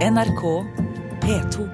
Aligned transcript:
NRK 0.00 0.64
P2. 1.20 1.68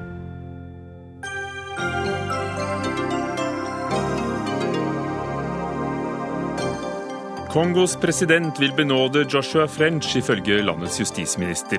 Kongos 7.51 7.97
president 7.97 8.61
vil 8.61 8.73
benåde 8.73 9.27
Joshua 9.31 9.69
French, 9.69 10.17
ifølge 10.17 10.59
landets 10.63 10.99
justisminister. 10.99 11.79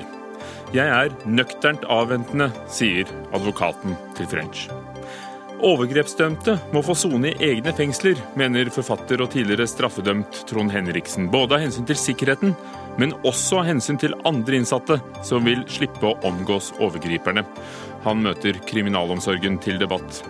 Jeg 0.71 0.87
er 0.87 1.11
nøkternt 1.27 1.83
avventende, 1.91 2.47
sier 2.71 3.11
advokaten 3.35 3.99
til 4.15 4.31
French. 4.31 4.69
Overgrepsdømte 5.67 6.55
må 6.71 6.79
få 6.85 6.95
sone 6.95 7.33
i 7.33 7.51
egne 7.51 7.75
fengsler, 7.75 8.23
mener 8.39 8.71
forfatter 8.71 9.19
og 9.19 9.33
tidligere 9.35 9.67
straffedømt 9.67 10.45
Trond 10.47 10.71
Henriksen. 10.71 11.27
Både 11.33 11.57
av 11.57 11.67
hensyn 11.67 11.91
til 11.91 11.99
sikkerheten, 11.99 12.55
men 12.97 13.13
også 13.27 13.61
av 13.61 13.69
hensyn 13.69 13.99
til 14.01 14.15
andre 14.27 14.59
innsatte 14.59 14.99
som 15.25 15.45
vil 15.47 15.63
slippe 15.71 16.09
å 16.09 16.17
omgås 16.27 16.73
overgriperne. 16.81 17.45
Han 18.05 18.23
møter 18.25 18.59
kriminalomsorgen 18.67 19.59
til 19.63 19.79
debatt. 19.81 20.23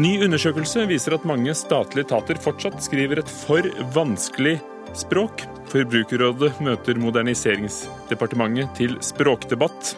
Ny 0.00 0.16
undersøkelse 0.24 0.84
viser 0.88 1.16
at 1.16 1.26
mange 1.26 1.54
statlige 1.58 2.06
etater 2.06 2.38
fortsatt 2.40 2.78
skriver 2.84 3.20
et 3.22 3.32
for 3.40 3.66
vanskelig 3.94 4.58
språk. 4.96 5.42
Forbrukerrådet 5.70 6.52
møter 6.62 6.98
Moderniseringsdepartementet 6.98 8.72
til 8.78 8.96
språkdebatt. 9.04 9.94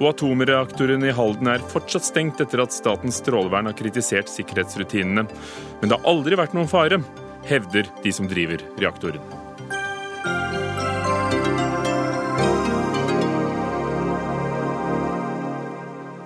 Og 0.00 0.08
atomreaktoren 0.10 1.06
i 1.06 1.14
Halden 1.14 1.52
er 1.52 1.66
fortsatt 1.70 2.06
stengt 2.08 2.42
etter 2.42 2.64
at 2.64 2.74
Statens 2.74 3.20
strålevern 3.22 3.70
har 3.70 3.78
kritisert 3.78 4.30
sikkerhetsrutinene. 4.32 5.28
Men 5.28 5.90
det 5.90 5.98
har 5.98 6.10
aldri 6.10 6.38
vært 6.40 6.56
noen 6.56 6.70
fare, 6.70 7.02
hevder 7.46 7.90
de 8.02 8.14
som 8.14 8.30
driver 8.30 8.62
reaktoren. 8.80 9.43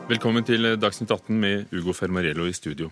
Velkommen 0.08 0.40
til 0.40 0.64
Dagsnytt 0.80 1.10
18 1.12 1.36
med 1.36 1.72
Ugo 1.76 1.92
Fermarello 1.92 2.46
i 2.48 2.54
studio. 2.56 2.86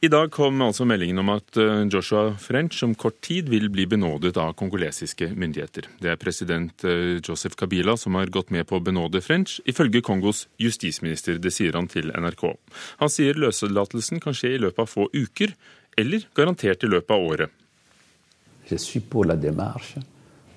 I 0.00 0.06
dag 0.06 0.28
kom 0.30 0.62
altså 0.62 0.84
meldingen 0.86 1.18
om 1.18 1.32
at 1.34 1.58
eh, 1.58 1.80
Joshua 1.90 2.36
French 2.38 2.84
om 2.86 2.92
kort 2.94 3.18
tid 3.26 3.50
vil 3.50 3.66
bli 3.74 3.88
benådet 3.90 4.36
av 4.38 4.52
kongolesiske 4.54 5.32
myndigheter. 5.34 5.88
Det 5.98 6.12
er 6.12 6.20
president 6.22 6.86
eh, 6.86 7.18
Joseph 7.18 7.58
Kabila 7.58 7.96
som 7.98 8.14
har 8.20 8.30
gått 8.30 8.54
med 8.54 8.68
på 8.70 8.78
å 8.78 8.84
benåde 8.86 9.18
French, 9.18 9.58
ifølge 9.66 10.04
Kongos 10.06 10.44
justisminister. 10.62 11.42
Det 11.42 11.50
sier 11.50 11.74
han 11.74 11.90
til 11.90 12.14
NRK. 12.14 12.46
Han 13.02 13.10
sier 13.10 13.42
løslatelsen 13.42 14.22
kan 14.22 14.38
skje 14.38 14.54
i 14.54 14.62
løpet 14.62 14.86
av 14.86 14.94
få 14.94 15.10
uker, 15.10 15.58
eller 15.98 16.30
garantert 16.38 16.86
i 16.86 16.94
løpet 16.94 17.16
av 17.18 17.30
året. 17.34 17.60
Je 18.70 18.78
suis 18.78 19.02
pour 19.02 19.26
la 19.26 19.34
démarche 19.34 19.98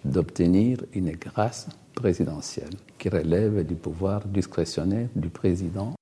d'obtenir 0.06 0.86
une 0.94 1.18
grâce 1.18 1.74
présidentielle 1.96 2.78
qui 3.04 3.10
relève 3.10 3.66
du 3.68 3.76
pouvoir 3.76 4.26
discrétionnaire 4.26 5.10
du 5.16 5.30
président 5.30 5.94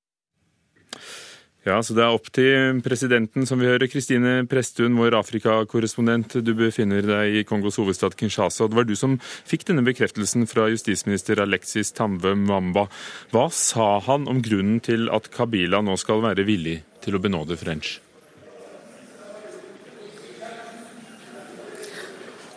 ja, 1.62 1.76
så 1.86 1.94
det 1.94 2.02
er 2.02 2.10
opp 2.10 2.32
til 2.34 2.80
presidenten, 2.82 3.46
som 3.46 3.62
vi 3.62 3.68
hører. 3.70 3.86
Kristine 3.86 4.48
Presttun, 4.50 4.96
vår 4.98 5.14
Afrika-korrespondent. 5.20 6.40
Du 6.42 6.56
befinner 6.58 7.06
deg 7.06 7.38
i 7.38 7.44
Kongos 7.46 7.78
hovedstad 7.78 8.18
Kinshasa. 8.18 8.66
Det 8.66 8.80
var 8.80 8.90
du 8.90 8.96
som 8.98 9.20
fikk 9.22 9.68
denne 9.70 9.86
bekreftelsen 9.86 10.50
fra 10.50 10.66
justisminister 10.74 11.38
Alexis 11.46 11.94
Tamve 11.94 12.34
Mwamba. 12.34 12.88
Hva 13.30 13.46
sa 13.54 13.92
han 14.10 14.26
om 14.26 14.42
grunnen 14.42 14.82
til 14.82 15.06
at 15.14 15.30
Kabila 15.38 15.86
nå 15.86 16.02
skal 16.02 16.26
være 16.26 16.50
villig 16.50 16.80
til 17.06 17.14
å 17.14 17.22
benåde 17.22 17.62
French? 17.62 18.00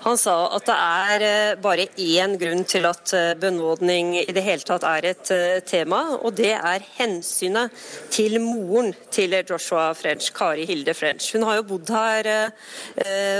Han 0.04 0.18
sa 0.20 0.34
at 0.52 0.66
det 0.68 0.74
er 0.76 1.22
eh, 1.24 1.54
bare 1.64 1.86
én 1.96 2.34
grunn 2.36 2.64
til 2.68 2.84
at 2.84 3.12
eh, 3.16 3.30
benådning 3.40 4.10
i 4.20 4.34
det 4.36 4.42
hele 4.44 4.64
tatt 4.66 4.84
er 4.84 5.06
et 5.08 5.30
eh, 5.32 5.62
tema, 5.64 6.02
og 6.18 6.34
det 6.36 6.52
er 6.58 6.84
hensynet 6.98 7.72
til 8.12 8.36
moren 8.44 8.92
til 9.14 9.32
Joshua 9.48 9.86
French, 9.96 10.28
Kari 10.36 10.66
Hilde 10.68 10.92
French. 10.96 11.30
Hun 11.32 11.46
har 11.48 11.56
jo 11.56 11.66
bodd 11.70 11.92
her 11.94 12.28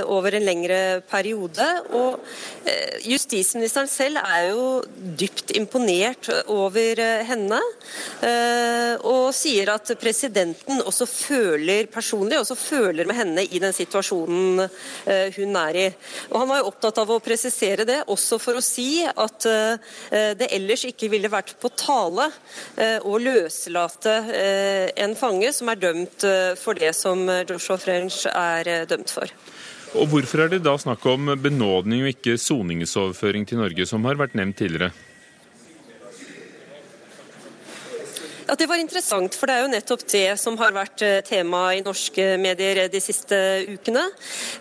over 0.09 0.35
en 0.35 0.45
lengre 0.45 0.79
periode, 1.09 1.65
og 1.95 2.23
justisministeren 3.03 3.89
selv 3.91 4.19
er 4.21 4.49
jo 4.49 4.65
dypt 5.19 5.53
imponert 5.57 6.29
over 6.51 7.01
henne, 7.27 7.59
og 9.05 9.29
sier 9.35 9.71
at 9.75 9.93
presidenten 10.01 10.81
også 10.85 11.07
føler 11.09 11.89
personlig 11.91 12.39
også 12.39 12.57
føler 12.59 13.07
med 13.09 13.19
henne 13.19 13.45
i 13.45 13.61
den 13.61 13.75
situasjonen 13.75 14.65
hun 15.37 15.59
er 15.61 15.81
i. 15.85 15.87
Og 16.31 16.39
han 16.41 16.51
var 16.51 16.54
jo 16.59 16.69
opptatt 16.69 16.99
av 17.01 17.11
å 17.11 17.19
presisere 17.23 17.85
det, 17.87 18.01
også 18.11 18.39
for 18.41 18.59
å 18.59 18.63
si 18.63 19.03
at 19.05 19.47
eh, 19.49 20.35
det 20.39 20.49
ellers 20.55 20.85
ikke 20.89 21.09
ville 21.11 21.31
vært 21.31 21.55
på 21.61 21.71
tale 21.77 22.29
eh, 22.77 22.97
å 23.03 23.17
løslate 23.21 24.15
eh, 24.33 24.87
en 25.05 25.15
fange 25.19 25.51
som 25.55 25.71
er 25.71 25.81
dømt 25.81 26.27
for 26.59 26.77
det 26.77 26.93
som 26.97 27.25
Joshua 27.47 27.77
French 27.81 28.23
er 28.31 28.85
dømt 28.89 29.11
for. 29.13 29.31
Og 29.95 30.09
Hvorfor 30.11 30.43
er 30.43 30.51
det 30.51 30.63
da 30.65 30.75
snakk 30.79 31.05
om 31.07 31.31
benådning 31.39 32.03
og 32.03 32.11
ikke 32.11 32.35
soningsoverføring 32.41 33.45
til 33.47 33.61
Norge, 33.61 33.87
som 33.87 34.03
har 34.07 34.19
vært 34.19 34.35
nevnt 34.35 34.57
tidligere? 34.59 34.91
Ja, 38.47 38.55
Det 38.55 38.67
var 38.69 38.77
interessant, 38.77 39.33
for 39.33 39.49
det 39.49 39.53
er 39.55 39.63
jo 39.63 39.69
nettopp 39.71 40.03
det 40.11 40.35
som 40.37 40.53
har 40.59 40.73
vært 40.75 41.01
eh, 41.01 41.21
tema 41.25 41.63
i 41.73 41.79
norske 41.81 42.35
medier 42.37 42.83
de 42.93 42.99
siste 43.01 43.37
ukene. 43.65 44.03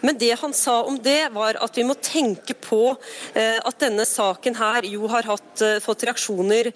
Men 0.00 0.16
det 0.16 0.30
han 0.40 0.54
sa 0.56 0.78
om 0.88 0.96
det, 1.04 1.28
var 1.34 1.58
at 1.60 1.76
vi 1.76 1.84
må 1.84 1.92
tenke 2.00 2.56
på 2.56 2.94
eh, 3.36 3.58
at 3.60 3.82
denne 3.82 4.06
saken 4.08 4.56
her 4.56 4.88
jo 4.88 5.10
har 5.12 5.28
hatt, 5.28 5.60
eh, 5.60 5.82
fått 5.84 6.06
reaksjoner 6.08 6.70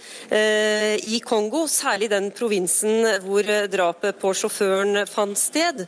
i 1.09 1.21
Kongo, 1.25 1.63
særlig 1.71 2.11
den 2.13 2.29
provinsen 2.37 3.07
hvor 3.25 3.47
drapet 3.73 4.19
på 4.21 4.33
sjåføren 4.37 5.01
fant 5.09 5.39
sted. 5.39 5.85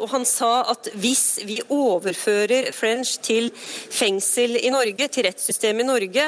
Og 0.00 0.06
han 0.12 0.24
sa 0.28 0.62
at 0.72 0.88
hvis 1.00 1.40
vi 1.46 1.58
overfører 1.68 2.70
French 2.76 3.18
til 3.24 3.50
fengsel 3.56 4.56
i 4.60 4.72
Norge, 4.72 5.08
til 5.12 5.26
rettssystemet 5.26 5.84
i 5.84 5.88
Norge, 5.88 6.26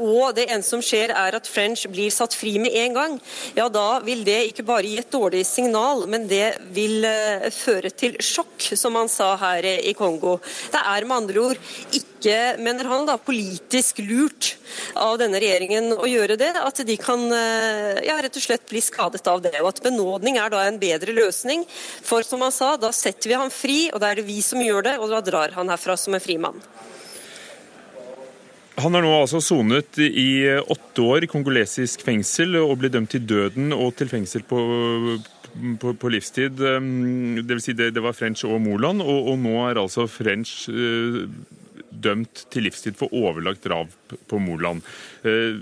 og 0.00 0.36
det 0.38 0.48
eneste 0.48 0.74
som 0.76 0.84
skjer 0.84 1.14
er 1.16 1.38
at 1.38 1.50
French 1.50 1.86
blir 1.92 2.12
satt 2.14 2.36
fri 2.38 2.56
med 2.62 2.69
en 2.82 2.96
gang, 2.96 3.16
ja 3.56 3.68
da 3.72 4.00
vil 4.04 4.22
det 4.26 4.38
ikke 4.50 4.66
bare 4.66 4.86
gi 4.86 4.98
et 5.00 5.10
dårlig 5.12 5.44
signal, 5.48 6.06
men 6.10 6.26
det 6.30 6.54
vil 6.74 7.04
uh, 7.06 7.48
føre 7.54 7.92
til 7.94 8.16
sjokk, 8.22 8.70
som 8.78 8.98
han 8.98 9.10
sa 9.12 9.32
her 9.40 9.66
i 9.80 9.94
Kongo. 9.98 10.38
Det 10.72 10.80
er 10.80 11.06
med 11.08 11.16
andre 11.22 11.44
ord 11.50 11.60
ikke, 11.96 12.36
mener 12.60 12.88
han, 12.90 13.06
da, 13.08 13.16
politisk 13.20 14.02
lurt 14.04 14.54
av 14.98 15.16
denne 15.20 15.40
regjeringen 15.42 15.94
å 15.96 16.08
gjøre 16.08 16.38
det. 16.40 16.52
At 16.60 16.82
de 16.86 16.96
kan 17.00 17.26
uh, 17.32 18.00
ja, 18.04 18.18
rett 18.22 18.36
og 18.36 18.44
slett 18.44 18.68
bli 18.70 18.82
skadet 18.84 19.26
av 19.30 19.42
det. 19.44 19.56
Og 19.62 19.72
at 19.72 19.82
benådning 19.84 20.40
er 20.40 20.52
da 20.52 20.66
en 20.66 20.80
bedre 20.80 21.16
løsning. 21.16 21.64
For 22.06 22.26
som 22.26 22.44
han 22.44 22.54
sa, 22.54 22.74
da 22.80 22.92
setter 22.94 23.32
vi 23.32 23.40
han 23.40 23.54
fri, 23.54 23.80
og 23.94 24.02
da 24.02 24.12
er 24.12 24.20
det 24.20 24.28
vi 24.28 24.40
som 24.44 24.62
gjør 24.62 24.90
det, 24.90 24.98
og 25.00 25.10
da 25.12 25.24
drar 25.24 25.56
han 25.58 25.72
herfra 25.72 25.98
som 26.00 26.16
en 26.16 26.22
frimann. 26.22 26.60
Han 28.80 28.96
har 28.96 29.04
nå 29.04 29.10
altså 29.12 29.40
sonet 29.44 29.98
i 30.00 30.46
åtte 30.60 31.04
år 31.04 31.26
i 31.26 31.30
kongolesisk 31.30 32.04
fengsel 32.06 32.56
og 32.60 32.78
blir 32.80 32.92
dømt 32.92 33.12
til 33.12 33.24
døden 33.28 33.74
og 33.76 33.94
til 33.98 34.10
fengsel 34.10 34.44
på, 34.48 34.60
på, 35.82 35.94
på 36.00 36.12
livstid. 36.12 36.60
Det, 36.60 37.48
vil 37.50 37.64
si 37.64 37.74
det, 37.76 37.90
det 37.96 38.04
var 38.04 38.16
French 38.16 38.46
og 38.48 38.60
Moland, 38.64 39.02
og, 39.04 39.32
og, 39.32 39.40
nå 39.42 39.56
er 39.66 39.80
altså 39.82 40.06
French 40.10 40.68
eh, 40.72 41.24
dømt 41.90 42.46
til 42.52 42.68
livstid 42.68 42.96
for 43.00 43.12
overlagt 43.16 43.66
drap 43.66 44.14
på 44.30 44.40
Moland. 44.42 44.86
Eh, 45.26 45.58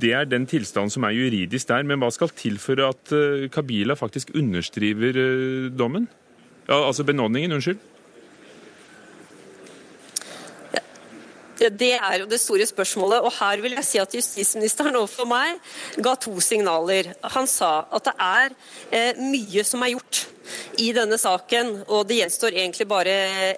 det 0.00 0.14
er 0.16 0.26
den 0.26 0.48
tilstanden 0.48 0.92
som 0.94 1.04
er 1.06 1.14
juridisk 1.14 1.68
der, 1.68 1.84
men 1.86 2.00
hva 2.00 2.08
skal 2.14 2.32
til 2.32 2.56
for 2.62 2.80
at 2.86 3.12
uh, 3.12 3.44
Kabila 3.52 3.92
faktisk 4.00 4.30
underskriver 4.32 5.18
dommen? 5.76 6.06
Ja, 6.70 6.78
altså 6.86 7.04
benådningen, 7.04 7.52
unnskyld? 7.52 7.82
Det 11.68 11.92
er 11.98 12.22
jo 12.22 12.28
det 12.30 12.40
store 12.40 12.66
spørsmålet. 12.66 13.20
Og 13.20 13.32
her 13.36 13.60
vil 13.60 13.76
jeg 13.76 13.84
si 13.84 14.00
at 14.00 14.14
justisministeren 14.16 14.96
overfor 14.96 15.28
meg 15.28 15.58
ga 16.00 16.14
to 16.16 16.32
signaler. 16.40 17.12
Han 17.36 17.48
sa 17.50 17.84
at 17.92 18.08
det 18.08 18.14
er 18.16 18.54
eh, 18.90 19.20
mye 19.20 19.64
som 19.66 19.84
er 19.84 19.94
gjort 19.96 20.24
i 20.80 20.90
denne 20.96 21.18
saken. 21.20 21.72
Og 21.88 22.06
det 22.08 22.20
gjenstår 22.20 22.56
egentlig 22.56 22.86
bare 22.90 23.14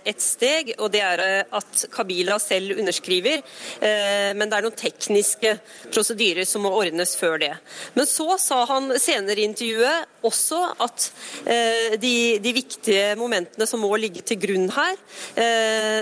ett 0.09 0.23
steg, 0.23 0.75
og 0.79 0.91
det 0.95 1.03
er 1.05 1.23
eh, 1.25 1.55
at 1.59 1.85
Kabila 1.93 2.39
selv 2.43 2.79
underskriver. 2.79 3.43
Eh, 3.81 4.31
men 4.37 4.49
det 4.51 4.59
er 4.59 4.67
noen 4.67 4.79
tekniske 4.79 5.55
prosedyrer 5.91 6.49
som 6.49 6.65
må 6.67 6.73
ordnes 6.77 7.15
før 7.19 7.39
det. 7.43 7.53
Men 7.97 8.09
så 8.09 8.37
sa 8.41 8.63
han 8.71 8.93
senere 9.01 9.43
i 9.43 9.49
intervjuet 9.49 10.09
også 10.27 10.61
at 10.83 11.09
eh, 11.51 11.97
de, 12.03 12.15
de 12.43 12.55
viktige 12.55 13.13
momentene 13.19 13.67
som 13.69 13.83
må 13.83 13.91
ligge 13.99 14.23
til 14.27 14.39
grunn 14.43 14.69
her, 14.73 14.95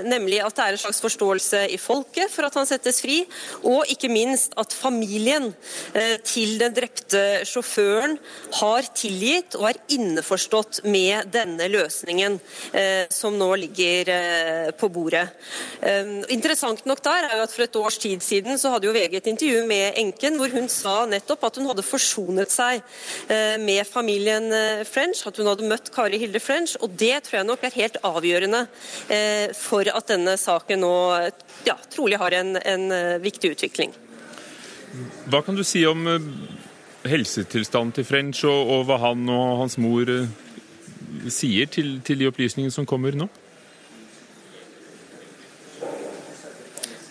nemlig 0.05 0.39
at 0.45 0.55
det 0.57 0.65
er 0.65 0.77
en 0.77 0.81
slags 0.81 1.01
forståelse 1.03 1.63
i 1.73 1.79
folket 1.81 2.31
for 2.33 2.47
at 2.47 2.57
han 2.59 2.69
settes 2.69 3.01
fri, 3.03 3.19
og 3.67 3.89
ikke 3.91 4.11
minst 4.13 4.55
at 4.61 4.75
familien 4.77 5.51
til 6.27 6.59
den 6.61 6.75
drepte 6.77 7.23
sjåføren 7.49 8.17
har 8.61 8.89
tilgitt 8.97 9.57
og 9.59 9.71
er 9.71 9.81
innforstått 9.97 10.80
med 10.85 11.31
denne 11.33 11.67
løsningen 11.71 12.39
eh, 12.73 13.07
som 13.13 13.37
nå 13.39 13.49
ligger 13.61 14.11
eh, 14.15 14.71
på 14.77 14.89
bordet. 14.93 15.27
Eh, 15.81 16.13
interessant 16.33 16.85
nok 16.89 17.03
der 17.05 17.29
er 17.29 17.37
jo 17.39 17.47
at 17.47 17.55
For 17.55 17.67
et 17.67 17.77
års 17.77 17.99
tid 18.01 18.23
siden 18.25 18.59
så 18.61 18.73
hadde 18.75 18.89
jo 18.89 18.95
VG 18.95 19.17
et 19.19 19.31
intervju 19.33 19.65
med 19.69 19.99
enken 20.01 20.39
hvor 20.41 20.53
hun 20.55 20.69
sa 20.73 21.03
nettopp 21.11 21.49
at 21.49 21.59
hun 21.61 21.69
hadde 21.71 21.87
forsonet 21.87 22.53
seg 22.53 22.81
eh, 23.29 23.57
med 23.61 23.83
familien 23.89 24.51
eh, 24.55 24.85
French, 24.89 25.25
at 25.27 25.41
hun 25.41 25.51
hadde 25.51 25.69
møtt 25.69 25.91
Kari 25.95 26.21
Hilde 26.23 26.41
French. 26.43 26.77
og 26.81 26.95
Det 27.01 27.17
tror 27.27 27.41
jeg 27.41 27.49
nok 27.51 27.67
er 27.67 27.77
helt 27.77 28.01
avgjørende 28.07 28.63
eh, 29.13 29.51
for 29.57 29.89
at 29.91 30.13
denne 30.13 30.37
saken 30.41 30.85
nå 30.85 30.95
ja, 31.67 31.77
trolig 31.93 32.21
har 32.21 32.35
en, 32.39 32.57
en 32.57 32.87
viktig 33.21 33.53
utvikling. 33.57 33.93
Hva 35.31 35.43
kan 35.47 35.59
du 35.59 35.63
si 35.67 35.85
om 35.87 36.07
helsetilstanden 37.07 37.93
til 37.97 38.05
French, 38.05 38.45
og, 38.45 38.71
og, 38.71 38.87
hva 38.89 38.99
han 39.07 39.29
og 39.33 39.61
hans 39.63 39.79
mor 39.81 40.09
sier 41.33 41.71
til, 41.71 41.99
til 42.05 42.21
de 42.21 42.29
opplysningene 42.31 42.75
som 42.75 42.89
kommer 42.89 43.17
nå? 43.17 43.29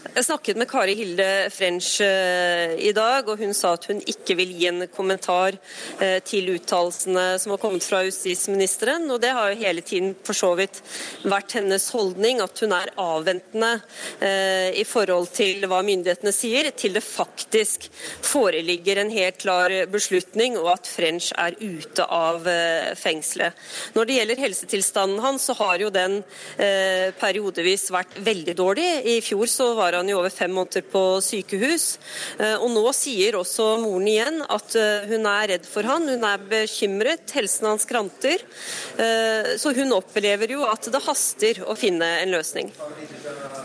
Jeg 0.09 0.25
snakket 0.25 0.57
med 0.57 0.65
Kari 0.69 0.95
Hilde 0.97 1.25
French 1.53 1.99
eh, 2.01 2.71
i 2.81 2.89
dag, 2.97 3.27
og 3.29 3.37
hun 3.37 3.53
sa 3.53 3.75
at 3.75 3.85
hun 3.91 3.99
ikke 4.09 4.33
vil 4.39 4.49
gi 4.57 4.65
en 4.65 4.87
kommentar 4.89 5.53
eh, 6.01 6.17
til 6.25 6.49
uttalelsene 6.55 7.35
som 7.37 7.53
har 7.53 7.61
kommet 7.61 7.85
fra 7.85 8.01
justisministeren. 8.07 9.05
Og 9.13 9.21
det 9.21 9.35
har 9.37 9.51
jo 9.51 9.59
hele 9.61 9.83
tiden 9.85 10.15
for 10.25 10.37
så 10.37 10.49
vidt 10.57 10.79
vært 11.29 11.53
hennes 11.59 11.85
holdning, 11.93 12.41
at 12.41 12.63
hun 12.63 12.73
er 12.73 12.93
avventende 12.99 13.69
eh, 14.17 14.79
i 14.81 14.85
forhold 14.87 15.29
til 15.35 15.67
hva 15.69 15.83
myndighetene 15.85 16.33
sier, 16.33 16.71
til 16.73 16.97
det 16.97 17.05
faktisk 17.05 17.85
foreligger 18.25 19.03
en 19.03 19.13
helt 19.13 19.37
klar 19.43 19.75
beslutning, 19.93 20.57
og 20.57 20.71
at 20.73 20.89
French 20.89 21.29
er 21.37 21.59
ute 21.61 22.05
av 22.05 22.49
fengselet. 22.97 23.53
Når 23.93 24.09
det 24.09 24.17
gjelder 24.17 24.43
helsetilstanden 24.47 25.21
hans, 25.23 25.45
så 25.49 25.55
har 25.59 25.83
jo 25.83 25.93
den 25.93 26.19
periodevis 27.19 27.89
vært 27.93 28.17
veldig 28.25 28.55
dårlig. 28.57 28.87
I 29.13 29.19
fjor 29.23 29.49
så 29.51 29.71
var 29.77 29.99
han 29.99 30.08
i 30.09 30.15
over 30.17 30.31
fem 30.33 30.51
måneder 30.53 30.85
på 30.89 31.03
sykehus. 31.23 31.87
Eh, 32.39 32.55
og 32.57 32.71
nå 32.73 32.83
sier 32.95 33.37
også 33.39 33.67
moren 33.83 34.07
igjen 34.09 34.41
at 34.45 34.75
eh, 34.79 35.07
hun 35.11 35.27
er 35.29 35.51
redd 35.53 35.69
for 35.69 35.87
han, 35.87 36.07
hun 36.09 36.25
er 36.27 36.47
bekymret, 36.49 37.29
helsen 37.35 37.69
hans 37.71 37.87
kranter. 37.89 38.43
Eh, 38.99 39.53
så 39.61 39.73
hun 39.77 39.95
opplever 39.95 40.55
jo 40.55 40.65
at 40.69 40.89
det 40.91 41.03
haster 41.05 41.61
å 41.69 41.77
finne 41.79 42.07
en 42.23 42.33
løsning. 42.33 42.73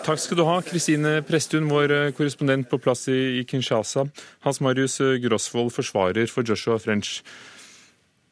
Takk 0.05 0.21
skal 0.21 0.41
du 0.41 0.45
ha, 0.49 0.61
Kristine 0.67 1.17
Presttun, 1.27 1.71
vår 1.73 2.15
korrespondent 2.19 2.69
på 2.71 2.81
plass 2.83 3.07
i 3.13 3.43
Kinshasa. 3.49 4.07
Hans 4.45 4.61
Marius 4.65 5.01
Grosvold, 5.25 5.73
forsvarer 5.75 6.31
for 6.31 6.47
Joshua 6.47 6.79
French. 6.83 7.21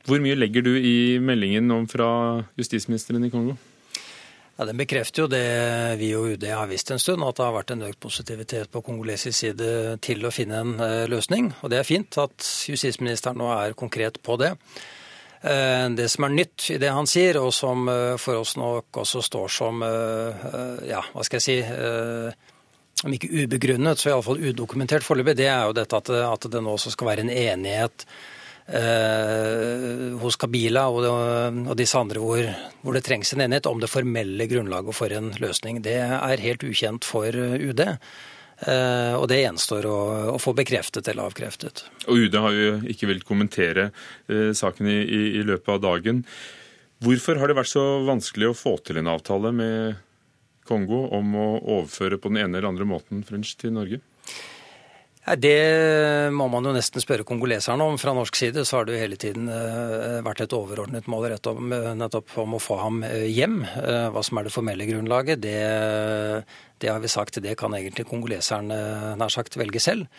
Hvor 0.06 0.19
mye 0.23 0.35
legger 0.35 0.64
du 0.67 0.73
i 0.75 1.19
meldingen 1.23 1.70
om 1.70 1.87
fra 1.91 2.09
justisministeren 2.59 3.23
i 3.29 3.31
Kongo? 3.31 3.55
Ja, 4.56 4.64
Den 4.64 4.76
bekrefter 4.76 5.25
jo 5.25 5.28
det 5.32 5.44
vi 6.00 6.10
og 6.16 6.34
UD 6.34 6.44
har 6.52 6.69
visst 6.69 6.90
en 6.93 7.00
stund, 7.00 7.25
at 7.25 7.38
det 7.38 7.46
har 7.46 7.54
vært 7.54 7.72
en 7.72 7.84
økt 7.88 8.00
positivitet 8.02 8.72
på 8.72 8.82
kongolesisk 8.84 9.38
side 9.38 9.69
til 10.04 10.26
å 10.26 10.32
finne 10.34 10.58
en 10.60 10.75
uh, 10.81 11.04
løsning. 11.08 11.52
Og 11.62 11.72
det 11.72 11.81
er 11.81 11.88
fint 11.88 12.19
at 12.20 12.49
justisministeren 12.69 13.40
nå 13.40 13.49
er 13.54 13.78
konkret 13.78 14.20
på 14.22 14.37
det. 14.43 14.52
Uh, 15.43 15.88
det 15.96 16.10
som 16.12 16.28
er 16.28 16.37
nytt 16.37 16.69
i 16.75 16.78
det 16.82 16.93
han 16.93 17.08
sier, 17.08 17.40
og 17.40 17.49
som 17.56 17.88
uh, 17.88 18.20
for 18.20 18.43
oss 18.43 18.54
nok 18.60 19.02
også 19.02 19.25
står 19.25 19.56
som 19.56 19.82
ja, 19.82 21.00
hva 21.14 21.25
skal 21.25 21.40
jeg 21.40 21.46
si 21.49 21.56
om 23.02 23.14
ikke 23.16 23.32
ubegrunnet, 23.32 23.99
så 23.99 24.12
iallfall 24.12 24.38
udokumentert 24.52 25.02
foreløpig, 25.02 25.34
det 25.40 25.49
er 25.50 25.64
jo 25.66 25.75
dette 25.75 25.99
at 25.99 26.46
det 26.52 26.60
nå 26.62 26.76
også 26.76 26.93
skal 26.94 27.08
være 27.08 27.25
en 27.25 27.32
enighet 27.32 28.04
eh, 28.67 30.12
hos 30.23 30.38
Kabila 30.41 30.88
og, 30.93 31.06
og, 31.09 31.73
disse 31.79 31.99
andre 31.99 32.23
hvor, 32.23 32.44
hvor, 32.82 32.97
det 32.97 33.05
trengs 33.06 33.32
en 33.35 33.44
enighet 33.47 33.69
om 33.70 33.81
det 33.82 33.91
formelle 33.91 34.47
grunnlaget 34.50 34.99
for 34.99 35.17
en 35.17 35.32
løsning. 35.43 35.82
Det 35.85 35.99
er 36.03 36.47
helt 36.47 36.67
ukjent 36.67 37.09
for 37.09 37.35
UD. 37.35 37.82
Eh, 38.62 39.14
og 39.19 39.26
det 39.31 39.41
gjenstår 39.41 39.87
å, 39.91 39.99
å, 40.37 40.38
få 40.38 40.55
bekreftet 40.55 41.09
eller 41.11 41.26
avkreftet. 41.26 41.85
Og 42.06 42.29
UD 42.29 42.38
har 42.44 42.55
jo 42.55 42.75
ikke 42.93 43.09
villet 43.11 43.26
kommentere 43.26 43.88
eh, 44.31 44.53
saken 44.55 44.87
i, 44.87 44.99
i, 45.03 45.23
i 45.41 45.43
løpet 45.47 45.73
av 45.75 45.82
dagen. 45.82 46.23
Hvorfor 47.03 47.41
har 47.41 47.50
det 47.50 47.59
vært 47.59 47.73
så 47.73 47.85
vanskelig 48.06 48.53
å 48.53 48.56
få 48.56 48.76
til 48.87 49.00
en 49.00 49.11
avtale 49.11 49.50
med 49.56 49.99
Kongo 50.69 51.09
om 51.17 51.35
å 51.35 51.49
overføre 51.59 52.20
på 52.23 52.31
den 52.31 52.44
ene 52.44 52.61
eller 52.61 52.70
andre 52.70 52.87
måten 52.87 53.25
French 53.26 53.56
til 53.59 53.75
Norge? 53.75 53.99
Det 55.22 56.32
må 56.34 56.48
man 56.50 56.64
jo 56.66 56.72
nesten 56.74 57.02
spørre 57.02 57.22
kongoleserne 57.22 57.84
om. 57.86 57.98
Fra 58.00 58.10
norsk 58.16 58.34
side 58.34 58.64
så 58.66 58.80
har 58.80 58.88
det 58.88 58.96
jo 58.96 59.02
hele 59.04 59.19
tiden 59.20 59.46
eh, 59.54 60.19
vært 60.26 60.42
et 60.42 60.56
overordnet 60.56 61.06
mål 61.06 61.28
rett 61.30 61.46
om, 61.46 61.70
eh, 61.70 61.92
nettopp 61.94 62.34
om 62.42 62.56
å 62.58 62.60
få 62.62 62.80
ham 62.80 63.04
eh, 63.06 63.28
hjem. 63.30 63.60
Hva 63.62 64.24
som 64.26 64.40
er 64.40 64.48
det 64.48 64.54
formelle 64.54 64.88
grunnlaget, 64.88 65.38
det, 65.44 65.54
det 66.82 66.90
har 66.90 66.98
vi 66.98 67.12
sagt, 67.12 67.38
det 67.38 67.54
kan 67.60 67.74
egentlig 67.78 68.08
kongoleserne 68.10 69.14
nær 69.20 69.30
sagt 69.30 69.54
velge 69.60 69.82
selv. 69.82 70.10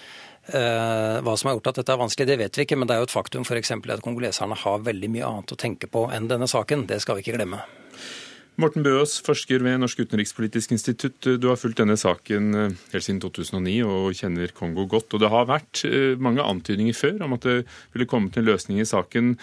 Hva 0.47 1.35
som 1.39 1.49
har 1.49 1.56
gjort 1.56 1.69
at 1.71 1.77
dette 1.81 1.94
er 1.95 1.99
vanskelig, 1.99 2.27
det 2.27 2.39
vet 2.39 2.57
vi 2.57 2.65
ikke, 2.65 2.79
men 2.79 2.88
det 2.88 2.95
er 2.95 3.03
jo 3.03 3.07
et 3.07 3.15
faktum 3.15 3.47
f.eks. 3.47 3.75
at 3.75 4.03
kongoleserne 4.03 4.56
har 4.59 4.83
veldig 4.88 5.11
mye 5.11 5.27
annet 5.27 5.56
å 5.56 5.59
tenke 5.59 5.91
på 5.91 6.07
enn 6.15 6.31
denne 6.31 6.47
saken. 6.51 6.88
Det 6.88 6.99
skal 7.03 7.19
vi 7.19 7.27
ikke 7.27 7.38
glemme. 7.41 7.63
Morten 8.61 8.83
Bøås, 8.85 9.15
forsker 9.25 9.63
ved 9.65 9.79
Norsk 9.81 10.03
utenrikspolitisk 10.03 10.75
institutt. 10.75 11.25
Du 11.41 11.47
har 11.50 11.57
fulgt 11.57 11.79
denne 11.81 11.95
saken 11.97 12.51
eh, 12.53 12.75
helt 12.91 13.05
siden 13.05 13.21
2009 13.23 13.79
og 13.88 14.11
kjenner 14.19 14.53
Kongo 14.53 14.85
godt. 14.89 15.15
Og 15.15 15.23
det 15.23 15.31
har 15.33 15.47
vært 15.50 15.81
eh, 15.89 16.13
mange 16.21 16.45
antydninger 16.45 16.94
før 16.94 17.25
om 17.25 17.33
at 17.39 17.47
det 17.47 17.55
ville 17.95 18.09
komme 18.09 18.29
til 18.29 18.44
en 18.44 18.51
løsning 18.51 18.83
i 18.83 18.85
saken. 18.85 19.33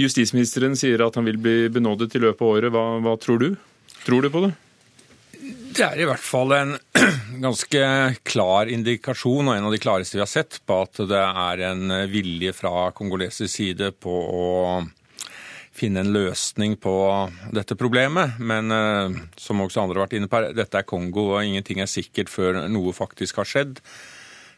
Justisministeren 0.00 0.76
sier 0.76 1.00
at 1.04 1.16
han 1.16 1.24
vil 1.28 1.40
bli 1.40 1.56
benådet 1.72 2.12
i 2.12 2.20
løpet 2.20 2.44
av 2.44 2.52
året. 2.58 2.76
Hva, 2.76 2.84
hva 3.06 3.16
tror 3.20 3.40
du? 3.40 3.48
Tror 4.04 4.20
du 4.20 4.28
på 4.34 4.44
det? 4.44 4.52
Det 5.72 5.86
er 5.88 6.04
i 6.04 6.06
hvert 6.06 6.20
fall 6.20 6.52
en 6.52 6.76
ganske 7.46 7.84
klar 8.28 8.68
indikasjon, 8.68 9.48
og 9.48 9.56
en 9.56 9.70
av 9.70 9.72
de 9.72 9.80
klareste 9.80 10.20
vi 10.20 10.26
har 10.26 10.28
sett, 10.28 10.60
på 10.68 10.82
at 10.84 11.06
det 11.08 11.24
er 11.24 11.68
en 11.72 12.00
vilje 12.12 12.52
fra 12.52 12.90
kongolesisk 12.92 13.48
side 13.48 13.94
på 13.96 14.12
å 14.12 14.50
finne 15.76 16.02
en 16.02 16.12
løsning 16.12 16.76
på 16.80 16.94
dette 17.54 17.76
problemet. 17.80 18.38
Men 18.38 18.72
eh, 18.74 19.18
som 19.40 19.62
også 19.64 19.82
andre 19.82 20.00
har 20.00 20.06
vært 20.06 20.16
inne 20.20 20.30
på, 20.30 20.40
dette 20.56 20.80
er 20.80 20.88
Kongo, 20.88 21.30
og 21.34 21.44
ingenting 21.48 21.82
er 21.82 21.90
sikkert 21.90 22.32
før 22.32 22.64
noe 22.70 22.94
faktisk 22.96 23.40
har 23.40 23.48
skjedd. 23.48 23.82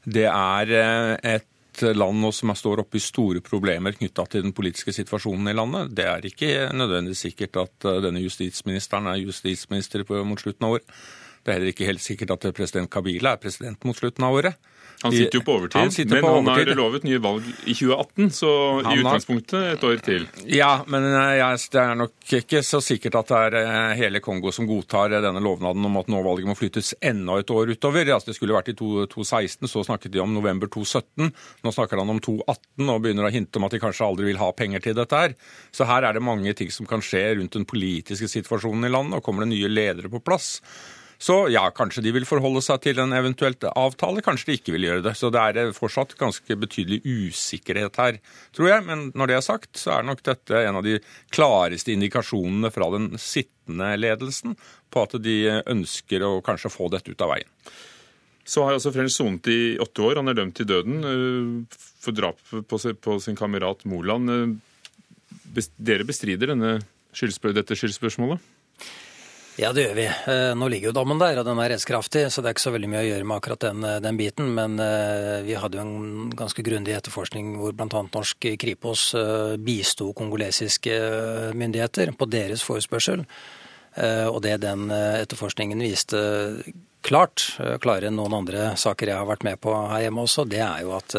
Det 0.05 0.27
er 0.29 0.75
eh, 0.79 1.37
et 1.37 1.51
land 1.97 2.21
nå 2.23 2.31
som 2.35 2.53
står 2.55 2.85
oppe 2.85 3.01
i 3.01 3.03
store 3.03 3.43
problemer 3.43 3.97
knytta 3.97 4.27
til 4.31 4.45
den 4.47 4.55
politiske 4.55 4.95
situasjonen 4.95 5.51
i 5.51 5.57
landet. 5.57 5.95
Det 5.97 6.07
er 6.07 6.29
ikke 6.29 6.53
nødvendigvis 6.77 7.27
sikkert 7.29 7.63
at 7.65 7.89
eh, 7.91 8.01
denne 8.05 8.23
justisministeren 8.25 9.11
er 9.11 9.23
justisminister 9.23 10.07
mot 10.27 10.41
slutten 10.41 10.69
av 10.69 10.79
året. 10.79 11.03
Det 11.45 11.53
er 11.53 11.59
heller 11.59 11.75
ikke 11.75 11.89
helt 11.91 12.01
sikkert 12.01 12.39
at 12.39 12.47
president 12.57 12.89
Kabila 12.91 13.35
er 13.35 13.43
president 13.43 13.83
mot 13.85 13.97
slutten 13.97 14.25
av 14.25 14.39
året. 14.39 14.71
Han 15.05 15.13
sitter 15.13 15.37
jo 15.37 15.45
på 15.45 15.55
overtid, 15.59 16.09
men 16.09 16.23
på 16.25 16.29
han 16.33 16.47
overtid. 16.49 16.71
har 16.73 16.79
lovet 16.79 17.03
nye 17.05 17.19
valg 17.21 17.49
i 17.69 17.75
2018, 17.77 18.31
så 18.33 18.53
han 18.87 18.95
i 18.95 19.03
utgangspunktet 19.03 19.67
et 19.75 19.85
år 19.85 19.99
til. 20.07 20.25
Ja, 20.49 20.71
men 20.89 21.05
eh, 21.11 21.43
det 21.75 21.81
er 21.83 21.99
nok 22.01 22.35
ikke 22.39 22.63
så 22.65 22.81
sikkert 22.81 23.19
at 23.21 23.29
det 23.29 23.41
er 23.51 23.59
eh, 23.61 23.93
hele 24.01 24.23
Kongo 24.25 24.53
som 24.55 24.69
godtar 24.69 25.13
eh, 25.13 25.21
denne 25.25 25.43
lovnaden 25.45 25.85
om 25.85 26.01
at 26.01 26.09
nå 26.09 26.23
valget 26.25 26.49
må 26.49 26.57
flyttes 26.57 26.95
enda 27.05 27.37
et 27.43 27.53
år 27.53 27.75
utover. 27.75 28.09
Altså, 28.17 28.33
det 28.33 28.39
skulle 28.39 28.57
vært 28.57 28.73
i 28.73 28.77
2016, 28.81 29.69
så 29.69 29.85
snakket 29.85 30.17
de 30.17 30.25
om 30.25 30.33
november 30.33 30.73
2017. 30.73 31.29
Nå 31.69 31.77
snakker 31.77 32.01
han 32.01 32.17
om 32.17 32.25
2018 32.25 32.97
og 32.97 33.05
begynner 33.05 33.29
å 33.29 33.35
hinte 33.35 33.61
om 33.61 33.69
at 33.69 33.77
de 33.77 33.85
kanskje 33.85 34.09
aldri 34.09 34.33
vil 34.33 34.41
ha 34.41 34.51
penger 34.57 34.89
til 34.89 34.97
dette 34.97 35.21
her. 35.21 35.37
Så 35.69 35.85
her 35.91 36.09
er 36.09 36.17
det 36.17 36.25
mange 36.25 36.57
ting 36.57 36.73
som 36.73 36.89
kan 36.89 37.05
skje 37.05 37.27
rundt 37.37 37.61
den 37.61 37.69
politiske 37.69 38.33
situasjonen 38.39 38.89
i 38.89 38.95
landet, 38.97 39.21
og 39.21 39.27
kommer 39.29 39.45
det 39.45 39.53
nye 39.53 39.69
ledere 39.69 40.09
på 40.09 40.25
plass. 40.25 40.55
Så 41.25 41.37
ja, 41.49 41.63
kanskje 41.73 42.03
de 42.05 42.13
vil 42.13 42.27
forholde 42.29 42.61
seg 42.65 42.83
til 42.85 42.99
en 43.01 43.15
eventuelt 43.17 43.63
avtale, 43.71 44.21
kanskje 44.25 44.51
de 44.51 44.57
ikke 44.59 44.75
vil 44.75 44.85
gjøre 44.89 45.05
det. 45.07 45.15
Så 45.17 45.31
det 45.33 45.41
er 45.41 45.71
fortsatt 45.77 46.13
ganske 46.21 46.57
betydelig 46.61 47.01
usikkerhet 47.07 47.97
her, 48.01 48.19
tror 48.53 48.69
jeg. 48.69 48.85
Men 48.85 49.07
når 49.17 49.31
det 49.31 49.39
er 49.39 49.47
sagt, 49.47 49.71
så 49.81 49.95
er 49.95 50.05
nok 50.05 50.21
dette 50.27 50.61
en 50.61 50.81
av 50.81 50.85
de 50.85 50.99
klareste 51.33 51.95
indikasjonene 51.95 52.69
fra 52.75 52.91
den 52.93 53.15
sittende 53.17 53.95
ledelsen 53.97 54.59
på 54.93 55.05
at 55.07 55.17
de 55.25 55.39
ønsker 55.63 56.27
å 56.27 56.35
kanskje 56.45 56.73
få 56.75 56.91
dette 56.93 57.15
ut 57.15 57.25
av 57.25 57.33
veien. 57.33 57.49
Så 58.45 58.67
har 58.67 58.77
altså 58.77 58.93
French 58.93 59.15
sonet 59.15 59.49
i 59.49 59.61
åtte 59.81 60.05
år. 60.05 60.21
Han 60.21 60.29
er 60.29 60.37
dømt 60.37 60.59
til 60.59 60.69
døden 60.69 61.09
eh, 61.09 61.79
for 62.05 62.13
drap 62.13 62.43
på 62.69 63.17
sin 63.25 63.39
kamerat 63.39 63.87
Moland. 63.89 64.29
Eh, 64.29 65.65
dere 65.81 66.05
bestrider 66.05 66.53
denne 66.53 66.83
dette 67.15 67.79
skyldspørsmålet? 67.79 68.43
Ja, 69.55 69.69
det 69.73 69.85
gjør 69.85 69.95
vi. 69.95 70.05
Eh, 70.11 70.53
nå 70.59 70.67
ligger 70.67 70.91
jo 70.91 70.97
dommen 70.97 71.21
der, 71.21 71.39
og 71.39 71.45
den 71.47 71.61
er 71.63 71.69
rettskraftig, 71.71 72.25
så 72.27 72.43
det 72.43 72.49
er 72.51 72.55
ikke 72.57 72.65
så 72.65 72.73
veldig 72.75 72.89
mye 72.91 73.03
å 73.05 73.07
gjøre 73.07 73.27
med 73.31 73.37
akkurat 73.37 73.63
den, 73.63 73.85
eh, 73.87 74.01
den 74.03 74.17
biten. 74.19 74.49
Men 74.57 74.81
eh, 74.83 75.45
vi 75.47 75.55
hadde 75.55 75.79
jo 75.79 75.85
en 75.85 76.33
ganske 76.35 76.65
grundig 76.67 76.97
etterforskning 76.97 77.53
hvor 77.61 77.77
bl.a. 77.79 78.01
norsk 78.03 78.49
Kripos 78.59 79.05
bisto 79.63 80.09
kongolesiske 80.19 80.97
myndigheter 81.55 82.11
på 82.19 82.27
deres 82.31 82.67
forespørsel. 82.67 83.23
Og 83.95 84.41
det 84.43 84.57
den 84.65 84.89
etterforskningen 84.91 85.79
viste 85.79 86.19
klart, 87.07 87.45
klarere 87.79 88.09
enn 88.11 88.17
noen 88.19 88.35
andre 88.41 88.73
saker 88.81 89.13
jeg 89.13 89.21
har 89.21 89.29
vært 89.29 89.47
med 89.47 89.61
på 89.63 89.71
her 89.71 90.09
hjemme 90.09 90.25
også, 90.27 90.49
det 90.51 90.59
er 90.67 90.83
jo 90.83 90.97
at 90.97 91.15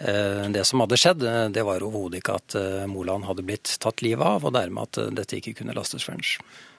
Det 0.00 0.62
som 0.64 0.80
hadde 0.80 0.96
skjedd, 0.96 1.24
det 1.52 1.62
var 1.66 1.82
overhodet 1.84 2.22
ikke 2.22 2.38
at 2.38 2.54
Moland 2.88 3.26
hadde 3.28 3.44
blitt 3.44 3.74
tatt 3.82 4.00
livet 4.00 4.24
av, 4.24 4.46
og 4.48 4.54
dermed 4.56 4.88
at 4.88 5.12
dette 5.18 5.36
ikke 5.36 5.58
kunne 5.58 5.76
lastes 5.76 6.06
French. 6.08 6.38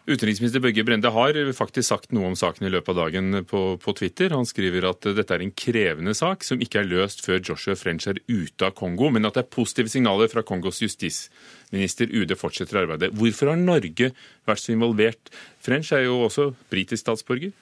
Utenriksminister 0.10 0.60
Børge 0.64 0.82
Brende 0.82 1.12
har 1.14 1.38
faktisk 1.54 1.86
sagt 1.92 2.14
noe 2.16 2.32
om 2.32 2.36
saken 2.38 2.66
i 2.66 2.72
løpet 2.74 2.90
av 2.90 3.04
dagen 3.04 3.44
på, 3.46 3.60
på, 3.78 3.94
Twitter. 4.00 4.34
Han 4.34 4.48
skriver 4.50 4.88
at 4.90 5.06
dette 5.14 5.36
er 5.36 5.44
en 5.46 5.54
krevende 5.54 6.16
sak 6.18 6.42
som 6.48 6.62
ikke 6.64 6.82
er 6.82 6.90
løst 6.90 7.22
før 7.22 7.38
Joshua 7.38 7.78
French 7.78 8.10
er 8.10 8.18
ute 8.26 8.66
av 8.66 8.74
Kongo, 8.80 9.12
men 9.14 9.30
at 9.30 9.38
det 9.38 9.44
er 9.44 9.54
positive 9.54 9.94
signaler 9.94 10.32
fra 10.32 10.42
Kongos 10.48 10.82
justisminister 10.82 12.10
UD 12.10 12.34
fortsetter 12.40 12.82
arbeidet. 12.82 13.12
Hvorfor 13.14 13.54
har 13.54 13.62
Norge 13.62 14.10
vært 14.50 14.64
så 14.64 14.74
involvert? 14.74 15.30
French 15.62 15.94
er 15.94 16.08
jo 16.08 16.24
også 16.26 16.50
britisk 16.74 17.06
statsborger. 17.06 17.54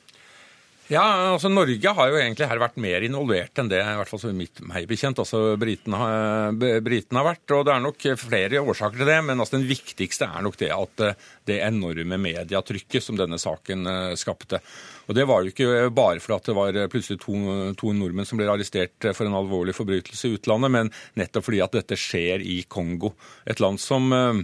Ja, 0.89 1.03
altså 1.35 1.51
Norge 1.53 1.91
har 1.93 2.07
jo 2.09 2.17
egentlig 2.17 2.47
her 2.49 2.59
vært 2.63 2.79
mer 2.81 3.03
involvert 3.05 3.59
enn 3.61 3.67
det 3.69 3.77
i 3.77 3.97
hvert 3.99 4.09
fall 4.09 4.21
så 4.23 4.31
mitt, 4.33 4.57
meg 4.65 4.87
bekjent. 4.89 5.19
altså 5.21 5.53
britene 5.61 5.99
har, 6.01 6.55
har, 6.57 7.27
vært. 7.27 7.43
og 7.53 7.67
Det 7.67 7.75
er 7.75 7.83
nok 7.83 8.07
flere 8.17 8.63
årsaker 8.63 8.97
til 8.97 9.11
det, 9.11 9.19
men 9.27 9.37
altså 9.37 9.59
den 9.59 9.67
viktigste 9.69 10.25
er 10.25 10.41
nok 10.41 10.57
det 10.57 10.71
at 10.73 11.03
eh, 11.05 11.27
det 11.45 11.59
enorme 11.67 12.17
mediatrykket 12.17 13.05
som 13.05 13.19
denne 13.19 13.37
saken 13.37 13.85
eh, 13.85 14.15
skapte. 14.17 14.63
Og 15.05 15.13
Det 15.13 15.27
var 15.29 15.45
jo 15.45 15.53
ikke 15.53 15.93
bare 15.93 16.25
for 16.25 16.39
at 16.39 16.49
det 16.49 16.57
var 16.57 16.81
plutselig 16.89 17.21
to, 17.21 17.37
to 17.77 17.93
nordmenn 17.93 18.25
som 18.25 18.41
ble 18.41 18.49
arrestert 18.49 19.11
for 19.13 19.29
en 19.29 19.37
alvorlig 19.37 19.77
forbrytelse 19.77 20.25
i 20.25 20.39
utlandet, 20.39 20.73
men 20.73 20.93
nettopp 21.21 21.51
fordi 21.51 21.61
at 21.67 21.77
dette 21.83 22.01
skjer 22.01 22.41
i 22.41 22.63
Kongo. 22.65 23.13
Et 23.45 23.61
land 23.61 23.77
som 23.77 24.09
eh, 24.09 24.41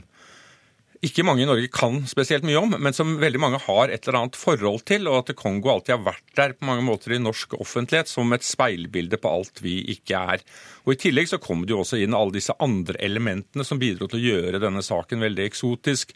ikke 1.05 1.25
mange 1.27 1.43
i 1.43 1.47
Norge 1.47 1.69
kan 1.73 2.01
spesielt 2.09 2.45
mye 2.47 2.59
om, 2.59 2.73
men 2.81 2.95
som 2.95 3.15
veldig 3.21 3.41
mange 3.41 3.59
har 3.65 3.91
et 3.93 4.07
eller 4.07 4.19
annet 4.23 4.39
forhold 4.39 4.83
til, 4.89 5.09
og 5.11 5.21
at 5.21 5.35
Kongo 5.37 5.71
alltid 5.73 5.95
har 5.95 6.07
vært 6.07 6.33
der 6.37 6.55
på 6.57 6.67
mange 6.69 6.85
måter 6.87 7.15
i 7.15 7.21
norsk 7.21 7.53
offentlighet 7.59 8.09
som 8.11 8.33
et 8.35 8.45
speilbilde 8.45 9.19
på 9.21 9.31
alt 9.37 9.61
vi 9.65 9.77
ikke 9.93 10.25
er. 10.35 10.43
Og 10.85 10.95
I 10.95 10.99
tillegg 11.05 11.29
så 11.31 11.41
kommer 11.41 11.67
det 11.67 11.75
jo 11.75 11.83
også 11.83 12.01
inn 12.01 12.17
alle 12.17 12.35
disse 12.35 12.55
andre 12.63 12.99
elementene 13.05 13.65
som 13.67 13.81
bidro 13.81 14.09
til 14.09 14.21
å 14.21 14.25
gjøre 14.25 14.61
denne 14.63 14.83
saken 14.85 15.23
veldig 15.25 15.45
eksotisk. 15.45 16.13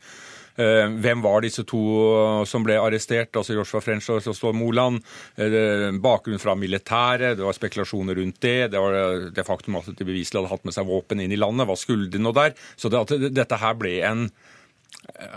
Eh, 0.59 0.85
hvem 0.99 1.21
var 1.23 1.45
disse 1.45 1.63
to 1.67 1.81
som 2.49 2.65
ble 2.65 2.75
arrestert, 2.81 3.31
altså 3.39 3.55
Joshua 3.55 3.79
French 3.83 4.09
og 4.11 4.25
Stål 4.25 4.57
Moland? 4.59 4.99
Bakgrunnen 6.03 6.41
fra 6.41 6.55
militæret, 6.59 7.37
det 7.39 7.45
var 7.45 7.55
spekulasjoner 7.55 8.19
rundt 8.19 8.41
det. 8.43 8.71
Det 8.73 8.83
var 8.83 9.29
det 9.35 9.47
faktum 9.47 9.79
at 9.79 9.91
de 9.93 10.07
beviselig 10.07 10.41
hadde 10.41 10.53
hatt 10.53 10.67
med 10.67 10.75
seg 10.75 10.89
våpen 10.89 11.23
inn 11.23 11.35
i 11.35 11.39
landet. 11.39 11.69
Hva 11.69 11.77
skulle 11.79 12.11
de 12.11 12.21
nå 12.21 12.33
der? 12.35 12.57
Så 12.75 12.91
det, 12.91 13.31
dette 13.37 13.61
her 13.61 13.77
ble 13.79 13.99
en 14.09 14.31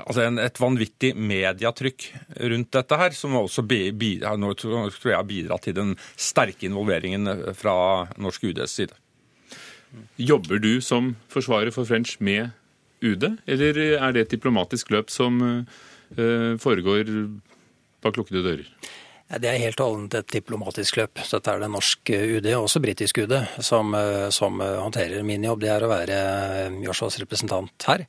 altså 0.07 0.27
et 0.43 0.61
vanvittig 0.61 1.13
mediatrykk 1.17 2.09
rundt 2.53 2.73
dette 2.77 2.99
her, 2.99 3.15
som 3.17 3.37
også 3.39 3.65
bidrar, 3.67 4.39
nå 4.41 4.53
tror 4.59 4.91
jeg 4.91 5.17
har 5.17 5.29
bidratt 5.29 5.67
til 5.69 5.77
den 5.77 5.95
sterke 6.17 6.69
involveringen 6.69 7.55
fra 7.59 7.77
norsk 8.21 8.51
UDs 8.51 8.77
side. 8.81 8.99
Jobber 10.17 10.61
du 10.63 10.81
som 10.85 11.15
forsvarer 11.33 11.73
for 11.75 11.89
French 11.89 12.17
med 12.21 12.51
UD, 13.03 13.27
eller 13.51 13.81
er 13.99 14.15
det 14.15 14.27
et 14.27 14.35
diplomatisk 14.37 14.93
løp 14.95 15.11
som 15.13 15.41
uh, 15.43 16.55
foregår 16.63 17.11
bak 18.03 18.19
lukkede 18.19 18.45
dører? 18.47 18.69
Det 19.33 19.49
er 19.49 19.63
helt 19.63 19.81
og 19.81 19.89
holdent 19.89 20.15
et 20.19 20.33
diplomatisk 20.35 20.99
løp. 21.01 21.23
Dette 21.25 21.49
er 21.49 21.63
det 21.63 21.71
norsk 21.73 22.11
UD, 22.13 22.49
og 22.53 22.67
også 22.67 22.83
britisk 22.85 23.23
UD, 23.23 23.33
som, 23.65 23.95
eh, 23.97 24.29
som 24.29 24.61
håndterer 24.61 25.25
min 25.25 25.47
jobb. 25.47 25.63
Det 25.63 25.71
er 25.73 25.87
å 25.87 25.89
være 25.89 26.19
Joshuas 26.85 27.17
representant 27.23 27.87
her. 27.89 28.05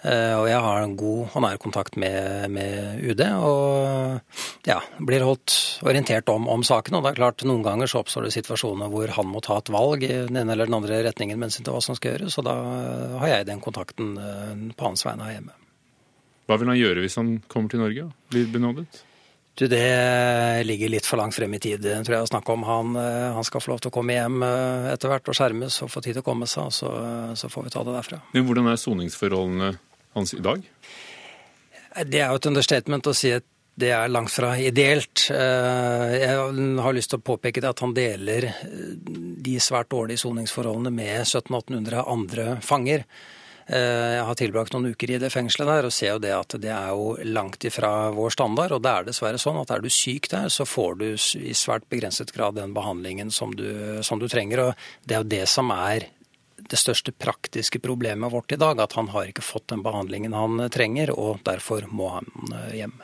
Eh, 0.00 0.32
og 0.32 0.46
jeg 0.48 0.60
har 0.64 0.80
en 0.80 0.94
god 0.96 1.34
og 1.36 1.42
nær 1.44 1.58
kontakt 1.60 1.98
med, 2.00 2.46
med 2.54 3.02
UD, 3.04 3.20
og 3.44 4.68
ja, 4.68 4.78
blir 4.96 5.26
holdt 5.26 5.56
orientert 5.84 6.30
om, 6.32 6.46
om, 6.48 6.64
saken. 6.64 6.96
Og 6.96 7.04
det 7.04 7.12
er 7.12 7.18
klart, 7.18 7.44
noen 7.48 7.64
ganger 7.66 7.90
så 7.90 8.00
oppstår 8.00 8.26
det 8.26 8.32
situasjoner 8.38 8.88
hvor 8.92 9.12
han 9.18 9.28
må 9.28 9.42
ta 9.44 9.58
et 9.60 9.72
valg 9.72 10.06
i 10.06 10.14
den 10.30 10.40
ene 10.40 10.56
eller 10.56 10.70
den 10.70 10.78
andre 10.80 11.02
retningen 11.10 11.36
med 11.36 11.50
hensyn 11.50 11.68
til 11.68 11.76
hva 11.76 11.84
som 11.84 11.98
skal 11.98 12.16
gjøres, 12.16 12.38
og 12.40 12.48
da 12.48 12.56
har 13.20 13.34
jeg 13.34 13.50
den 13.50 13.60
kontakten 13.60 14.16
eh, 14.16 14.64
på 14.72 14.88
hans 14.88 15.04
vegne 15.04 15.28
her 15.28 15.36
hjemme. 15.36 15.54
Hva 16.48 16.58
vil 16.58 16.72
han 16.72 16.80
gjøre 16.80 17.04
hvis 17.04 17.20
han 17.20 17.36
kommer 17.50 17.70
til 17.70 17.84
Norge 17.84 18.08
og 18.08 18.32
blir 18.32 18.48
benådet? 18.50 18.88
Du, 19.58 19.66
Det 19.68 20.64
ligger 20.64 20.88
litt 20.88 21.04
for 21.04 21.20
langt 21.20 21.36
frem 21.36 21.52
i 21.52 21.60
tid, 21.60 21.84
tror 21.84 22.14
jeg, 22.14 22.24
å 22.24 22.30
snakke 22.30 22.54
om. 22.54 22.64
Han, 22.64 22.96
eh, 22.96 23.28
han, 23.36 23.44
skal 23.44 23.60
få 23.60 23.74
lov 23.74 23.84
til 23.84 23.92
å 23.92 23.94
komme 23.98 24.16
hjem 24.16 24.40
etter 24.94 25.12
hvert 25.12 25.28
og 25.28 25.36
skjermes 25.36 25.76
og 25.84 25.92
få 25.92 26.00
tid 26.00 26.16
til 26.16 26.24
å 26.24 26.28
komme 26.30 26.48
seg, 26.48 26.72
så, 26.72 26.94
så 27.36 27.52
får 27.52 27.68
vi 27.68 27.76
ta 27.76 27.84
det 27.84 27.98
derfra. 27.98 28.24
Men 28.32 28.48
Hvordan 28.48 28.72
er 28.72 28.80
soningsforholdene 28.80 29.74
hans 30.16 30.34
i 30.34 30.42
dag? 30.44 30.62
Det 32.06 32.20
er 32.20 32.30
jo 32.30 32.38
et 32.38 32.50
understatement 32.50 33.10
å 33.10 33.16
si 33.16 33.32
at 33.34 33.46
det 33.80 33.90
er 33.94 34.12
langt 34.12 34.32
fra 34.34 34.52
ideelt. 34.60 35.28
Eh, 35.32 36.14
jeg 36.20 36.36
har 36.84 36.94
lyst 36.94 37.14
til 37.14 37.20
å 37.20 37.26
påpeke 37.30 37.62
at 37.64 37.82
han 37.84 37.94
deler 37.96 38.50
eh, 38.50 38.94
de 39.40 39.56
svært 39.62 39.90
dårlige 39.92 40.24
soningsforholdene 40.24 40.92
med 40.92 41.22
1700-1800 41.22 42.02
andre 42.04 42.46
fanger. 42.64 43.06
Eh, 43.70 44.16
jeg 44.16 44.26
har 44.26 44.38
tilbrakt 44.38 44.74
noen 44.74 44.90
uker 44.92 45.14
i 45.14 45.20
det 45.22 45.32
fengselet 45.32 45.70
der 45.70 45.88
og 45.88 45.94
ser 45.94 46.14
jo 46.14 46.22
det 46.22 46.34
at 46.36 46.56
det 46.60 46.72
er 46.74 46.92
jo 46.92 47.14
langt 47.30 47.64
ifra 47.68 48.10
vår 48.16 48.36
standard. 48.36 48.76
Og 48.76 48.84
det 48.84 48.92
er 48.92 49.08
dessverre 49.08 49.40
sånn 49.40 49.60
at 49.62 49.72
er 49.72 49.84
du 49.84 49.90
syk 49.94 50.28
der, 50.32 50.50
så 50.52 50.66
får 50.68 51.00
du 51.00 51.08
i 51.14 51.56
svært 51.56 51.88
begrenset 51.92 52.34
grad 52.36 52.58
den 52.58 52.74
behandlingen 52.76 53.32
som 53.32 53.54
du, 53.56 53.68
som 54.06 54.20
du 54.20 54.28
trenger. 54.28 54.66
Og 54.66 54.88
det 55.06 55.16
er 55.16 55.24
jo 55.24 55.32
det 55.38 55.44
som 55.50 55.72
er 55.76 56.10
det 56.68 56.78
største 56.80 57.12
praktiske 57.12 57.80
problemet 57.82 58.32
vårt 58.32 58.52
i 58.52 58.58
dag. 58.60 58.80
At 58.80 58.96
han 58.98 59.08
har 59.14 59.30
ikke 59.30 59.44
fått 59.44 59.68
den 59.72 59.84
behandlingen 59.86 60.36
han 60.36 60.66
trenger, 60.72 61.12
og 61.14 61.40
derfor 61.46 61.86
må 61.90 62.10
han 62.18 62.52
eh, 62.52 62.76
hjem. 62.82 62.98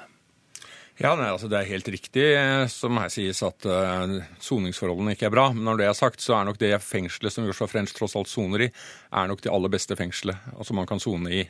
Ja, 0.96 1.10
nei, 1.12 1.28
altså 1.28 1.48
Det 1.52 1.58
er 1.58 1.68
helt 1.68 1.88
riktig 1.92 2.24
eh, 2.32 2.64
som 2.72 2.96
her 2.96 3.10
sies 3.12 3.42
at 3.44 3.66
uh, 3.68 4.16
soningsforholdene 4.40 5.12
ikke 5.12 5.28
er 5.28 5.34
bra. 5.34 5.50
Men 5.52 5.68
når 5.68 5.82
det 5.82 5.88
er 5.90 5.98
sagt, 5.98 6.24
så 6.24 6.38
er 6.38 6.46
nok 6.48 6.60
det 6.62 6.72
fengselet 6.80 7.34
som 7.34 7.44
Joshua 7.44 7.68
French 7.68 7.92
tross 7.96 8.16
alt 8.16 8.32
soner 8.32 8.64
i, 8.64 8.70
er 9.12 9.28
nok 9.28 9.44
det 9.44 9.52
aller 9.52 9.72
beste 9.72 9.98
fengselet 9.98 10.54
altså 10.56 10.76
man 10.76 10.88
kan 10.88 11.02
sone 11.02 11.34
i, 11.36 11.42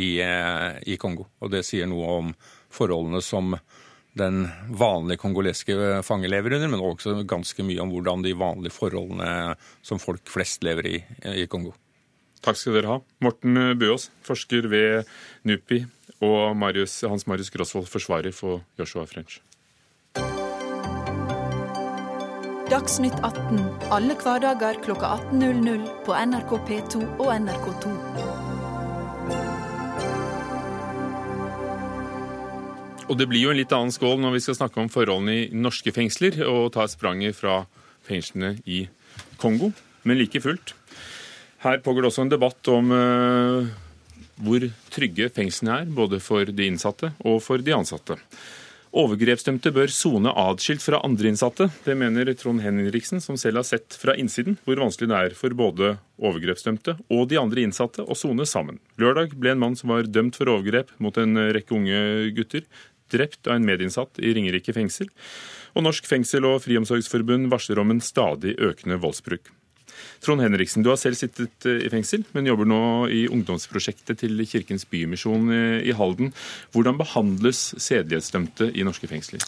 i, 0.00 0.08
uh, 0.24 0.80
i 0.88 0.96
Kongo. 1.00 1.28
Og 1.44 1.52
det 1.52 1.66
sier 1.68 1.90
noe 1.90 2.08
om 2.22 2.32
forholdene 2.72 3.20
som 3.24 3.58
den 4.16 4.46
vanlige 4.72 5.20
kongoleske 5.20 6.02
fange 6.06 6.30
lever 6.30 6.56
under, 6.56 6.70
men 6.72 6.84
også 6.84 7.20
ganske 7.28 7.66
mye 7.66 7.82
om 7.84 7.92
hvordan 7.92 8.24
de 8.24 8.36
vanlige 8.38 8.74
forholdene 8.74 9.56
som 9.84 10.00
folk 10.02 10.24
flest 10.32 10.64
lever 10.66 10.88
i 10.94 10.96
i 11.36 11.46
Kongo. 11.50 11.74
Takk 12.44 12.58
skal 12.60 12.78
dere 12.78 12.92
ha. 12.92 13.00
Morten 13.24 13.58
Buås, 13.80 14.10
forsker 14.24 14.68
ved 14.70 15.08
NUPI, 15.48 15.82
og 16.22 16.56
Marius, 16.56 17.00
Hans 17.08 17.26
Marius 17.26 17.50
Grosvold, 17.50 17.90
forsvarer 17.90 18.32
for 18.32 18.62
Joshua 18.78 19.04
French. 19.10 19.40
Dagsnytt 22.70 23.14
18 23.22 23.60
alle 23.94 24.16
hverdager 24.18 24.80
kl 24.82 24.96
18.00 24.98 25.86
på 26.06 26.16
NRK 26.32 26.56
P2 26.66 27.04
og 27.22 27.30
NRK2. 27.36 28.35
Og 33.06 33.14
det 33.14 33.28
blir 33.30 33.44
jo 33.44 33.52
en 33.52 33.58
litt 33.60 33.70
annen 33.70 33.94
skål 33.94 34.18
når 34.18 34.32
vi 34.34 34.40
skal 34.42 34.56
snakke 34.58 34.80
om 34.82 34.88
forholdene 34.90 35.34
i 35.36 35.42
norske 35.54 35.92
fengsler, 35.94 36.40
og 36.50 36.72
ta 36.74 36.88
spranget 36.90 37.38
fra 37.38 37.60
fengslene 38.06 38.56
i 38.66 38.82
Kongo. 39.38 39.70
Men 40.02 40.18
like 40.18 40.42
fullt. 40.42 40.74
Her 41.62 41.78
pågår 41.84 42.02
det 42.02 42.10
også 42.10 42.26
en 42.26 42.32
debatt 42.34 42.70
om 42.70 42.90
uh, 42.90 43.70
hvor 44.42 44.66
trygge 44.94 45.30
fengslene 45.34 45.82
er, 45.82 45.90
både 45.90 46.18
for 46.22 46.50
de 46.50 46.66
innsatte 46.66 47.12
og 47.22 47.38
for 47.46 47.62
de 47.62 47.74
ansatte. 47.76 48.18
Overgrepsdømte 48.96 49.70
bør 49.76 49.90
sone 49.92 50.30
atskilt 50.40 50.80
fra 50.80 51.02
andre 51.04 51.28
innsatte. 51.28 51.66
Det 51.84 51.94
mener 51.98 52.30
Trond 52.38 52.62
Henriksen, 52.64 53.20
som 53.20 53.36
selv 53.38 53.60
har 53.60 53.66
sett 53.68 53.96
fra 53.98 54.14
innsiden 54.16 54.56
hvor 54.64 54.80
vanskelig 54.80 55.10
det 55.10 55.18
er 55.18 55.36
for 55.36 55.52
både 55.58 55.96
overgrepsdømte 56.16 56.96
og 57.12 57.26
de 57.28 57.38
andre 57.38 57.66
innsatte 57.66 58.02
å 58.02 58.16
sone 58.16 58.46
sammen. 58.48 58.80
Lørdag 58.98 59.36
ble 59.36 59.52
en 59.52 59.62
mann 59.62 59.76
som 59.76 59.92
var 59.92 60.08
dømt 60.08 60.38
for 60.38 60.48
overgrep 60.48 60.94
mot 61.02 61.18
en 61.20 61.36
rekke 61.52 61.76
unge 61.76 62.00
gutter, 62.38 62.64
drept 63.12 63.46
av 63.46 63.58
en 63.58 63.66
medinnsatt 63.66 64.20
i 64.22 64.32
Ringerike 64.36 64.74
fengsel. 64.76 65.10
Og 65.76 65.84
Norsk 65.84 66.08
fengsel- 66.08 66.48
og 66.48 66.62
friomsorgsforbund 66.64 67.50
varsler 67.52 67.80
om 67.82 67.92
en 67.92 68.02
stadig 68.04 68.56
økende 68.56 68.98
voldsbruk. 69.02 69.52
Trond 70.24 70.42
Henriksen, 70.42 70.82
du 70.84 70.90
har 70.90 70.98
selv 71.00 71.18
sittet 71.18 71.66
eh, 71.68 71.86
i 71.86 71.92
fengsel, 71.92 72.24
men 72.36 72.48
jobber 72.48 72.68
nå 72.68 72.82
i 73.12 73.26
ungdomsprosjektet 73.32 74.20
til 74.24 74.44
Kirkens 74.48 74.86
Bymisjon 74.88 75.50
i 75.52 75.94
Halden. 75.96 76.32
Hvordan 76.74 77.00
behandles 77.00 77.70
sedelighetsdømte 77.76 78.70
i 78.74 78.84
norske 78.86 79.08
fengsler? 79.10 79.44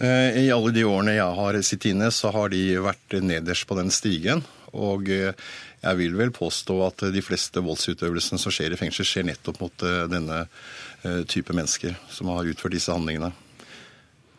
Eh, 0.00 0.44
I 0.44 0.52
alle 0.52 0.72
de 0.72 0.86
årene 0.88 1.16
jeg 1.18 1.40
har 1.40 1.60
sittet 1.60 1.92
inne, 1.92 2.08
så 2.12 2.32
har 2.32 2.52
de 2.52 2.62
vært 2.80 3.20
nederst 3.20 3.68
på 3.68 3.76
den 3.78 3.92
stigen. 3.92 4.44
Og 4.72 5.08
eh, 5.12 5.32
jeg 5.80 6.00
vil 6.00 6.16
vel 6.16 6.32
påstå 6.32 6.76
at 6.86 7.04
de 7.12 7.24
fleste 7.24 7.60
voldsutøvelsene 7.64 8.40
som 8.40 8.52
skjer 8.52 8.76
i 8.76 8.80
fengsel, 8.80 9.08
skjer 9.08 9.28
nettopp 9.28 9.60
mot 9.62 9.84
denne 10.12 10.44
Eh, 10.44 10.89
type 11.28 11.54
mennesker 11.56 11.94
som 12.12 12.28
har 12.28 12.48
utført 12.50 12.74
disse 12.76 12.92
handlingene. 12.92 13.30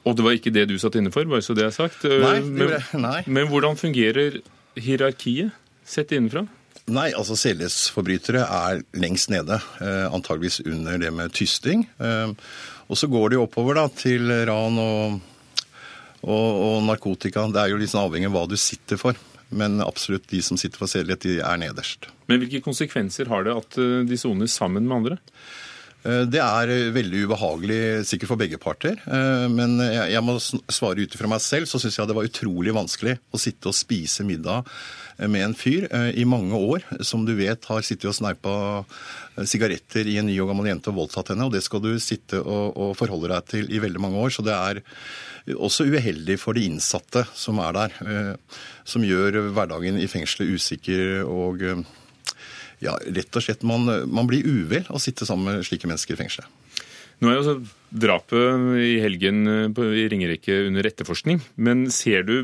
Og 0.08 0.18
det 0.18 0.26
var 0.26 0.38
ikke 0.38 0.54
det 0.54 0.66
du 0.72 0.78
satt 0.82 0.98
inne 0.98 1.12
for, 1.14 1.28
bare 1.30 1.46
så 1.46 1.56
det 1.58 1.68
er 1.68 1.76
sagt. 1.76 2.06
Eh, 2.10 2.22
nei, 2.24 2.40
men, 2.42 2.74
nei. 3.04 3.20
men 3.30 3.50
hvordan 3.52 3.78
fungerer 3.78 4.40
hierarkiet 4.80 5.54
sett 5.86 6.14
innenfra? 6.16 6.48
Nei, 6.92 7.12
altså 7.14 7.38
sedelighetsforbrytere 7.38 8.42
er 8.42 8.82
lengst 8.98 9.30
nede. 9.32 9.60
Eh, 9.84 10.08
antageligvis 10.10 10.64
under 10.66 10.98
det 11.02 11.12
med 11.14 11.34
tysting. 11.38 11.86
Eh, 12.02 12.34
og 12.90 12.98
så 12.98 13.10
går 13.12 13.34
de 13.34 13.44
oppover 13.44 13.78
da, 13.78 13.86
til 13.94 14.26
ran 14.50 14.80
og, 14.82 15.20
og, 16.26 16.48
og, 16.50 16.80
narkotika. 16.90 17.46
Det 17.54 17.62
er 17.62 17.76
jo 17.76 17.86
sånn 17.86 18.08
avhengig 18.08 18.32
av 18.32 18.40
hva 18.40 18.48
du 18.50 18.58
sitter 18.60 19.00
for. 19.00 19.20
Men 19.52 19.84
absolutt 19.84 20.30
de 20.32 20.40
som 20.44 20.58
sitter 20.58 20.80
for 20.80 20.90
sedelighet, 20.90 21.28
de 21.28 21.44
er 21.44 21.60
nederst. 21.62 22.10
Men 22.32 22.42
hvilke 22.42 22.64
konsekvenser 22.64 23.30
har 23.30 23.46
det 23.46 23.54
at 23.54 23.78
eh, 23.78 24.02
de 24.08 24.18
soner 24.18 24.50
sammen 24.50 24.90
med 24.90 25.04
andre? 25.04 25.22
Eh, 26.04 26.24
det 26.30 26.42
er 26.42 26.94
veldig 26.96 27.26
ubehagelig 27.28 27.82
sikkert 28.10 28.34
for 28.34 28.42
begge 28.42 28.60
parter. 28.62 28.98
Men 29.52 29.78
jeg 29.82 30.24
må 30.26 30.38
svare 30.40 31.06
ut 31.06 31.18
fra 31.18 31.30
meg 31.32 31.44
selv, 31.44 31.70
så 31.70 31.82
syns 31.82 32.00
jeg 32.00 32.10
det 32.10 32.18
var 32.18 32.28
utrolig 32.28 32.76
vanskelig 32.76 33.18
å 33.32 33.42
sitte 33.42 33.72
og 33.72 33.78
spise 33.78 34.26
middag 34.28 34.68
med 35.22 35.44
en 35.46 35.54
fyr 35.58 35.86
i 36.18 36.24
mange 36.26 36.58
år 36.58 36.86
som 37.06 37.28
du 37.28 37.36
vet 37.38 37.66
har 37.70 37.84
sittet 37.86 38.10
og 38.10 38.16
sneipa 38.18 38.54
sigaretter 39.48 40.08
i 40.10 40.18
en 40.18 40.26
ny 40.28 40.38
og 40.42 40.50
gammel 40.50 40.72
jente 40.72 40.90
og 40.90 40.98
voldtatt 41.04 41.34
henne. 41.34 41.46
Og 41.48 41.54
det 41.54 41.62
skal 41.66 41.84
du 41.84 41.92
sitte 42.02 42.42
og, 42.42 42.74
og 42.74 42.96
forholde 43.00 43.30
deg 43.32 43.52
til 43.52 43.70
i 43.70 43.82
veldig 43.84 44.02
mange 44.02 44.22
år. 44.24 44.34
Så 44.34 44.46
det 44.46 44.56
er 44.56 44.82
også 45.56 45.88
uheldig 45.90 46.38
for 46.42 46.58
de 46.58 46.68
innsatte 46.70 47.24
som 47.38 47.60
er 47.64 47.78
der. 47.78 47.98
Eh, 48.06 48.60
som 48.88 49.06
gjør 49.06 49.40
hverdagen 49.56 50.00
i 50.02 50.10
fengselet 50.12 50.56
usikker 50.58 51.24
og 51.26 51.64
eh, 51.66 51.84
ja, 52.82 52.96
rett 53.14 53.38
og 53.38 53.46
slett 53.46 53.66
man, 53.68 53.86
man 54.10 54.30
blir 54.30 54.46
uvel 54.48 54.88
av 54.88 54.98
å 54.98 55.02
sitte 55.02 55.28
sammen 55.30 55.48
med 55.48 55.68
slike 55.68 55.90
mennesker 55.90 56.18
i 56.18 56.22
fengselet. 56.24 56.50
Nå 57.22 57.30
er 57.30 57.38
jo 57.38 57.54
drapet 57.94 58.82
i 58.82 58.96
helgen 59.04 59.46
eh, 59.46 59.84
i 60.02 60.08
Ringerike 60.10 60.64
under 60.66 60.88
etterforskning. 60.90 61.44
Men 61.54 61.86
ser 61.94 62.26
du, 62.26 62.36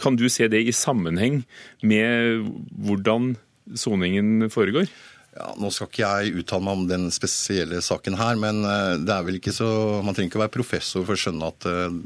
kan 0.00 0.18
du 0.20 0.26
se 0.28 0.50
det 0.52 0.60
i 0.60 0.74
sammenheng 0.76 1.42
med 1.80 2.44
hvordan 2.76 3.32
soningen 3.80 4.50
foregår? 4.52 4.90
Ja, 5.34 5.48
Nå 5.58 5.72
skal 5.74 5.88
ikke 5.88 6.04
jeg 6.04 6.44
uttale 6.44 6.62
meg 6.62 6.76
om 6.76 6.84
den 6.86 7.08
spesielle 7.14 7.80
saken 7.82 8.18
her, 8.20 8.36
men 8.38 8.60
eh, 8.68 9.00
det 9.00 9.16
er 9.16 9.24
vel 9.26 9.40
ikke 9.40 9.56
så, 9.56 9.68
man 10.04 10.14
trenger 10.14 10.30
ikke 10.30 10.42
å 10.42 10.44
være 10.44 10.58
professor 10.60 11.08
for 11.08 11.16
å 11.16 11.22
skjønne 11.24 11.48
at 11.48 11.70
eh, 11.70 12.00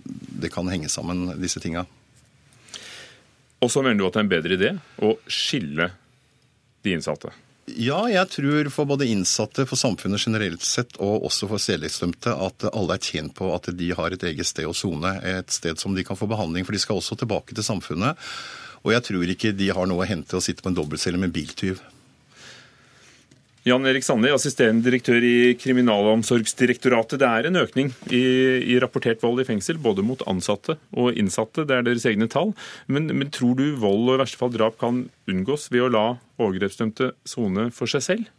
det 0.44 0.54
kan 0.54 0.70
henge 0.70 0.88
sammen, 0.92 1.26
disse 1.42 1.60
tinga. 1.64 1.84
Og 3.58 3.72
så 3.74 3.82
mener 3.82 3.98
du 3.98 4.06
at 4.06 4.14
det 4.14 4.22
er 4.22 4.28
en 4.28 4.36
bedre 4.36 4.56
idé 4.56 4.76
å 5.02 5.16
skille 5.26 5.90
de 6.88 6.96
innsatte? 6.96 7.34
Ja, 7.76 7.98
jeg 8.08 8.30
tror 8.32 8.70
for 8.72 8.88
både 8.88 9.08
innsatte, 9.12 9.66
for 9.68 9.76
samfunnet 9.76 10.22
generelt 10.24 10.64
sett 10.64 10.96
og 11.04 11.26
også 11.28 11.50
for 11.50 11.60
sedelighetsdømte 11.60 12.32
at 12.32 12.64
alle 12.70 12.96
er 12.96 13.04
tjent 13.04 13.34
på 13.36 13.50
at 13.52 13.68
de 13.76 13.90
har 13.96 14.14
et 14.14 14.24
eget 14.30 14.48
sted 14.48 14.68
å 14.68 14.76
sone. 14.76 15.12
Et 15.20 15.52
sted 15.52 15.80
som 15.80 15.96
de 15.96 16.04
kan 16.06 16.16
få 16.16 16.30
behandling, 16.30 16.64
for 16.64 16.76
de 16.76 16.80
skal 16.80 17.02
også 17.02 17.18
tilbake 17.20 17.56
til 17.56 17.66
samfunnet. 17.66 18.16
Og 18.86 18.94
jeg 18.94 19.04
tror 19.10 19.34
ikke 19.34 19.52
de 19.56 19.68
har 19.74 19.90
noe 19.90 20.04
å 20.04 20.08
hente 20.08 20.38
å 20.38 20.44
sitte 20.44 20.64
på 20.64 20.72
en 20.72 20.78
dobbeltcelle 20.78 21.20
med 21.20 21.34
biltyv. 21.34 21.82
Jan 23.68 23.84
Erik 23.84 24.04
Sandli, 24.06 24.30
assisterende 24.32 24.86
direktør 24.86 25.24
i 25.24 25.52
Kriminalomsorgsdirektoratet. 25.60 27.18
Det 27.20 27.28
er 27.28 27.48
en 27.48 27.60
økning 27.60 27.90
i, 28.08 28.22
i, 28.64 28.78
rapportert 28.80 29.20
vold 29.24 29.42
i 29.42 29.46
fengsel, 29.48 29.76
både 29.82 30.04
mot 30.06 30.22
ansatte 30.30 30.78
og 30.96 31.18
innsatte. 31.18 31.66
Det 31.68 31.76
er 31.76 31.84
deres 31.84 32.06
egne 32.08 32.30
tall. 32.32 32.54
Men, 32.88 33.10
men 33.12 33.32
tror 33.34 33.58
du 33.58 33.66
vold 33.80 34.06
og 34.06 34.16
i 34.16 34.22
verste 34.22 34.40
fall 34.40 34.54
drap 34.54 34.78
kan 34.80 35.02
unngås 35.28 35.68
ved 35.74 35.84
å 35.84 35.90
la 35.92 36.06
overgrepsdømte 36.40 37.12
sone 37.28 37.68
for 37.74 37.90
seg 37.90 38.06
selv? 38.06 38.30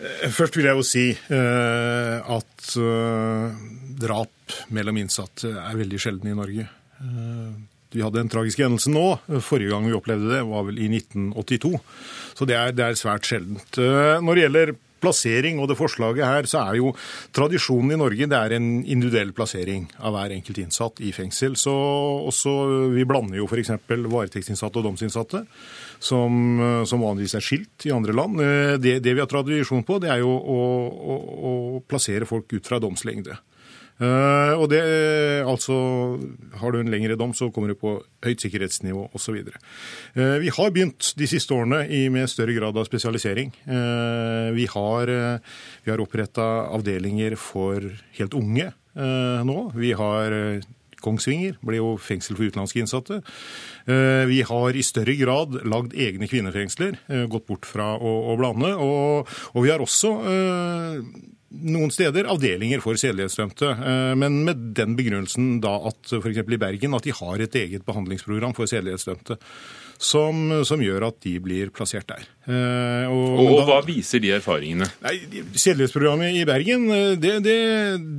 Eh, 0.00 0.30
først 0.32 0.56
vil 0.56 0.70
jeg 0.70 0.80
jo 0.80 0.86
si 0.86 1.04
uh, 1.12 2.32
at 2.38 2.72
uh, 2.80 3.52
drap 4.00 4.56
mellom 4.72 5.02
innsatte 5.02 5.52
er 5.52 5.76
veldig 5.82 6.00
sjelden 6.00 6.32
i 6.32 6.38
Norge. 6.38 6.70
Vi 7.92 8.04
hadde 8.04 8.22
en 8.22 8.32
tragisk 8.32 8.62
hendelse 8.62 8.92
nå. 8.92 9.06
Forrige 9.44 9.74
gang 9.74 9.88
vi 9.88 9.96
opplevde 9.96 10.30
det, 10.32 10.44
var 10.48 10.64
vel 10.68 10.80
i 10.80 10.88
1982. 10.92 11.74
Så 12.38 12.48
det 12.48 12.56
er, 12.58 12.72
det 12.76 12.86
er 12.86 12.98
svært 12.98 13.28
sjeldent. 13.28 13.78
Eh, 13.80 14.16
når 14.24 14.38
det 14.38 14.46
gjelder 14.46 14.74
plassering 15.02 15.58
og 15.60 15.68
det 15.70 15.78
forslaget 15.78 16.22
her, 16.22 16.48
så 16.48 16.62
er 16.62 16.78
jo 16.78 16.92
tradisjonen 17.34 17.94
i 17.94 18.00
Norge 18.00 18.28
det 18.30 18.38
er 18.38 18.56
en 18.56 18.68
individuell 18.80 19.32
plassering 19.36 19.88
av 19.98 20.14
hver 20.14 20.34
enkelt 20.36 20.60
innsatt 20.62 21.02
i 21.02 21.12
fengsel. 21.16 21.56
Så 21.58 21.74
også, 22.30 22.54
Vi 22.94 23.06
blander 23.08 23.40
jo 23.40 23.48
f.eks. 23.50 23.74
varetektsinnsatte 23.88 24.80
og 24.80 24.86
domsinnsatte, 24.86 25.44
som, 26.02 26.84
som, 26.86 27.02
vanligvis 27.02 27.36
er 27.38 27.44
skilt 27.44 27.86
i 27.88 27.94
andre 27.94 28.16
land. 28.16 28.42
Eh, 28.42 28.74
det, 28.82 28.98
det, 29.04 29.16
vi 29.16 29.24
har 29.24 29.30
tradisjon 29.30 29.86
på, 29.86 29.98
det 30.02 30.12
er 30.14 30.22
jo 30.22 30.32
å, 30.32 30.60
å, 30.88 31.16
å 31.50 31.54
plassere 31.88 32.28
folk 32.28 32.52
ut 32.54 32.68
fra 32.68 32.80
domslengde. 32.82 33.38
Uh, 34.02 34.58
og 34.58 34.66
det, 34.72 34.82
altså, 35.46 35.74
Har 36.58 36.72
du 36.72 36.80
en 36.80 36.90
lengre 36.90 37.14
dom, 37.18 37.34
så 37.34 37.50
kommer 37.54 37.70
du 37.70 37.78
på 37.78 37.94
høyt 38.24 38.42
sikkerhetsnivå 38.42 39.06
osv. 39.14 39.38
Uh, 40.16 40.38
vi 40.42 40.50
har 40.50 40.74
begynt 40.74 41.12
de 41.18 41.28
siste 41.30 41.54
årene 41.54 41.84
med 42.10 42.30
større 42.30 42.56
grad 42.56 42.76
av 42.78 42.88
spesialisering. 42.88 43.52
Vi 44.52 44.66
har, 44.74 45.10
uh, 45.10 45.56
har 45.86 46.02
oppretta 46.02 46.48
avdelinger 46.74 47.36
for 47.38 47.84
helt 48.18 48.34
unge 48.34 48.72
nå. 48.92 49.58
Vi 49.72 49.94
har 49.96 50.34
Kongsvinger 51.02 51.56
ble 51.66 51.78
jo 51.80 51.94
fengsel 51.98 52.36
for 52.36 52.46
utenlandske 52.46 52.78
innsatte. 52.78 53.16
Vi 54.28 54.36
har 54.46 54.76
i 54.76 54.84
større 54.86 55.16
grad 55.18 55.56
lagd 55.66 55.96
egne 55.98 56.28
kvinnefengsler, 56.30 57.00
gått 57.32 57.48
bort 57.48 57.66
fra 57.66 57.88
å 57.96 58.36
blande. 58.38 58.70
Og, 58.76 59.32
og, 59.56 59.58
vi 59.64 59.72
har 59.72 59.82
også 59.82 60.12
noen 61.52 61.92
steder 61.92 62.28
avdelinger 62.30 62.82
for 62.84 62.98
sedelighetsdømte, 63.00 63.70
eh, 63.76 64.14
men 64.18 64.42
med 64.46 64.66
den 64.76 64.96
begrunnelsen 64.98 65.60
da 65.62 65.74
at 65.90 66.14
f.eks. 66.18 66.42
i 66.42 66.60
Bergen 66.60 66.96
at 66.96 67.06
de 67.06 67.14
har 67.16 67.42
et 67.42 67.56
eget 67.58 67.86
behandlingsprogram 67.86 68.56
for 68.56 68.70
sedelighetsdømte. 68.70 69.38
Som, 70.02 70.48
som, 70.66 70.80
gjør 70.82 71.04
at 71.12 71.20
de 71.22 71.36
blir 71.38 71.68
plassert 71.70 72.08
der. 72.08 72.24
Eh, 72.50 73.04
og, 73.06 73.36
og 73.38 73.52
da, 73.52 73.66
hva 73.68 73.76
viser 73.86 74.18
de 74.24 74.32
erfaringene? 74.34 74.88
Nei, 75.04 75.12
Sedelighetsprogrammet 75.52 76.40
i 76.40 76.42
Bergen 76.48 76.88
eh, 76.90 77.12
det, 77.22 77.36
det, 77.44 77.58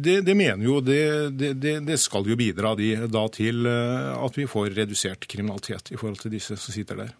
det, 0.05 0.15
det 0.23 0.37
mener 0.39 0.63
jo 0.63 0.77
det, 0.79 1.99
skal 1.99 2.29
jo 2.31 2.39
bidra 2.39 2.71
de, 2.79 2.93
da 3.11 3.25
til 3.35 3.67
at 3.67 4.39
vi 4.39 4.47
får 4.47 4.71
redusert 4.77 5.27
kriminalitet 5.27 5.91
i 5.91 5.99
forhold 5.99 6.23
til 6.23 6.37
disse 6.37 6.55
som 6.55 6.75
sitter 6.75 7.03
der. 7.03 7.11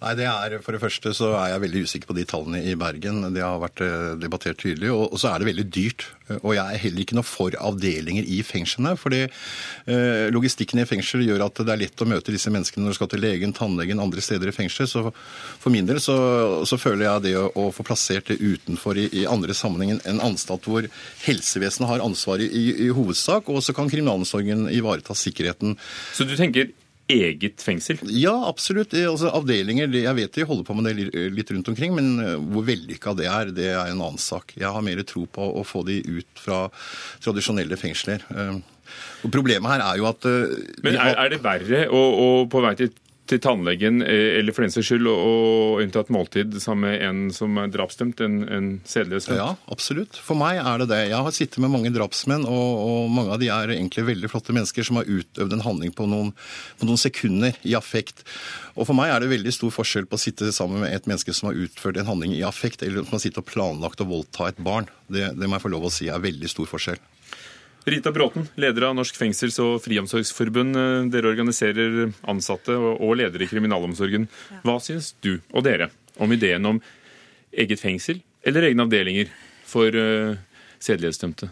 Nei, 0.00 0.14
det 0.16 0.24
er, 0.24 0.54
For 0.64 0.72
det 0.72 0.80
første 0.80 1.10
så 1.12 1.34
er 1.36 1.50
jeg 1.52 1.62
veldig 1.66 1.80
usikker 1.84 2.08
på 2.08 2.14
de 2.16 2.22
tallene 2.28 2.62
i 2.64 2.72
Bergen. 2.78 3.20
Det 3.34 3.42
har 3.44 3.58
vært 3.60 3.82
eh, 3.84 4.14
debattert 4.16 4.56
tydelig. 4.62 4.88
Og, 4.94 5.18
så 5.20 5.28
er 5.28 5.42
det 5.42 5.50
veldig 5.50 5.66
dyrt. 5.68 6.06
Og 6.38 6.54
jeg 6.56 6.62
er 6.64 6.80
heller 6.86 7.04
ikke 7.04 7.18
noe 7.18 7.28
for 7.28 7.56
avdelinger 7.60 8.24
i 8.24 8.38
fengslene. 8.46 8.94
fordi 8.96 9.26
eh, 9.26 10.30
logistikken 10.32 10.80
i 10.80 10.88
fengsel 10.88 11.26
gjør 11.26 11.44
at 11.50 11.60
det 11.60 11.74
er 11.74 11.82
lett 11.84 12.00
å 12.00 12.08
møte 12.08 12.32
disse 12.32 12.52
menneskene 12.52 12.86
når 12.86 12.96
du 12.96 13.00
skal 13.00 13.12
til 13.12 13.24
legen, 13.26 13.52
tannlegen, 13.52 14.00
andre 14.00 14.24
steder 14.24 14.48
i 14.48 14.56
fengsel. 14.56 14.88
Så 14.88 15.04
for 15.12 15.74
min 15.74 15.88
del 15.90 16.00
så, 16.00 16.16
så 16.64 16.80
føler 16.80 17.04
jeg 17.04 17.26
det 17.28 17.36
å, 17.36 17.50
å, 17.52 17.68
få 17.76 17.84
plassert 17.84 18.32
det 18.32 18.40
utenfor 18.40 18.96
i, 18.96 19.10
i 19.20 19.28
andre 19.28 19.52
sammenheng 19.52 20.00
en 20.00 20.24
anstalt 20.24 20.64
hvor 20.64 20.88
helsevesenet 21.26 21.92
har 21.92 22.06
ansvaret 22.06 22.48
i, 22.48 22.70
i 22.86 22.92
hovedsak, 22.94 23.52
og 23.52 23.60
så 23.60 23.76
kan 23.76 23.92
kriminalomsorgen 23.92 24.70
ivareta 24.72 25.12
sikkerheten. 25.12 25.76
Så 26.16 26.24
du 26.24 26.38
tenker 26.40 26.72
eget 27.10 27.62
fengsel? 27.64 28.00
Ja, 28.14 28.34
absolutt. 28.48 28.94
Altså, 28.94 29.30
avdelinger, 29.34 29.90
Jeg 29.90 30.16
vet 30.16 30.34
de 30.38 30.46
holder 30.48 30.66
på 30.66 30.76
med 30.78 30.88
det 30.90 31.08
litt 31.34 31.50
rundt 31.50 31.70
omkring, 31.72 31.94
men 31.96 32.10
eh, 32.22 32.36
hvor 32.52 32.66
vellykka 32.68 33.14
det 33.18 33.28
er, 33.30 33.54
det 33.54 33.70
er 33.72 33.84
en 33.84 34.00
annen 34.00 34.20
sak. 34.20 34.54
Jeg 34.58 34.70
har 34.70 34.84
mer 34.86 35.02
tro 35.08 35.26
på 35.26 35.50
å 35.60 35.64
få 35.66 35.84
de 35.88 36.00
ut 36.06 36.42
fra 36.42 36.66
tradisjonelle 37.24 37.78
fengsler. 37.80 38.24
Eh, 38.30 38.58
og 39.24 39.30
Problemet 39.32 39.70
her 39.70 39.84
er 39.84 40.00
jo 40.00 40.08
at 40.10 40.26
eh, 40.28 40.56
Men 40.84 40.98
er, 40.98 41.14
er 41.26 41.32
det 41.34 41.42
verre 41.44 41.86
å, 41.90 42.00
å 42.00 42.28
på 42.50 42.62
vei 42.64 42.74
til 42.78 42.92
til 43.30 43.40
tannlegen, 43.42 44.02
eh, 44.02 44.38
eller 44.40 44.54
for 44.54 44.64
den 44.64 44.72
saks 44.74 44.90
skyld 44.90 45.08
å 45.10 45.78
innta 45.82 46.02
et 46.02 46.12
måltid 46.12 46.56
sammen 46.62 46.88
med 46.88 47.04
en 47.06 47.20
som 47.34 47.58
er 47.60 47.70
drapsdømt, 47.72 48.22
en, 48.26 48.40
en 48.48 48.70
dømt? 48.82 49.28
Ja, 49.36 49.52
absolutt. 49.70 50.18
For 50.24 50.38
meg 50.38 50.58
er 50.58 50.82
det 50.82 50.88
det. 50.90 51.00
Jeg 51.12 51.26
har 51.26 51.36
sittet 51.36 51.60
med 51.62 51.72
mange 51.72 51.92
drapsmenn, 51.94 52.46
og, 52.48 52.70
og, 52.84 53.12
mange 53.14 53.36
av 53.36 53.42
de 53.42 53.50
er 53.52 53.74
egentlig 53.76 54.06
veldig 54.08 54.30
flotte 54.32 54.56
mennesker 54.56 54.86
som 54.86 55.00
har 55.00 55.10
utøvd 55.10 55.56
en 55.56 55.64
handling 55.66 55.94
på 55.96 56.08
noen, 56.10 56.32
på 56.80 56.88
noen, 56.88 57.00
sekunder 57.00 57.56
i 57.66 57.76
affekt. 57.78 58.24
Og 58.74 58.88
for 58.88 58.96
meg 58.98 59.12
er 59.12 59.22
det 59.22 59.30
veldig 59.30 59.54
stor 59.54 59.72
forskjell 59.74 60.08
på 60.10 60.18
å 60.18 60.24
sitte 60.24 60.50
sammen 60.54 60.84
med 60.84 60.94
et 60.94 61.06
menneske 61.08 61.34
som 61.36 61.50
har 61.50 61.62
utført 61.62 62.00
en 62.00 62.10
handling 62.10 62.34
i 62.36 62.44
affekt, 62.46 62.84
eller 62.84 63.06
som 63.06 63.16
har 63.16 63.24
sittet 63.24 63.42
og 63.44 63.48
planlagt 63.48 64.02
å 64.02 64.08
voldta 64.10 64.50
et 64.50 64.60
barn. 64.60 64.90
Det, 65.08 65.30
det 65.38 65.48
må 65.48 65.56
jeg 65.56 65.64
få 65.64 65.72
lov 65.72 65.88
å 65.88 65.94
si 65.94 66.10
er 66.10 66.22
veldig 66.22 66.50
stor 66.50 66.68
forskjell. 66.70 67.00
Rita 67.84 68.12
Bråten, 68.12 68.48
leder 68.60 68.82
av 68.90 68.94
Norsk 68.94 69.16
fengsels- 69.16 69.58
og 69.62 69.78
friomsorgsforbund. 69.84 70.76
Dere 71.12 71.30
organiserer 71.32 72.10
ansatte 72.28 72.76
og 72.76 73.14
ledere 73.16 73.46
i 73.46 73.50
kriminalomsorgen. 73.50 74.28
Hva 74.66 74.76
syns 74.84 75.14
du 75.24 75.38
og 75.54 75.64
dere 75.64 75.88
om 76.20 76.32
ideen 76.32 76.66
om 76.68 76.82
eget 77.50 77.80
fengsel 77.80 78.20
eller 78.44 78.68
egne 78.68 78.84
avdelinger 78.84 79.32
for 79.68 79.96
uh, 79.96 80.36
sedelighetsdømte? 80.78 81.48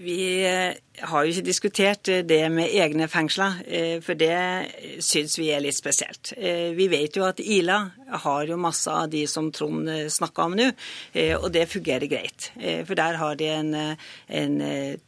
Vi 0.00 0.46
eh, 0.46 0.74
har 1.10 1.24
jo 1.24 1.32
ikke 1.32 1.42
diskutert 1.42 2.08
eh, 2.12 2.20
det 2.22 2.44
med 2.54 2.70
egne 2.70 3.08
fengsler, 3.10 3.56
eh, 3.66 3.96
for 4.04 4.14
det 4.18 5.02
syns 5.02 5.34
vi 5.40 5.48
er 5.50 5.64
litt 5.64 5.74
spesielt. 5.74 6.30
Vi 6.38 6.86
vet 6.90 7.16
jo 7.18 7.24
at 7.26 7.40
Ila 7.42 7.80
har 8.22 8.46
jo 8.46 8.58
masse 8.60 8.92
av 8.92 9.08
de 9.10 9.24
som 9.30 9.48
Trond 9.54 9.90
snakka 10.10 10.46
om 10.46 10.54
nå, 10.58 10.68
og 11.38 11.48
det 11.52 11.66
fungerer 11.70 12.08
greit. 12.10 12.48
For 12.56 12.96
der 12.98 13.18
har 13.20 13.36
de 13.38 13.48
en, 13.52 13.72
en 14.40 14.54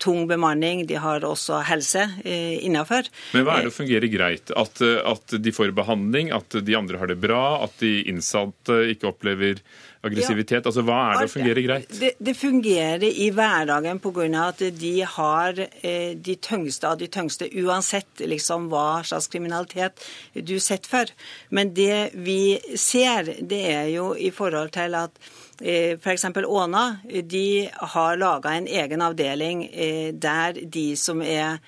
tung 0.02 0.26
bemanning, 0.28 0.84
de 0.88 0.98
har 1.00 1.24
også 1.24 1.62
helse 1.68 2.04
innafor. 2.24 3.08
Men 3.32 3.46
hva 3.46 3.56
er 3.56 3.66
det 3.66 3.72
å 3.72 3.76
fungere 3.78 4.10
greit? 4.12 4.52
At, 4.52 4.82
at 4.82 5.36
de 5.38 5.54
får 5.54 5.72
behandling, 5.76 6.32
at 6.36 6.60
de 6.66 6.76
andre 6.76 7.00
har 7.00 7.10
det 7.10 7.20
bra, 7.22 7.62
at 7.64 7.78
de 7.82 8.02
innsatte 8.10 8.82
ikke 8.92 9.14
opplever 9.14 9.62
aggressivitet? 10.06 10.66
Altså, 10.66 10.84
Hva 10.86 10.98
er 11.10 11.20
det 11.20 11.28
å 11.28 11.32
fungere 11.32 11.64
greit? 11.64 11.92
Det, 12.00 12.12
det 12.18 12.34
fungerer 12.38 13.04
i 13.08 13.28
hverdagen 13.34 14.00
pga. 14.00 14.28
at 14.46 14.62
de 14.80 14.94
har 15.16 15.60
eh, 15.60 16.16
de 16.16 16.36
tyngste 16.36 16.88
av 16.88 16.98
de 16.98 17.08
tyngste, 17.08 17.50
uansett 17.60 18.24
liksom 18.24 18.68
hva 18.72 19.02
slags 19.04 19.28
kriminalitet 19.28 20.00
du 20.34 20.58
setter 20.60 20.88
for. 20.88 21.12
Men 21.50 21.74
det 21.74 22.10
vi 22.14 22.58
ser, 22.76 23.34
det 23.40 23.62
er 23.74 23.86
jo 23.92 24.14
i 24.14 24.30
forhold 24.30 24.72
til 24.76 24.94
at 24.94 25.12
F.eks. 25.60 26.24
Åna 26.46 26.84
de 27.24 27.70
har 27.94 28.16
laga 28.16 28.54
en 28.56 28.66
egen 28.66 29.02
avdeling 29.04 29.66
der 30.16 30.60
de 30.72 30.84
som 30.96 31.22
er 31.22 31.58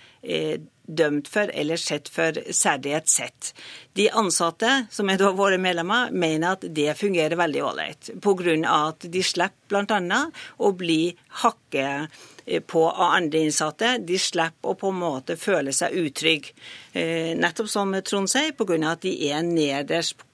dømt 0.87 1.29
for 1.29 1.51
eller 1.55 1.77
sett 1.77 2.09
for 2.09 2.37
særlighet 2.53 3.09
sett. 3.09 3.53
De 3.93 4.09
ansatte, 4.11 4.87
som 4.91 5.11
er 5.11 5.21
da 5.21 5.31
våre 5.37 5.59
medlemmer, 5.61 6.11
mener 6.11 6.57
at 6.57 6.67
det 6.75 6.95
fungerer 6.99 7.39
veldig 7.39 7.65
ålreit. 7.65 8.11
Pga. 8.23 8.57
at 8.89 9.07
de 9.13 9.23
slipper 9.23 9.87
bl.a. 9.87 10.21
å 10.59 10.73
bli 10.73 11.15
hakket 11.43 12.21
på 12.67 12.85
av 12.91 13.15
andre 13.19 13.45
innsatte. 13.47 13.99
De 13.99 14.19
slipper 14.19 14.73
å 14.73 14.75
på 14.79 14.91
en 14.91 15.01
måte 15.01 15.37
føle 15.37 15.73
seg 15.73 15.95
utrygge. 15.95 16.57
Eh, 16.93 17.33
nettopp 17.39 17.69
som 17.71 17.95
Trond 18.03 18.31
sier, 18.31 18.53
pga. 18.53 18.93
at 18.93 19.03
de 19.03 19.17
er 19.31 19.43
nederst 19.43 20.25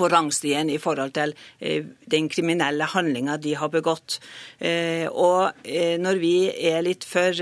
på 0.00 0.08
rangstien 0.08 0.70
i 0.72 0.78
forhold 0.80 1.12
til 1.16 1.34
eh, 1.60 1.84
den 2.10 2.28
kriminelle 2.32 2.88
handlinga 2.88 3.36
de 3.42 3.54
har 3.60 3.70
begått. 3.72 4.18
Eh, 4.58 5.06
og 5.10 5.52
eh, 5.64 5.96
når 6.00 6.20
vi 6.22 6.34
er 6.70 6.80
litt 6.86 7.04
for 7.08 7.36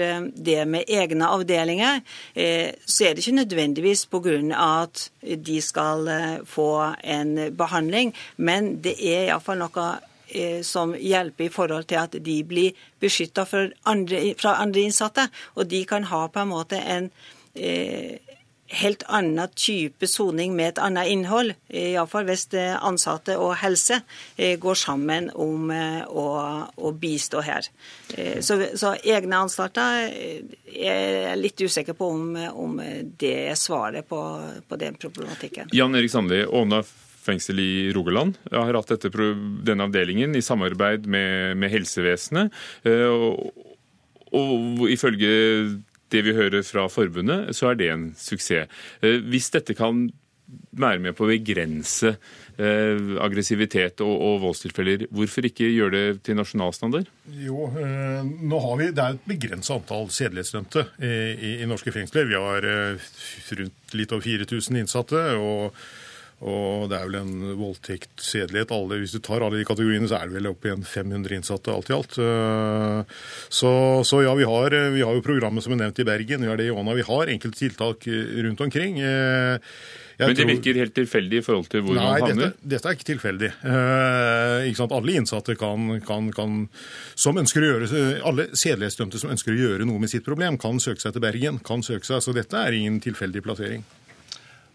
det 0.49 0.59
med 0.68 0.90
egne 0.90 1.29
avdelinger, 1.29 2.01
så 2.35 3.05
er 3.05 3.14
det 3.14 3.23
ikke 3.23 3.38
nødvendigvis 3.38 4.05
pga. 4.11 4.18
at 4.59 5.11
de 5.23 5.61
skal 5.62 6.09
få 6.47 6.94
en 7.05 7.57
behandling, 7.57 8.14
men 8.37 8.81
det 8.83 8.94
er 8.99 9.29
iallfall 9.29 9.59
noe 9.59 9.88
som 10.62 10.94
hjelper 10.94 11.47
i 11.47 11.53
forhold 11.53 11.88
til 11.88 12.01
at 12.03 12.16
de 12.25 12.37
blir 12.44 12.77
beskytta 13.01 13.44
fra 13.49 14.55
andre 14.55 14.81
innsatte. 14.81 15.29
Og 15.57 15.71
de 15.71 15.85
kan 15.85 16.05
ha 16.05 16.27
på 16.29 16.40
en 16.40 16.53
måte 16.53 16.79
en 16.79 17.11
helt 18.68 19.02
annen 19.09 19.48
type 19.57 20.07
soning 20.07 20.54
med 20.57 20.68
et 20.68 20.81
annet 20.83 21.09
innhold. 21.09 21.54
Iallfall 21.72 22.26
hvis 22.28 22.46
ansatte 22.57 23.38
og 23.40 23.57
helse 23.62 24.00
eh, 24.37 24.59
går 24.61 24.78
sammen 24.78 25.31
om 25.35 25.70
eh, 25.72 26.04
å, 26.04 26.26
å 26.76 26.92
bistå 26.92 27.42
her. 27.44 27.68
Eh, 28.14 28.40
så, 28.44 28.61
så, 28.76 28.94
egne 29.02 29.40
anstalter 29.44 30.09
er 30.09 31.37
litt 31.40 31.61
usikker 31.61 31.96
på 31.96 32.11
om, 32.12 32.24
om 32.52 32.78
det 33.18 33.35
er 33.48 33.59
svaret 33.59 34.09
på, 34.09 34.22
på 34.68 34.81
den 34.81 34.98
problematikken. 35.00 35.72
Jan 35.76 35.96
Erik 35.96 36.12
Sandli, 36.12 36.44
Åna 36.44 36.83
fengsel 37.28 37.61
i 37.61 37.72
Rogaland 37.92 38.38
har 38.52 38.72
hatt 38.72 38.92
dette, 38.94 39.11
denne 39.12 39.85
avdelingen 39.85 40.37
i 40.37 40.44
samarbeid 40.44 41.04
med, 41.04 41.59
med 41.61 41.72
helsevesenet. 41.74 42.54
Og, 42.88 43.66
og 44.33 44.87
ifølge 44.88 45.28
det 46.12 46.25
vi 46.27 46.37
hører 46.37 46.64
fra 46.66 46.87
forbundet, 46.92 47.53
så 47.57 47.73
er 47.73 47.79
det 47.81 47.92
en 47.92 48.09
suksess. 48.18 48.71
Eh, 49.03 49.21
hvis 49.29 49.51
dette 49.55 49.77
kan 49.79 50.09
være 50.79 51.03
med 51.05 51.12
på 51.12 51.27
å 51.27 51.29
begrense 51.29 52.14
eh, 52.14 53.01
aggressivitet 53.21 54.01
og, 54.01 54.14
og, 54.14 54.38
voldstilfeller, 54.47 55.05
hvorfor 55.12 55.44
ikke 55.44 55.68
gjøre 55.68 55.92
det 55.92 56.23
til 56.25 56.38
nasjonalstandard? 56.38 57.11
Jo, 57.37 57.68
eh, 57.77 58.23
nå 58.25 58.61
har 58.64 58.81
vi, 58.81 58.90
Det 58.97 59.05
er 59.05 59.18
et 59.18 59.29
begrenset 59.29 59.77
antall 59.77 60.09
sedelighetsdømte 60.14 60.87
i, 61.03 61.14
i, 61.35 61.55
i, 61.61 61.68
norske 61.68 61.92
fengsler. 61.92 62.31
Vi 62.31 62.40
har 62.40 62.68
rundt 63.61 63.99
litt 63.99 64.16
over 64.16 64.25
4000 64.25 64.81
innsatte. 64.85 65.25
og 65.37 65.77
og 66.38 66.87
det 66.90 66.94
er 66.94 67.09
vel 67.09 67.16
en 67.18 67.55
voldtekt, 67.59 68.12
sedelighet 68.22 68.70
alle, 68.70 69.01
Hvis 69.03 69.16
du 69.16 69.18
tar 69.18 69.42
alle 69.42 69.59
de 69.59 69.66
kategoriene, 69.66 70.07
så 70.07 70.20
er 70.20 70.29
det 70.29 70.37
vel 70.38 70.51
opp 70.53 70.66
igjen 70.68 70.85
500 70.87 71.35
innsatte 71.35 71.74
alt 71.74 71.90
i 71.90 71.96
alt. 71.96 72.18
Eh, 72.22 73.16
så, 73.51 73.72
så 74.07 74.22
ja, 74.22 74.35
vi 74.38 74.46
har, 74.46 74.77
vi 74.94 75.03
har, 75.03 75.16
jo 75.18 75.24
programmet 75.27 75.66
som 75.66 75.74
er 75.74 75.83
nevnt 75.83 75.98
i 75.98 76.07
Bergen, 76.07 76.46
vi 76.46 76.53
har 76.53 76.61
det 76.61 76.68
i 76.70 76.74
Åna. 76.74 76.94
Vi 76.94 77.09
har 77.09 77.35
enkelte 77.35 77.59
tiltak 77.59 78.07
rundt 78.46 78.62
omkring. 78.68 79.03
Eh, 79.03 79.59
jeg 80.18 80.27
Men 80.27 80.35
det 80.35 80.42
tror... 80.42 80.51
virker 80.55 80.81
helt 80.83 80.94
tilfeldig 80.94 81.38
i 81.38 81.42
forhold 81.46 81.68
til 81.74 81.83
hvor 81.87 81.98
Nei, 81.98 82.07
man 82.07 82.22
havner? 82.22 82.55
Dette, 82.55 82.70
dette 82.70 82.90
er 82.90 82.96
ikke 82.96 83.11
tilfeldig. 83.12 83.53
Eh, 83.74 84.70
ikke 84.70 84.88
alle 84.94 85.18
innsatte 85.18 85.59
kan, 85.59 85.92
kan, 86.07 86.33
kan, 86.35 86.57
som 87.18 87.38
ønsker 87.38 87.66
å 87.66 87.70
gjøre, 87.72 88.03
alle 88.27 88.51
sedelighetsdømte 88.55 89.22
som 89.22 89.35
ønsker 89.35 89.55
å 89.55 89.62
gjøre 89.62 89.90
noe 89.90 90.07
med 90.07 90.14
sitt 90.14 90.27
problem, 90.27 90.59
kan 90.59 90.79
søke 90.83 91.03
seg 91.03 91.18
til 91.18 91.27
Bergen. 91.27 91.59
kan 91.66 91.87
søke 91.87 92.07
seg, 92.07 92.22
Så 92.22 92.35
dette 92.35 92.62
er 92.62 92.79
ingen 92.79 93.03
tilfeldig 93.03 93.46
plassering. 93.46 93.87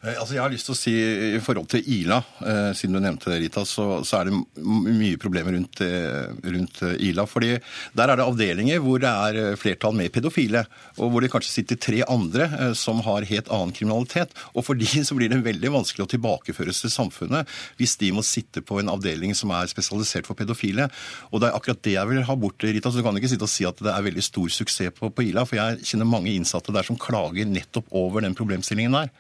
Eh, 0.03 0.17
altså 0.19 0.35
jeg 0.35 0.43
har 0.43 0.51
lyst 0.51 0.67
til 0.67 0.75
å 0.75 0.77
si 0.77 0.93
I 1.37 1.39
forhold 1.43 1.69
til 1.71 1.85
Ila, 1.95 2.17
eh, 2.43 2.71
siden 2.75 2.97
du 2.97 3.01
nevnte 3.03 3.31
det, 3.31 3.39
Rita, 3.45 3.63
så, 3.67 4.01
så 4.03 4.19
er 4.19 4.29
det 4.29 4.39
mye 4.59 5.19
problemer 5.21 5.55
rundt, 5.55 5.79
eh, 5.85 6.27
rundt, 6.43 6.81
Ila. 6.99 7.23
fordi 7.29 7.53
Der 7.95 8.11
er 8.11 8.19
det 8.19 8.25
avdelinger 8.27 8.83
hvor 8.83 8.99
det 8.99 9.11
er 9.11 9.55
flertall 9.59 9.95
med 9.95 10.11
pedofile, 10.11 10.65
og 10.97 11.11
hvor 11.11 11.23
det 11.23 11.31
kanskje 11.31 11.53
sitter 11.53 11.79
tre 11.79 12.03
andre 12.03 12.73
som 12.75 12.99
har 13.05 13.27
helt 13.29 13.47
annen 13.47 13.71
kriminalitet. 13.75 14.35
Og 14.53 14.65
For 14.67 14.75
de 14.75 14.87
så 15.07 15.15
blir 15.15 15.31
det 15.31 15.43
veldig 15.45 15.71
vanskelig 15.71 16.03
å 16.05 16.11
tilbakeføres 16.11 16.83
til 16.83 16.91
samfunnet 16.91 17.47
hvis 17.79 17.95
de 18.01 18.11
må 18.11 18.25
sitte 18.27 18.63
på 18.65 18.81
en 18.81 18.91
avdeling 18.91 19.31
som 19.37 19.53
er 19.55 19.71
spesialisert 19.71 20.27
for 20.27 20.35
pedofile. 20.35 20.89
Og 21.31 21.39
Det 21.39 21.49
er 21.49 21.55
akkurat 21.55 21.83
det 21.83 21.95
jeg 21.95 22.11
vil 22.11 22.27
ha 22.27 22.35
bort, 22.35 22.59
Rita. 22.59 22.91
så 22.91 22.99
Du 22.99 23.07
kan 23.07 23.15
ikke 23.15 23.31
sitte 23.31 23.47
og 23.47 23.55
si 23.55 23.63
at 23.67 23.79
det 23.79 23.93
er 23.93 24.03
veldig 24.03 24.23
stor 24.23 24.51
suksess 24.51 24.91
på, 24.99 25.07
på 25.15 25.29
Ila, 25.29 25.47
for 25.47 25.61
jeg 25.61 25.85
kjenner 25.87 26.09
mange 26.09 26.33
innsatte 26.33 26.75
der 26.75 26.83
som 26.83 26.99
klager 26.99 27.47
nettopp 27.47 27.87
over 27.95 28.19
den 28.25 28.35
problemstillingen 28.35 28.99
der 28.99 29.13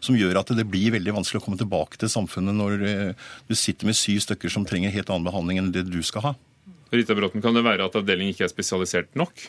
som 0.00 0.16
gjør 0.18 0.40
at 0.40 0.52
det 0.56 0.66
blir 0.68 0.94
veldig 0.96 1.16
vanskelig 1.20 1.40
å 1.40 1.44
komme 1.44 1.60
tilbake 1.60 2.00
til 2.00 2.10
samfunnet 2.12 2.56
når 2.58 2.84
eh, 2.88 3.26
du 3.48 3.56
sitter 3.58 3.88
med 3.88 3.98
syv 3.98 4.22
stykker 4.26 4.52
som 4.52 4.66
trenger 4.68 4.94
helt 4.94 5.10
annen 5.10 5.28
behandling 5.28 5.62
enn 5.62 5.72
det 5.74 5.86
du 5.88 6.00
skal 6.06 6.30
ha. 6.30 6.34
Rita 6.94 7.16
Bråten, 7.16 7.44
Kan 7.44 7.56
det 7.56 7.66
være 7.66 7.84
at 7.84 7.96
avdelingen 8.00 8.32
ikke 8.32 8.46
er 8.46 8.52
spesialisert 8.52 9.12
nok? 9.18 9.48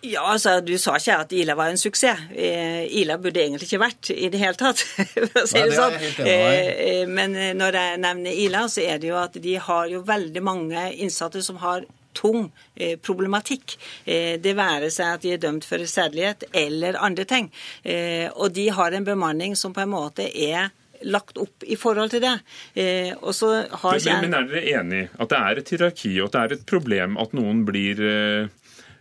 Ja, 0.00 0.22
altså, 0.32 0.60
Du 0.64 0.72
sa 0.80 0.94
ikke 0.96 1.18
at 1.26 1.32
Ila 1.36 1.54
var 1.58 1.68
en 1.68 1.80
suksess. 1.80 2.22
Eh, 2.32 2.86
Ila 3.02 3.18
burde 3.20 3.42
egentlig 3.42 3.68
ikke 3.68 3.82
vært 3.82 4.10
i 4.14 4.30
det 4.32 4.40
hele 4.40 4.56
tatt. 4.56 4.80
for 5.32 5.42
å 5.42 5.46
si 5.48 5.60
det 5.60 5.76
sånn. 5.76 5.96
Eh, 6.24 7.04
men 7.08 7.36
når 7.60 7.80
jeg 7.82 8.00
nevner 8.00 8.44
Ila, 8.46 8.64
så 8.72 8.84
er 8.86 9.02
det 9.02 9.10
jo 9.12 9.18
at 9.20 9.36
de 9.36 9.58
har 9.60 9.90
jo 9.92 10.00
veldig 10.08 10.44
mange 10.44 10.86
innsatte 10.96 11.44
som 11.44 11.60
har 11.60 11.84
tung 12.16 12.50
eh, 12.74 12.96
problematikk. 12.98 13.76
Eh, 14.04 14.36
det 14.42 14.56
være 14.58 14.90
seg 14.90 15.16
at 15.16 15.24
de 15.24 15.34
er 15.34 15.42
dømt 15.42 15.66
for 15.66 15.84
sædlighet 15.84 16.48
eller 16.52 16.98
andre 17.00 17.24
ting. 17.28 17.50
Eh, 17.82 18.28
og 18.34 18.52
de 18.56 18.68
har 18.74 18.92
en 18.92 19.06
bemanning 19.06 19.56
som 19.56 19.74
på 19.76 19.84
en 19.84 19.94
måte 19.94 20.28
er 20.30 20.70
lagt 21.08 21.38
opp 21.40 21.64
i 21.64 21.76
forhold 21.80 22.12
til 22.12 22.22
det. 22.24 22.36
Eh, 22.74 23.12
og 23.20 23.34
så 23.36 23.52
har 23.82 23.98
men, 24.04 24.28
men 24.28 24.36
er 24.36 24.48
dere 24.50 24.80
enig 24.80 25.02
at 25.16 25.32
det 25.32 25.40
er 25.40 25.60
et 25.62 25.72
hierarki 25.72 26.12
og 26.20 26.28
at 26.28 26.36
det 26.36 26.42
er 26.42 26.56
et 26.58 26.68
problem 26.68 27.18
at 27.20 27.34
noen 27.36 27.64
blir 27.68 28.02
eh, 28.04 28.48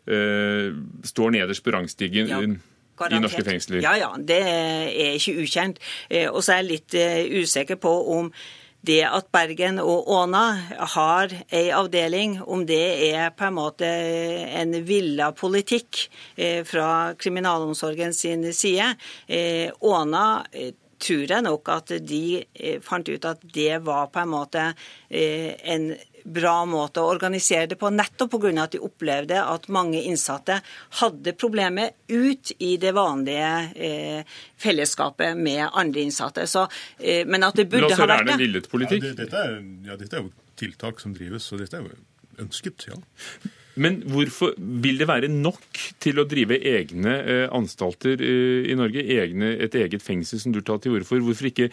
eh, 0.07 0.67
står 1.03 1.35
nederst 1.35 1.65
på 1.65 1.75
rangstigen? 1.75 2.31
Ja. 2.31 2.41
I 2.99 3.19
norske 3.23 3.45
fengsler? 3.47 3.79
Ja, 3.79 3.93
ja. 3.95 4.09
Det 4.19 4.39
er 4.43 5.13
ikke 5.15 5.45
ukjent. 5.45 5.77
Og 6.33 6.41
så 6.43 6.57
er 6.57 6.57
jeg 6.57 6.67
litt 6.67 6.95
usikker 7.45 7.77
på 7.79 7.93
om 8.11 8.27
det 8.85 9.03
at 9.03 9.27
Bergen 9.33 9.79
og 9.83 10.07
Åna 10.11 10.43
har 10.95 11.33
ei 11.51 11.69
avdeling, 11.75 12.37
om 12.41 12.65
det 12.67 13.11
er 13.11 13.33
på 13.35 13.49
en 13.49 13.57
måte 13.57 13.87
en 14.61 14.75
villa 14.87 15.31
politikk 15.35 16.05
eh, 16.35 16.61
fra 16.67 17.15
kriminalomsorgen 17.19 18.15
sin 18.15 18.47
side. 18.55 18.93
Eh, 19.27 19.67
Åna 19.81 20.45
eh, 20.51 20.71
tror 20.99 21.31
jeg 21.31 21.45
nok 21.45 21.69
at 21.71 21.93
de 22.03 22.23
fant 22.83 23.07
ut 23.07 23.27
at 23.27 23.43
det 23.55 23.81
var 23.85 24.09
på 24.11 24.19
en 24.19 24.31
måte 24.33 24.65
en 25.07 25.85
bra 26.23 26.65
måte 26.69 27.03
å 27.03 27.09
organisere 27.11 27.67
det 27.71 27.77
på, 27.79 27.91
nettopp 27.93 28.35
pga. 28.35 28.53
at 28.63 28.75
de 28.75 28.81
opplevde 28.83 29.39
at 29.41 29.67
mange 29.67 30.01
innsatte 30.01 30.59
hadde 31.01 31.33
problemer 31.33 31.91
ut 32.07 32.51
i 32.59 32.75
det 32.77 32.91
vanlige 32.97 33.53
eh, 33.75 34.35
fellesskapet 34.57 35.37
med 35.37 35.67
andre 35.69 36.01
innsatte. 36.01 36.47
Så, 36.47 36.67
eh, 36.99 37.25
men 37.25 37.43
at 37.43 37.55
det 37.55 37.69
burde 37.69 37.93
ha 37.95 38.09
vært 38.09 38.27
det. 38.33 38.37
villet 38.41 38.69
politikk? 38.69 39.03
Ja, 39.03 39.13
det, 39.13 39.25
dette, 39.25 39.45
er, 39.45 39.55
ja, 39.87 39.97
dette 39.99 40.19
er 40.19 40.27
jo 40.27 40.31
tiltak 40.59 40.99
som 40.99 41.15
drives, 41.15 41.47
og 41.53 41.63
dette 41.63 41.79
er 41.79 41.87
jo 41.87 42.43
ønsket, 42.43 42.89
ja. 42.91 42.99
Men 43.79 44.01
hvorfor 44.11 44.55
vil 44.57 44.99
det 44.99 45.07
være 45.07 45.29
nok 45.31 45.79
til 46.03 46.19
å 46.19 46.27
drive 46.27 46.57
egne 46.67 47.15
eh, 47.21 47.45
anstalter 47.55 48.19
eh, 48.19 48.67
i 48.67 48.75
Norge? 48.75 49.05
Egne, 49.15 49.53
et 49.63 49.75
eget 49.79 50.03
fengsel 50.03 50.41
som 50.41 50.55
du 50.55 50.59
tar 50.65 50.81
til 50.83 50.97
orde 50.97 51.07
for? 51.07 51.23
Hvorfor 51.23 51.47
ikke 51.51 51.69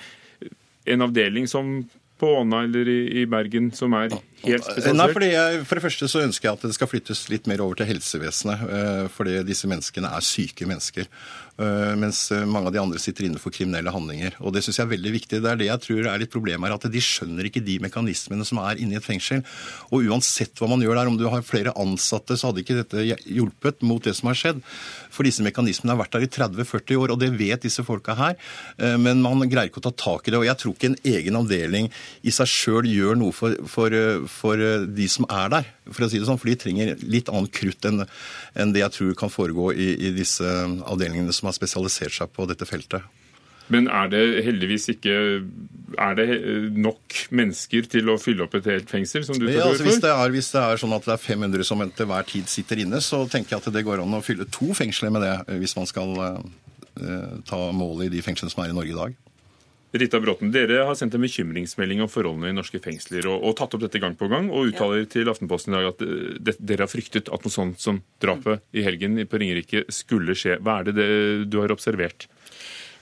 en 0.86 1.02
avdeling 1.02 1.48
som 1.50 1.80
på 2.20 2.30
Åna 2.40 2.62
eller 2.66 2.88
i, 2.88 3.24
Bergen 3.28 3.70
som 3.76 3.94
er 3.96 4.10
helt 4.10 4.64
spesialisert? 4.64 4.96
Nei, 4.98 5.08
fordi 5.12 5.30
jeg, 5.32 5.64
For 5.68 5.78
det 5.78 5.84
første 5.84 6.08
så 6.10 6.22
ønsker 6.24 6.48
jeg 6.48 6.58
at 6.58 6.68
det 6.68 6.76
skal 6.76 6.90
flyttes 6.90 7.24
litt 7.32 7.50
mer 7.50 7.62
over 7.64 7.78
til 7.80 7.90
helsevesenet. 7.90 8.62
Eh, 8.78 9.02
fordi 9.12 9.40
disse 9.48 9.68
menneskene 9.70 10.12
er 10.16 10.24
syke 10.24 10.68
mennesker. 10.68 11.10
Eh, 11.56 11.92
mens 11.96 12.20
mange 12.44 12.68
av 12.68 12.74
de 12.74 12.80
andre 12.82 13.00
sitter 13.00 13.28
inne 13.28 13.40
for 13.40 13.54
kriminelle 13.54 13.92
handlinger. 13.92 14.36
Og 14.40 14.54
Det 14.56 14.64
syns 14.64 14.80
jeg 14.80 14.86
er 14.86 14.94
veldig 14.94 15.12
viktig. 15.14 15.42
Det 15.44 15.52
er 15.52 15.60
det 15.60 15.70
jeg 15.70 15.84
tror 15.86 16.10
er 16.12 16.22
litt 16.22 16.32
problemet 16.32 16.68
her, 16.68 16.76
at 16.76 16.88
de 16.92 17.04
skjønner 17.04 17.48
ikke 17.48 17.64
de 17.64 17.78
mekanismene 17.84 18.48
som 18.48 18.60
er 18.64 18.80
inne 18.80 18.96
i 18.96 19.00
et 19.00 19.06
fengsel. 19.06 19.44
Og 19.90 20.08
uansett 20.08 20.56
hva 20.60 20.70
man 20.72 20.84
gjør 20.84 21.00
der, 21.00 21.12
om 21.12 21.20
du 21.20 21.28
har 21.32 21.44
flere 21.46 21.76
ansatte, 21.76 22.36
så 22.36 22.50
hadde 22.50 22.64
ikke 22.64 22.80
dette 22.82 23.06
hjulpet 23.24 23.84
mot 23.86 24.04
det 24.04 24.16
som 24.18 24.32
har 24.32 24.40
skjedd. 24.40 24.64
For 25.16 25.26
disse 25.26 25.44
mekanismene 25.44 25.94
har 25.94 26.00
vært 26.02 26.16
der 26.16 26.26
i 26.26 26.30
30-40 26.30 27.00
år, 27.00 27.14
og 27.14 27.20
det 27.22 27.32
vet 27.38 27.64
disse 27.64 27.84
folka 27.86 28.16
her. 28.18 28.36
Eh, 28.76 28.96
men 29.00 29.22
man 29.24 29.44
greier 29.48 29.70
ikke 29.70 29.80
å 29.82 29.88
ta 29.88 29.94
tak 29.96 30.28
i 30.28 30.34
det. 30.34 30.40
Og 30.40 30.48
jeg 30.48 30.60
tror 30.60 30.76
ikke 30.76 30.92
en 30.92 31.00
egen 31.16 31.40
avdeling 31.40 31.90
i 32.26 32.34
seg 32.34 32.50
sjøl 32.52 32.90
gjør 32.90 33.20
noe 33.20 33.34
for, 33.36 33.56
for, 33.70 33.96
for, 34.30 34.64
de 34.86 35.10
som 35.10 35.28
er 35.30 35.52
der. 35.56 35.70
For 35.88 36.06
å 36.06 36.10
si 36.12 36.20
det 36.20 36.28
sånn, 36.28 36.40
for 36.40 36.52
de 36.52 36.58
trenger 36.60 36.96
litt 37.06 37.30
annet 37.32 37.54
krutt 37.56 37.88
enn, 37.88 38.04
enn 38.58 38.74
det 38.74 38.84
jeg 38.84 38.98
tror 38.98 39.20
kan 39.24 39.32
foregå 39.32 39.72
i, 39.72 39.92
i 40.08 40.14
disse 40.16 40.44
avdelingene 40.46 41.34
som 41.34 41.50
har 41.50 41.56
spesialisert 41.56 42.16
seg 42.16 42.32
på 42.34 42.48
dette 42.50 42.68
feltet. 42.68 43.15
Men 43.72 43.88
er 43.90 44.10
det 44.12 44.22
heldigvis 44.46 44.90
ikke 44.94 45.14
er 45.96 46.16
det 46.18 46.26
nok 46.76 47.18
mennesker 47.34 47.86
til 47.90 48.10
å 48.12 48.16
fylle 48.20 48.46
opp 48.46 48.56
et 48.58 48.68
helt 48.70 48.90
fengsel? 48.90 49.24
som 49.26 49.38
du 49.38 49.46
tar 49.46 49.54
ja, 49.54 49.66
altså, 49.70 49.86
hvis, 49.86 50.00
det 50.02 50.12
er, 50.12 50.32
hvis 50.34 50.50
det 50.54 50.62
er 50.62 50.80
sånn 50.82 50.94
at 50.96 51.06
det 51.06 51.14
er 51.16 51.22
500 51.22 51.66
som 51.66 51.84
til 51.86 52.10
hver 52.10 52.26
tid 52.28 52.50
sitter 52.50 52.82
inne, 52.82 53.00
så 53.04 53.24
tenker 53.30 53.56
jeg 53.56 53.64
at 53.64 53.74
det 53.74 53.84
går 53.86 54.02
an 54.02 54.18
å 54.18 54.22
fylle 54.24 54.48
to 54.52 54.72
fengsler 54.76 55.14
med 55.14 55.24
det, 55.24 55.36
hvis 55.62 55.76
man 55.78 55.88
skal 55.88 56.14
uh, 56.18 57.38
ta 57.48 57.62
målet 57.74 58.08
i 58.08 58.16
de 58.16 58.24
fengslene 58.26 58.52
som 58.52 58.64
er 58.64 58.74
i 58.74 58.76
Norge 58.76 58.94
i 58.94 58.98
dag. 58.98 59.22
Rita 59.96 60.18
Bråten, 60.20 60.50
dere 60.52 60.82
har 60.84 60.96
sendt 60.98 61.14
en 61.16 61.22
bekymringsmelding 61.24 62.02
om 62.04 62.10
forholdene 62.10 62.50
i 62.50 62.56
norske 62.56 62.80
fengsler 62.82 63.28
og, 63.30 63.38
og 63.46 63.54
tatt 63.56 63.76
opp 63.76 63.84
dette 63.84 64.00
gang 64.02 64.16
på 64.18 64.28
gang, 64.28 64.50
og 64.50 64.72
uttaler 64.72 65.04
ja. 65.04 65.10
til 65.14 65.30
Aftenposten 65.30 65.72
i 65.72 65.78
dag 65.78 65.88
at 65.92 66.02
eh, 66.04 66.34
det, 66.42 66.56
dere 66.58 66.84
har 66.84 66.92
fryktet 66.92 67.30
at 67.32 67.46
noe 67.46 67.54
sånt 67.54 67.80
som 67.82 68.02
drapet 68.22 68.64
i 68.76 68.84
helgen 68.84 69.18
på 69.30 69.40
Ringerike 69.40 69.86
skulle 69.94 70.36
skje. 70.36 70.58
Hva 70.60 70.80
er 70.80 70.90
det, 70.90 70.96
det 70.98 71.08
du 71.52 71.60
har 71.62 71.72
observert? 71.72 72.28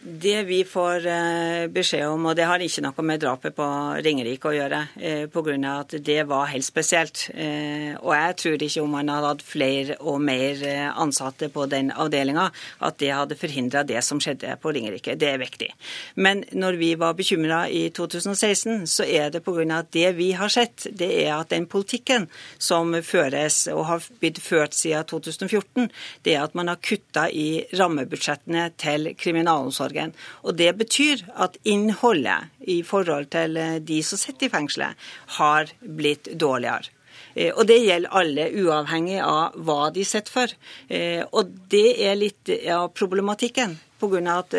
Det 0.06 0.42
vi 0.42 0.58
får 0.68 1.06
eh, 1.06 1.66
beskjed 1.72 2.10
om, 2.12 2.26
og 2.28 2.34
det 2.36 2.44
har 2.44 2.60
ikke 2.60 2.82
noe 2.84 3.04
med 3.08 3.22
drapet 3.22 3.54
på 3.56 3.66
Ringerike 4.04 4.50
å 4.50 4.52
gjøre, 4.52 4.80
eh, 5.00 5.22
pga. 5.32 5.54
at 5.80 5.94
det 6.04 6.26
var 6.28 6.50
helt 6.50 6.64
spesielt. 6.66 7.30
Eh, 7.32 7.96
og 7.96 8.12
jeg 8.12 8.34
tror 8.36 8.64
ikke 8.66 8.82
om 8.82 8.92
man 8.92 9.08
hadde 9.08 9.30
hatt 9.30 9.44
flere 9.48 9.96
og 10.00 10.20
mer 10.20 10.60
ansatte 10.92 11.48
på 11.48 11.64
den 11.70 11.88
avdelinga, 11.90 12.50
at 12.82 12.98
det 12.98 13.14
hadde 13.14 13.38
forhindra 13.40 13.82
det 13.82 14.04
som 14.04 14.20
skjedde 14.20 14.58
på 14.60 14.74
Ringerike. 14.76 15.16
Det 15.16 15.30
er 15.30 15.40
viktig. 15.40 15.70
Men 16.16 16.44
når 16.52 16.76
vi 16.76 16.94
var 17.00 17.14
bekymra 17.14 17.62
i 17.70 17.88
2016, 17.88 18.84
så 18.84 19.08
er 19.08 19.30
det 19.30 19.40
pga. 19.42 19.78
at 19.78 19.90
det 19.90 20.16
vi 20.18 20.32
har 20.32 20.48
sett, 20.48 20.86
det 20.92 21.24
er 21.24 21.32
at 21.38 21.48
den 21.48 21.64
politikken 21.64 22.28
som 22.58 22.92
føres 23.00 23.68
og 23.72 23.86
har 23.86 24.04
blitt 24.20 24.38
ført 24.38 24.74
siden 24.74 25.04
2014, 25.04 25.88
det 26.24 26.34
er 26.34 26.44
at 26.44 26.54
man 26.54 26.68
har 26.68 26.76
kutta 26.76 27.30
i 27.32 27.64
rammebudsjettene 27.72 28.70
til 28.76 29.14
kriminalomsorgen 29.16 29.93
kriminalomsorgen. 29.94 30.14
Og 30.42 30.56
Det 30.56 30.76
betyr 30.76 31.24
at 31.36 31.56
innholdet 31.64 32.50
i 32.60 32.82
forhold 32.82 33.30
til 33.30 33.56
eh, 33.56 33.78
de 33.78 34.02
som 34.02 34.18
sitter 34.18 34.46
i 34.46 34.50
fengselet, 34.50 34.94
har 35.38 35.70
blitt 35.80 36.28
dårligere. 36.38 36.90
Eh, 37.34 37.52
og 37.54 37.66
det 37.66 37.84
gjelder 37.84 38.10
alle, 38.10 38.50
uavhengig 38.50 39.20
av 39.22 39.54
hva 39.56 39.90
de 39.92 40.04
sitter 40.04 40.32
for. 40.32 40.48
Eh, 40.88 41.24
og 41.32 41.50
det 41.70 42.02
er 42.02 42.16
litt 42.16 42.48
av 42.68 42.92
problematikken, 42.92 43.78
pga. 44.00 44.38
at 44.38 44.54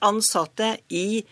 ansatte 0.00 0.78
i 0.90 1.24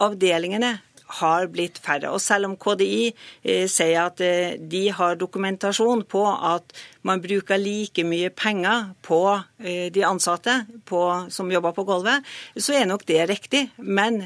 avdelingene 0.00 0.78
har 1.20 1.48
blitt 1.52 1.80
færre. 1.82 2.10
Og 2.12 2.20
selv 2.22 2.50
om 2.50 2.56
KDI 2.60 3.08
eh, 3.08 3.64
sier 3.70 4.04
at 4.04 4.20
eh, 4.24 4.58
de 4.60 4.88
har 4.94 5.18
dokumentasjon 5.20 6.04
på 6.08 6.24
at 6.28 6.76
man 7.08 7.22
bruker 7.24 7.60
like 7.60 8.04
mye 8.04 8.30
penger 8.34 8.92
på 9.06 9.22
eh, 9.64 9.88
de 9.94 10.04
ansatte 10.06 10.60
på, 10.88 11.02
som 11.32 11.52
jobber 11.52 11.76
på 11.76 11.86
gulvet, 11.88 12.26
så 12.56 12.76
er 12.76 12.88
nok 12.90 13.06
det 13.08 13.24
riktig. 13.30 13.68
Men 13.78 14.20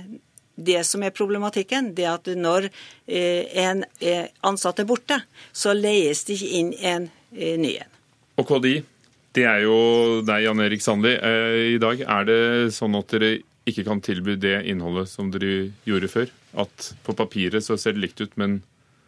det 0.56 0.82
som 0.84 1.02
er 1.02 1.14
problematikken, 1.14 1.92
det 1.96 2.06
er 2.06 2.16
at 2.18 2.32
når 2.36 2.68
eh, 3.06 3.46
en 3.62 3.84
ansatt 4.44 4.82
er 4.82 4.88
borte, 4.88 5.22
så 5.52 5.74
leies 5.76 6.26
det 6.26 6.38
ikke 6.38 6.54
inn 6.58 6.72
en 6.78 7.10
eh, 7.36 7.56
ny 7.60 7.76
en. 7.78 7.88
Og 8.40 8.48
KDI, 8.48 8.82
det 9.36 9.46
er 9.48 9.62
jo 9.64 9.76
deg, 10.26 10.44
Jan 10.44 10.60
Erik 10.64 10.84
Sandli. 10.84 11.14
Eh, 11.16 11.74
I 11.76 11.80
dag 11.82 12.04
er 12.04 12.28
det 12.28 12.42
sånn 12.76 12.96
at 12.98 13.12
dere 13.14 13.38
ikke 13.68 13.84
kan 13.86 14.02
tilby 14.04 14.36
det 14.40 14.58
innholdet 14.68 15.10
som 15.10 15.30
dere 15.32 15.70
gjorde 15.88 16.10
før? 16.10 16.32
At 16.58 16.92
på 17.06 17.14
papiret 17.16 17.64
så 17.64 17.78
ser 17.80 17.96
det 17.96 18.04
likt 18.06 18.20
ut, 18.20 18.34
men 18.40 18.60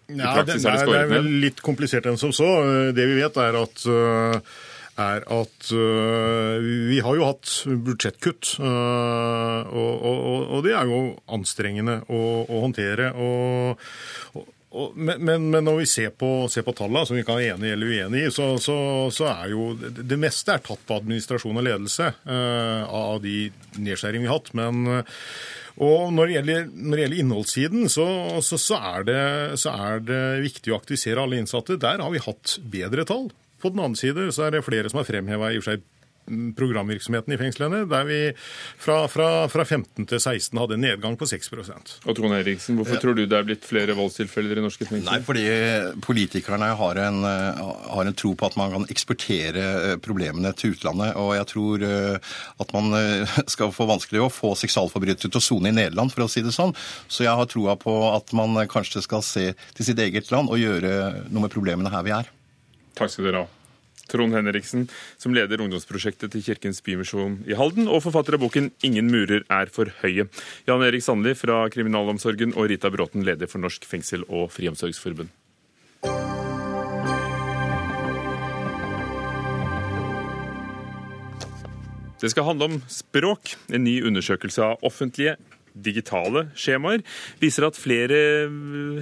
i 0.08 0.20
praksis 0.20 0.24
ja, 0.24 0.44
det, 0.44 0.52
er 0.52 0.54
det 0.54 0.60
skåret 0.60 0.84
ned? 0.84 0.94
Det 0.94 1.02
er 1.02 1.12
vel 1.16 1.34
litt 1.46 1.60
komplisert 1.64 2.06
enn 2.08 2.20
som 2.20 2.32
så. 2.36 2.48
Det 2.96 3.08
vi 3.08 3.18
vet, 3.18 3.36
er 3.40 3.56
at 3.60 3.84
øh, 3.88 4.54
er 5.00 5.24
at 5.26 5.70
uh, 5.74 6.62
vi 6.62 7.00
har 7.02 7.18
jo 7.18 7.26
hatt 7.26 7.52
budsjettkutt. 7.86 8.56
Uh, 8.62 9.60
og, 9.66 9.92
og, 9.94 10.18
og, 10.44 10.58
det 10.66 10.74
er 10.76 10.90
jo 10.90 11.00
anstrengende 11.34 12.00
å, 12.06 12.20
å 12.46 12.60
håndtere. 12.62 13.10
Og, 13.18 13.80
men, 14.94 15.18
men, 15.22 15.48
men, 15.50 15.66
når 15.66 15.82
vi 15.82 15.88
ser 15.90 16.14
på, 16.18 16.46
ser 16.50 16.66
på 16.66 16.74
tallene, 16.76 17.04
som 17.06 17.18
vi 17.18 17.26
kan 17.26 17.38
være 17.38 17.56
enig 17.56 17.74
eller 17.74 17.90
uenig 17.90 18.24
i, 18.26 18.30
så, 18.34 18.54
så, 18.62 18.76
så, 19.14 19.28
er 19.30 19.52
jo 19.54 19.72
det, 19.78 20.18
meste 20.20 20.54
er 20.54 20.64
tatt 20.66 20.82
på 20.86 20.98
administrasjon 20.98 21.60
og 21.60 21.66
ledelse 21.66 22.10
uh, 22.26 22.82
av 22.86 23.20
de 23.24 23.48
nedskjæringene 23.78 24.26
vi 24.26 24.32
har 24.32 24.40
hatt. 24.40 24.54
Men 24.58 25.02
og 25.82 26.12
når 26.14 26.28
det 26.28 26.34
gjelder, 26.36 26.66
når 26.70 26.94
det 26.94 27.04
gjelder 27.04 27.20
innholdssiden, 27.22 27.88
så, 27.90 28.06
så, 28.46 28.76
er 28.78 29.06
det, 29.08 29.22
så 29.58 29.72
er 29.74 30.04
det 30.06 30.22
viktig 30.44 30.70
å 30.70 30.78
aktivisere 30.78 31.24
alle 31.24 31.40
innsatte. 31.40 31.80
Der 31.82 32.02
har 32.02 32.12
vi 32.14 32.22
hatt 32.22 32.58
bedre 32.70 33.06
tall. 33.08 33.32
På 33.62 33.72
den 33.72 33.82
annen 33.82 33.98
side 33.98 34.28
så 34.36 34.46
er 34.46 34.54
det 34.54 34.64
flere 34.66 34.90
som 34.92 35.00
har 35.00 35.08
fremheva 35.08 35.50
i 35.50 35.58
og 35.58 35.64
for 35.64 35.74
seg 35.74 35.84
programvirksomheten 36.56 37.34
i 37.34 37.38
fengslene, 37.40 37.82
der 37.90 38.06
vi 38.08 38.18
fra, 38.80 39.04
fra, 39.10 39.28
fra 39.52 39.64
15 39.64 40.06
til 40.10 40.20
16 40.20 40.60
hadde 40.60 40.78
en 40.78 40.84
nedgang 40.84 41.18
på 41.20 41.28
6 41.28 41.50
Og 41.54 42.14
Trond 42.16 42.36
Eriksen, 42.36 42.78
Hvorfor 42.78 43.00
tror 43.02 43.16
du 43.18 43.24
det 43.26 43.38
er 43.38 43.46
blitt 43.46 43.66
flere 43.66 43.96
voldstilfeller 43.96 44.58
i 44.58 44.64
norske 44.64 44.88
fengsler? 44.88 45.10
Nei, 45.10 45.20
fordi 45.24 45.44
Politikerne 46.04 46.70
har 46.78 47.00
en, 47.04 47.24
har 47.24 48.04
en, 48.04 48.14
tro 48.14 48.34
på 48.38 48.46
at 48.46 48.56
man 48.60 48.72
kan 48.74 48.86
eksportere 48.92 49.64
eh, 49.64 49.96
problemene 50.02 50.52
til 50.56 50.74
utlandet. 50.74 51.14
Og 51.20 51.34
jeg 51.36 51.48
tror 51.50 51.84
eh, 51.86 52.36
at 52.62 52.74
man 52.76 52.98
eh, 52.98 53.36
skal 53.54 53.74
få 53.74 53.88
vanskelig 53.90 54.24
å 54.24 54.30
få 54.32 54.54
seksualforbrytere 54.58 55.30
til 55.30 55.42
å 55.42 55.44
sone 55.44 55.72
i 55.72 55.76
Nederland, 55.76 56.14
for 56.14 56.26
å 56.26 56.30
si 56.30 56.44
det 56.44 56.54
sånn. 56.56 56.74
Så 57.08 57.26
jeg 57.26 57.34
har 57.34 57.50
troa 57.50 57.76
på 57.80 57.96
at 58.12 58.32
man 58.36 58.56
kanskje 58.70 59.04
skal 59.04 59.24
se 59.26 59.50
til 59.76 59.90
sitt 59.90 60.00
eget 60.02 60.30
land 60.34 60.52
og 60.52 60.62
gjøre 60.62 61.26
noe 61.28 61.46
med 61.46 61.52
problemene 61.54 61.92
her 61.92 62.06
vi 62.06 62.14
er. 62.16 62.32
Takk 62.94 63.12
skal 63.12 63.30
dere 63.30 63.44
ha. 63.44 63.63
Trond 64.10 64.34
Henriksen, 64.36 64.88
som 65.18 65.34
leder 65.34 65.62
ungdomsprosjektet 65.64 66.34
til 66.34 66.44
Kirkens 66.44 66.82
Bymisjon 66.84 67.40
i 67.48 67.56
Halden, 67.58 67.88
og 67.88 68.02
forfatter 68.04 68.34
av 68.34 68.44
boken 68.44 68.70
'Ingen 68.82 69.10
murer 69.10 69.44
er 69.48 69.66
for 69.66 69.86
høye'. 70.02 70.28
Jan 70.66 70.82
Erik 70.82 71.02
Sandli 71.02 71.34
fra 71.34 71.68
Kriminalomsorgen 71.68 72.56
og 72.56 72.68
Rita 72.70 72.90
Bråten, 72.90 73.24
leder 73.24 73.46
for 73.46 73.58
Norsk 73.58 73.84
fengsel- 73.84 74.28
og 74.28 74.50
friomsorgsforbund. 74.50 75.28
Det 82.24 82.30
skal 82.30 82.46
handle 82.46 82.64
om 82.64 82.82
språk. 82.88 83.56
En 83.68 83.84
ny 83.84 83.98
undersøkelse 84.00 84.62
av 84.64 84.78
offentlige 84.86 85.36
digitale 85.74 86.46
skjemaer 86.58 87.02
viser 87.40 87.66
at 87.66 87.78
flere 87.78 88.16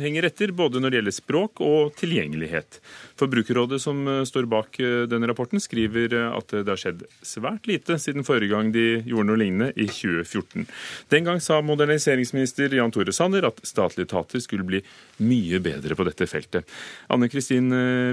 henger 0.02 0.26
etter, 0.28 0.52
både 0.56 0.80
når 0.80 0.92
det 0.92 0.98
gjelder 1.00 1.16
språk 1.16 1.62
og 1.64 1.92
tilgjengelighet. 2.00 2.78
Forbrukerrådet 3.20 3.78
som 3.82 4.00
eh, 4.08 4.22
står 4.28 4.48
bak 4.50 4.78
eh, 4.80 5.04
denne 5.10 5.28
rapporten, 5.30 5.60
skriver 5.62 6.16
eh, 6.16 6.28
at 6.32 6.54
det 6.54 6.68
har 6.68 6.80
skjedd 6.80 7.04
svært 7.26 7.68
lite 7.70 7.98
siden 8.02 8.26
forrige 8.26 8.54
gang 8.54 8.72
de 8.74 8.86
gjorde 9.06 9.28
noe 9.28 9.40
lignende, 9.40 9.70
i 9.76 9.86
2014. 9.88 10.66
Den 11.12 11.28
gang 11.28 11.40
sa 11.44 11.60
moderniseringsminister 11.64 12.72
Jan 12.76 12.92
Tore 12.94 13.14
Sanner 13.14 13.46
at 13.48 13.60
statlige 13.66 14.08
etater 14.08 14.42
skulle 14.42 14.66
bli 14.68 14.82
mye 15.22 15.60
bedre 15.62 15.96
på 15.98 16.06
dette 16.08 16.28
feltet. 16.30 16.68
Anne 17.12 17.28
Kristin 17.32 17.70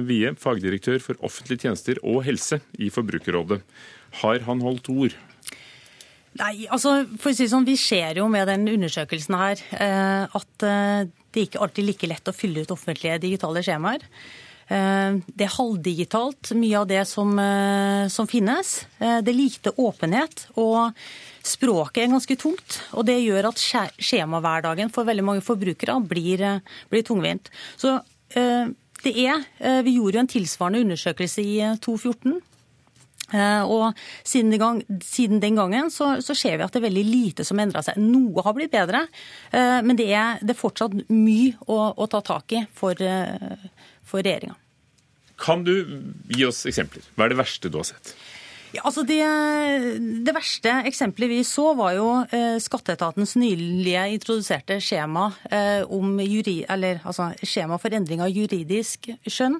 Wie, 0.08 0.34
fagdirektør 0.39 1.00
for 1.04 1.19
offentlige 1.26 1.65
tjenester 1.65 2.00
og 2.04 2.24
helse 2.28 2.62
i 2.80 2.91
Forbrukerrådet. 2.93 3.62
Har 4.22 4.45
han 4.48 4.63
holdt 4.65 4.89
ord? 4.93 5.17
Nei, 6.38 6.68
altså 6.70 6.92
for 7.20 7.32
å 7.32 7.36
si 7.36 7.48
sånn, 7.50 7.68
Vi 7.68 7.78
ser 7.80 8.20
jo 8.22 8.28
med 8.32 8.50
den 8.50 8.68
undersøkelsen 8.70 9.38
her 9.39 9.63
eh, 9.80 10.38
at 10.38 10.65
eh, 10.68 11.08
det 11.34 11.48
ikke 11.48 11.63
alltid 11.63 11.84
er 11.84 11.89
like 11.89 12.10
lett 12.10 12.30
å 12.30 12.36
fylle 12.36 12.63
ut 12.63 12.74
offentlige 12.74 13.20
digitale 13.22 13.63
skjemaer. 13.65 14.06
Eh, 14.70 15.18
det 15.26 15.48
er 15.48 15.56
halvdigitalt, 15.56 16.52
mye 16.58 16.78
av 16.80 16.88
det 16.89 17.02
som, 17.10 17.34
som 18.13 18.30
finnes. 18.30 18.76
Det 19.00 19.34
er 19.34 19.38
lite 19.38 19.74
åpenhet. 19.82 20.48
og 20.62 20.94
Språket 21.50 22.04
er 22.04 22.13
ganske 22.13 22.38
tungt, 22.38 22.80
og 22.94 23.08
det 23.10 23.18
gjør 23.24 23.50
at 23.50 23.62
skjemahverdagen 23.98 24.92
for 24.94 25.08
veldig 25.08 25.26
mange 25.26 25.46
forbrukere 25.46 25.96
blir, 26.06 26.44
blir 26.92 27.06
tungvint. 27.08 27.50
Så 27.80 27.96
det 28.36 29.13
er, 29.15 29.46
Vi 29.86 29.96
gjorde 29.96 30.20
jo 30.20 30.24
en 30.26 30.34
tilsvarende 30.36 30.84
undersøkelse 30.84 31.42
i 31.42 31.56
2014. 31.82 32.38
Eh, 33.34 33.63
og 33.63 33.98
siden 34.28 34.54
den, 34.54 34.62
gang, 34.62 34.82
siden 35.06 35.42
den 35.44 35.60
gangen 35.60 35.92
så, 35.94 36.15
så, 36.26 36.36
ser 36.38 36.58
vi 36.58 36.65
at 36.65 36.74
det 36.74 36.82
er 36.82 36.88
veldig 36.88 37.06
lite 37.06 37.46
som 37.48 37.60
endrer 37.62 37.86
seg. 37.86 38.00
Noe 38.02 38.46
har 38.46 38.56
blitt 38.58 38.74
bedre, 38.74 39.06
eh, 39.52 39.80
men 39.86 40.00
det 40.00 40.10
er, 40.10 40.42
det 40.42 40.56
er 40.56 40.62
fortsatt 40.62 40.98
mye 41.12 41.54
å, 41.68 41.80
å, 41.94 42.10
ta 42.10 42.24
tak 42.26 42.58
i 42.58 42.65
for, 42.76 42.98
eh, 42.98 43.70
for 44.08 44.26
regjeringa. 44.26 44.58
Kan 45.39 45.63
du 45.63 45.74
gi 46.36 46.44
oss 46.48 46.65
eksempler? 46.68 47.06
Hva 47.15 47.28
er 47.28 47.34
det 47.34 47.39
verste 47.39 47.72
du 47.72 47.80
har 47.80 47.88
sett? 47.88 48.13
Ja, 48.70 48.84
altså 48.86 49.02
det, 49.08 49.24
det, 50.26 50.34
verste 50.36 50.76
eksempelet 50.86 51.32
vi 51.32 51.39
så, 51.48 51.72
var 51.78 51.96
jo 51.98 52.10
eh, 52.36 52.60
skatteetatens 52.62 53.34
nylige 53.39 54.04
introduserte 54.13 54.78
skjema, 54.84 55.32
eh, 55.50 55.82
om 55.89 56.20
juri, 56.22 56.60
eller, 56.70 57.02
altså, 57.02 57.32
skjema 57.42 57.80
for 57.82 57.98
endring 57.98 58.22
av 58.22 58.30
juridisk 58.30 59.10
skjønn. 59.26 59.58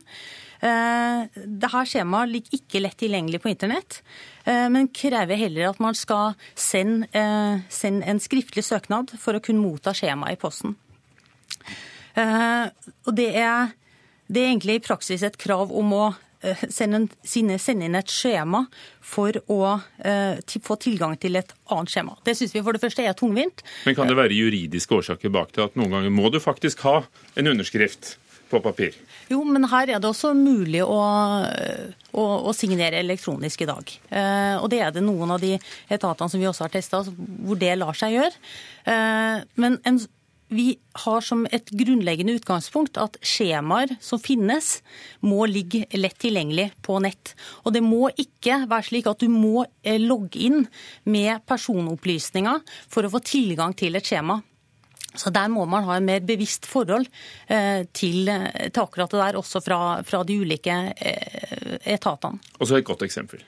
Eh, 0.60 1.40
Dette 1.40 1.84
skjemaet 1.88 2.32
ligger 2.34 2.60
ikke 2.60 2.82
lett 2.84 3.00
tilgjengelig 3.00 3.40
på 3.44 3.52
internett, 3.54 4.02
eh, 4.44 4.68
men 4.72 4.90
krever 4.92 5.40
heller 5.40 5.70
at 5.70 5.80
man 5.80 5.96
skal 5.96 6.36
sende, 6.56 7.08
eh, 7.14 7.64
sende 7.70 8.06
en 8.06 8.20
skriftlig 8.20 8.64
søknad 8.64 9.16
for 9.18 9.34
å 9.34 9.44
kunne 9.44 9.64
motta 9.64 9.94
skjemaet 9.96 10.34
i 10.34 10.42
posten. 10.42 10.76
Og 12.20 13.16
det 13.16 13.30
er, 13.38 13.72
det 14.28 14.42
er 14.42 14.50
egentlig 14.50 14.76
i 14.76 14.84
praksis 14.84 15.24
et 15.24 15.38
krav 15.38 15.72
om 15.72 15.94
å 15.94 16.16
sende, 16.68 17.08
inn 17.24 17.96
et 17.96 18.12
skjema 18.12 18.66
for 19.00 19.32
å 19.48 19.80
få 20.60 20.76
tilgang 20.76 21.16
til 21.16 21.38
et 21.38 21.54
annet 21.72 21.90
skjema. 21.94 22.18
Det 22.26 22.36
syns 22.36 22.52
vi 22.52 22.62
for 22.62 22.74
det 22.74 22.82
første 22.82 23.06
er 23.06 23.14
tungvint. 23.14 23.64
Men 23.86 23.96
kan 23.96 24.08
det 24.08 24.18
være 24.18 24.36
juridiske 24.36 24.92
årsaker 24.92 25.32
bak 25.32 25.54
det? 25.54 25.64
At 25.64 25.76
noen 25.80 25.92
ganger 25.96 26.12
må 26.12 26.30
du 26.30 26.42
faktisk 26.44 26.84
ha 26.84 27.06
en 27.38 27.48
underskrift 27.48 28.18
på 28.50 28.62
papir? 28.64 28.98
Jo, 29.30 29.42
men 29.46 29.68
her 29.70 29.94
er 29.94 30.02
det 30.02 30.10
også 30.10 30.34
mulig 30.38 30.82
å, 30.84 31.00
å, 32.12 32.26
å 32.50 32.54
signere 32.58 33.02
elektronisk 33.04 33.66
i 33.66 33.70
dag. 33.70 33.96
Eh, 34.10 34.56
og 34.60 34.70
det 34.74 34.84
er 34.86 34.94
det 34.96 35.06
noen 35.06 35.36
av 35.36 35.44
de 35.44 35.56
etatene 35.92 36.32
som 36.32 36.42
vi 36.42 36.50
også 36.50 36.66
har 36.66 36.74
testa, 36.74 37.04
hvor 37.06 37.60
det 37.60 37.76
lar 37.78 37.98
seg 37.98 38.18
gjøre. 38.18 38.48
Eh, 38.90 39.44
men 39.62 39.78
en, 39.90 40.02
vi 40.50 40.80
har 41.06 41.22
som 41.22 41.46
et 41.54 41.70
grunnleggende 41.78 42.34
utgangspunkt 42.40 42.98
at 43.02 43.20
skjemaer 43.22 43.94
som 44.02 44.22
finnes, 44.22 44.80
må 45.22 45.46
ligge 45.50 45.86
lett 45.94 46.18
tilgjengelig 46.22 46.72
på 46.86 46.98
nett. 47.06 47.36
Og 47.64 47.76
det 47.76 47.84
må 47.86 48.10
ikke 48.18 48.64
være 48.66 48.90
slik 48.90 49.10
at 49.12 49.22
du 49.22 49.30
må 49.30 49.68
eh, 49.84 50.02
logge 50.02 50.42
inn 50.50 50.64
med 51.06 51.46
personopplysninger 51.50 52.64
for 52.90 53.06
å 53.06 53.14
få 53.14 53.22
tilgang 53.30 53.78
til 53.78 54.00
et 54.00 54.10
skjema. 54.10 54.42
Så 55.18 55.32
Der 55.34 55.48
må 55.50 55.66
man 55.66 55.88
ha 55.88 55.98
en 55.98 56.06
mer 56.06 56.22
bevisst 56.22 56.68
forhold 56.70 57.08
eh, 57.48 57.86
til, 57.94 58.30
til 58.30 58.84
akkurat 58.84 59.10
det 59.10 59.22
der, 59.24 59.40
også 59.40 59.62
fra, 59.66 59.80
fra 60.06 60.24
de 60.24 60.38
ulike 60.38 60.76
eh, 60.94 61.80
etatene. 61.96 62.38
Og 62.60 62.70
så 62.70 62.78
et 62.78 62.86
godt 62.86 63.08
eksempel. 63.08 63.42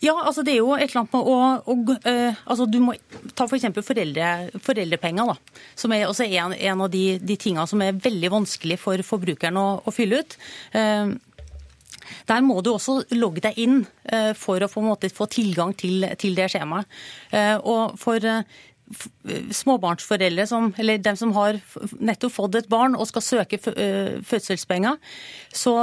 Ja, 0.00 0.14
altså 0.22 0.44
det 0.46 0.54
er 0.54 0.60
jo 0.62 0.74
et 0.76 0.86
eller 0.86 1.02
annet 1.02 1.14
med 1.16 1.26
å, 1.28 1.38
å 1.66 1.74
uh, 2.06 2.42
altså 2.48 2.66
Du 2.70 2.78
må 2.80 2.94
ta 3.36 3.44
f.eks. 3.44 3.66
For 3.74 3.84
foreldre, 3.90 4.28
foreldrepenger, 4.64 5.32
da, 5.32 5.64
som 5.76 5.92
er 5.92 6.06
også 6.06 6.28
en, 6.28 6.54
en 6.54 6.84
av 6.86 6.92
de, 6.92 7.18
de 7.18 7.36
tingene 7.36 7.66
som 7.68 7.82
er 7.84 7.98
veldig 7.98 8.30
vanskelig 8.32 8.78
for 8.80 9.02
forbrukeren 9.04 9.58
å, 9.60 9.66
å 9.84 9.94
fylle 9.94 10.22
ut. 10.22 10.38
Uh, 10.76 11.18
der 12.26 12.40
må 12.42 12.56
du 12.62 12.72
også 12.72 13.00
logge 13.14 13.42
deg 13.44 13.58
inn 13.60 13.82
for 14.34 14.62
å 14.62 14.68
få, 14.70 14.82
måte, 14.82 15.06
få 15.14 15.28
tilgang 15.30 15.70
til, 15.78 16.02
til 16.18 16.34
det 16.34 16.48
skjemaet. 16.50 16.88
Og 17.70 17.94
for 18.00 18.24
småbarnsforeldre, 19.54 20.46
som, 20.46 20.70
eller 20.78 20.98
dem 20.98 21.16
som 21.18 21.32
har 21.36 21.58
nettopp 22.02 22.34
fått 22.34 22.58
et 22.58 22.70
barn 22.70 22.96
og 22.98 23.06
skal 23.10 23.24
søke 23.24 23.60
fødselspenger, 23.60 24.98
så, 25.52 25.74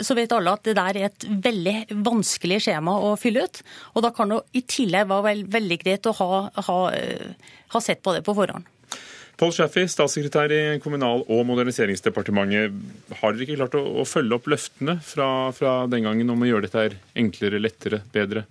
så, 0.00 0.16
vet 0.16 0.32
alle 0.32 0.54
at 0.56 0.64
det 0.64 0.76
der 0.78 1.00
er 1.00 1.10
et 1.10 1.26
veldig 1.28 2.00
vanskelig 2.06 2.62
skjema 2.66 2.96
å 3.08 3.12
fylle 3.20 3.44
ut. 3.44 3.60
Og 3.94 4.06
da 4.06 4.12
kan 4.16 4.32
det 4.32 4.40
i 4.56 4.64
tillegg 4.64 5.10
være 5.10 5.28
veld, 5.28 5.52
veldig 5.52 5.78
greit 5.82 6.08
å 6.08 6.16
ha, 6.22 6.40
ha, 6.70 6.78
ha, 7.74 7.84
sett 7.84 8.02
på 8.04 8.16
det 8.16 8.24
på 8.26 8.36
forhånd. 8.36 8.72
Pål 9.36 9.52
Schaffi, 9.52 9.82
statssekretær 9.92 10.52
i 10.56 10.60
Kommunal- 10.80 11.26
og 11.28 11.42
moderniseringsdepartementet. 11.50 12.72
Har 13.20 13.34
dere 13.34 13.44
ikke 13.44 13.58
klart 13.58 13.76
å, 13.76 13.82
å 14.00 14.06
følge 14.08 14.38
opp 14.38 14.48
løftene 14.48 14.96
fra, 15.04 15.52
fra 15.52 15.82
den 15.92 16.08
gangen 16.08 16.32
om 16.32 16.40
å 16.40 16.48
gjøre 16.48 16.70
dette 16.70 17.02
enklere, 17.20 17.60
lettere, 17.60 18.00
bedre? 18.14 18.46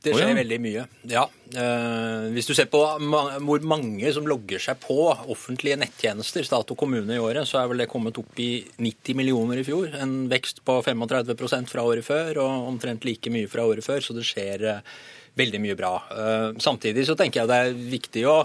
Det 0.00 0.14
skjer 0.14 0.30
oh, 0.30 0.32
ja. 0.32 0.36
veldig 0.38 0.56
mye, 0.64 0.82
ja. 1.12 1.26
Eh, 1.50 2.30
hvis 2.32 2.46
du 2.48 2.54
ser 2.56 2.70
på 2.72 2.80
hvor 2.80 3.64
mange 3.68 4.12
som 4.16 4.24
logger 4.28 4.62
seg 4.62 4.78
på 4.80 4.96
offentlige 5.10 5.76
nettjenester, 5.76 6.46
stat 6.46 6.72
og 6.72 6.78
kommune 6.80 7.18
i 7.18 7.20
året, 7.20 7.44
så 7.48 7.60
er 7.60 7.68
vel 7.68 7.82
det 7.82 7.90
kommet 7.92 8.16
opp 8.20 8.40
i 8.40 8.62
90 8.80 9.18
millioner 9.20 9.60
i 9.60 9.66
fjor. 9.66 9.92
En 10.00 10.22
vekst 10.32 10.62
på 10.64 10.78
35% 10.86 11.68
fra 11.68 11.84
året 11.84 12.06
før, 12.06 12.40
og 12.46 12.70
omtrent 12.72 13.04
like 13.04 13.32
mye 13.34 13.50
fra 13.50 13.66
året 13.68 13.84
før. 13.84 14.00
Så 14.00 14.16
det 14.16 14.24
skjer 14.24 14.64
eh, 14.72 14.92
veldig 15.36 15.60
mye 15.66 15.76
bra. 15.76 15.94
Eh, 16.16 16.46
samtidig 16.64 17.04
så 17.10 17.18
tenker 17.20 17.42
jeg 17.42 17.52
det 17.52 17.60
er 17.60 17.80
viktig 17.92 18.24
å 18.30 18.38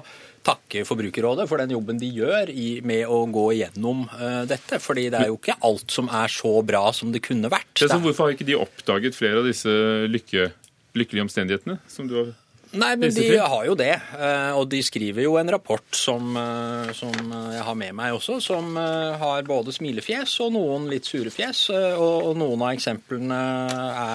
takke 0.45 0.83
Forbrukerrådet 0.85 1.47
for 1.49 1.61
den 1.61 1.73
jobben 1.73 1.97
de 2.01 2.09
gjør 2.19 2.51
i, 2.51 2.67
med 2.85 3.07
å 3.09 3.23
gå 3.33 3.47
igjennom 3.55 4.03
uh, 4.11 4.43
dette. 4.45 4.77
fordi 4.77 5.07
det 5.09 5.23
er 5.23 5.31
jo 5.31 5.39
ikke 5.39 5.55
alt 5.65 5.89
som 5.89 6.11
er 6.13 6.29
så 6.29 6.51
bra 6.61 6.83
som 6.93 7.09
det 7.15 7.23
kunne 7.25 7.49
vært. 7.49 7.71
Det 7.79 7.89
hvorfor 7.89 8.27
har 8.27 8.35
ikke 8.35 8.45
de 8.45 8.59
oppdaget 8.59 9.17
flere 9.17 9.41
av 9.41 9.49
disse 9.49 9.73
lykke 10.11 10.51
lykkelige 10.95 11.27
omstendighetene 11.27 11.79
som 11.91 12.09
du 12.09 12.17
har 12.21 12.33
Nei, 12.75 12.95
men 12.99 13.13
de 13.13 13.37
har 13.39 13.63
jo 13.67 13.75
det. 13.77 13.93
Eh, 14.17 14.51
og 14.57 14.67
de 14.71 14.81
skriver 14.83 15.25
jo 15.25 15.35
en 15.39 15.51
rapport 15.53 15.85
som, 15.95 16.35
eh, 16.39 16.91
som, 16.97 17.13
jeg 17.53 17.63
har 17.67 17.77
med 17.79 17.95
meg 17.95 18.15
også, 18.17 18.39
som 18.43 18.75
eh, 18.79 19.15
har 19.21 19.47
både 19.47 19.73
smilefjes 19.75 20.33
og 20.43 20.53
noen 20.57 20.89
litt 20.91 21.07
sure 21.07 21.31
fjes. 21.31 21.67
Og 22.01 22.33
noen 22.39 22.65
av 22.65 22.75
eksemplene 22.75 23.39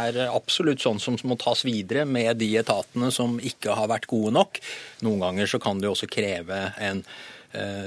er 0.04 0.22
absolutt 0.26 0.82
sånn 0.84 1.00
som 1.02 1.16
må 1.24 1.38
tas 1.40 1.64
videre 1.64 2.04
med 2.04 2.40
de 2.42 2.52
etatene 2.60 3.12
som 3.14 3.38
ikke 3.38 3.76
har 3.78 3.90
vært 3.92 4.10
gode 4.10 4.34
nok. 4.36 4.60
Noen 5.06 5.24
ganger 5.24 5.50
så 5.50 5.62
kan 5.62 5.80
det 5.80 5.88
jo 5.88 5.96
også 5.96 6.10
kreve 6.10 6.66
en 6.80 7.04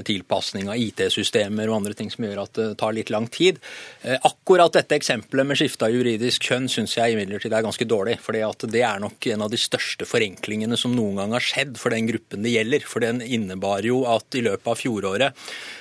tilpasning 0.04 0.70
av 0.72 0.80
IT-systemer 0.80 1.70
og 1.70 1.78
andre 1.80 1.96
ting 1.98 2.10
som 2.12 2.26
gjør 2.26 2.42
at 2.44 2.54
det 2.58 2.68
tar 2.82 2.96
litt 2.96 3.12
lang 3.14 3.30
tid. 3.32 3.60
Eh, 4.02 4.18
akkurat 4.20 4.74
dette 4.76 4.98
eksempelet 4.98 5.48
med 5.48 5.60
skifte 5.60 5.90
juridisk 5.94 6.50
kjønn 6.50 6.68
syns 6.72 6.98
jeg 6.98 7.16
imidlertid 7.16 7.54
er 7.54 7.66
ganske 7.66 7.88
dårlig. 7.88 8.20
fordi 8.20 8.44
det 8.72 8.84
er 8.84 9.00
nok 9.00 9.28
en 9.28 9.42
av 9.42 9.52
de 9.52 9.58
største 9.58 10.06
forenklingene 10.06 10.78
som 10.78 10.96
noen 10.96 11.16
gang 11.22 11.32
har 11.32 11.44
skjedd 11.44 11.78
for 11.78 11.96
den 11.96 12.08
gruppen 12.08 12.44
det 12.44 12.56
gjelder. 12.56 12.84
For 12.88 13.00
den 13.00 13.22
innebar 13.22 13.84
jo 13.84 14.04
at 14.06 14.36
i 14.36 14.44
løpet 14.44 14.68
av 14.68 14.80
fjoråret 14.80 15.34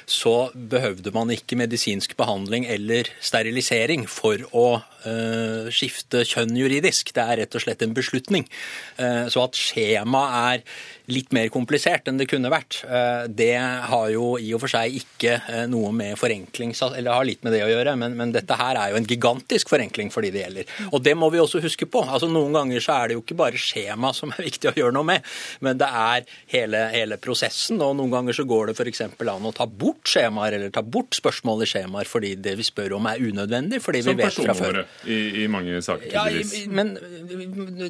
så 0.06 0.50
behøvde 0.54 1.12
man 1.14 1.30
ikke 1.30 1.58
medisinsk 1.58 2.16
behandling 2.16 2.66
eller 2.66 3.08
sterilisering 3.20 4.06
for 4.06 4.38
å 4.52 4.82
uh, 5.06 5.70
skifte 5.72 6.24
kjønn 6.28 6.56
juridisk. 6.58 7.14
Det 7.14 7.22
er 7.22 7.42
rett 7.42 7.58
og 7.58 7.64
slett 7.64 7.84
en 7.84 7.96
beslutning. 7.96 8.48
Uh, 9.00 9.28
så 9.32 9.46
at 9.46 9.58
skjemaet 9.58 10.38
er 10.42 10.66
litt 11.10 11.32
mer 11.34 11.48
komplisert 11.52 12.08
enn 12.08 12.20
det 12.20 12.28
kunne 12.30 12.50
vært. 12.52 12.80
Eh, 12.86 13.24
det 13.28 13.54
har 13.58 14.08
jo 14.12 14.36
i 14.40 14.52
og 14.54 14.62
for 14.62 14.72
seg 14.72 14.94
ikke 15.00 15.34
eh, 15.40 15.64
noe 15.70 15.92
med 15.96 16.18
forenkling 16.20 16.74
eller 16.92 17.12
har 17.12 17.26
litt 17.26 17.42
med 17.44 17.54
det 17.56 17.62
å 17.66 17.70
gjøre, 17.70 17.94
men, 17.98 18.16
men, 18.18 18.34
dette 18.34 18.56
her 18.58 18.78
er 18.78 18.92
jo 18.92 19.00
en 19.00 19.08
gigantisk 19.08 19.72
forenkling 19.72 20.12
for 20.14 20.24
de 20.24 20.32
det 20.34 20.44
gjelder. 20.44 20.70
Og 20.90 21.02
det 21.04 21.14
må 21.18 21.28
vi 21.32 21.40
også 21.42 21.62
huske 21.64 21.88
på. 21.90 22.04
Altså 22.06 22.30
Noen 22.32 22.54
ganger 22.56 22.82
så 22.82 22.96
er 22.96 23.10
det 23.10 23.18
jo 23.18 23.24
ikke 23.24 23.38
bare 23.42 23.60
skjema 23.60 24.12
som 24.16 24.32
er 24.34 24.46
viktig 24.46 24.70
å 24.70 24.74
gjøre 24.78 24.96
noe 24.96 25.08
med, 25.08 25.26
men 25.64 25.80
det 25.80 25.88
er 25.88 26.26
hele, 26.54 26.84
hele 26.94 27.18
prosessen. 27.22 27.82
Og 27.82 27.96
noen 27.98 28.12
ganger 28.14 28.38
så 28.38 28.46
går 28.48 28.70
det 28.70 28.78
f.eks. 28.78 29.04
an 29.04 29.50
å 29.50 29.54
ta 29.56 29.66
bort 29.66 30.08
skjemaer 30.08 30.58
eller 30.58 30.72
ta 30.74 30.84
bort 30.84 31.16
spørsmål 31.18 31.66
i 31.66 31.70
skjemaer 31.74 32.08
fordi 32.08 32.34
det 32.42 32.56
vi 32.60 32.66
spør 32.66 32.96
om 32.98 33.10
er 33.10 33.20
unødvendig. 33.22 33.82
fordi 33.82 34.04
vi 34.06 34.16
vet 34.22 34.38
fra 34.38 34.56
før. 34.56 34.82
I, 35.04 35.42
i 35.42 35.48
mange 35.50 35.80
saker, 35.82 36.06
tydeligvis. 36.06 36.52
Ja, 36.62 36.70
men 36.70 36.92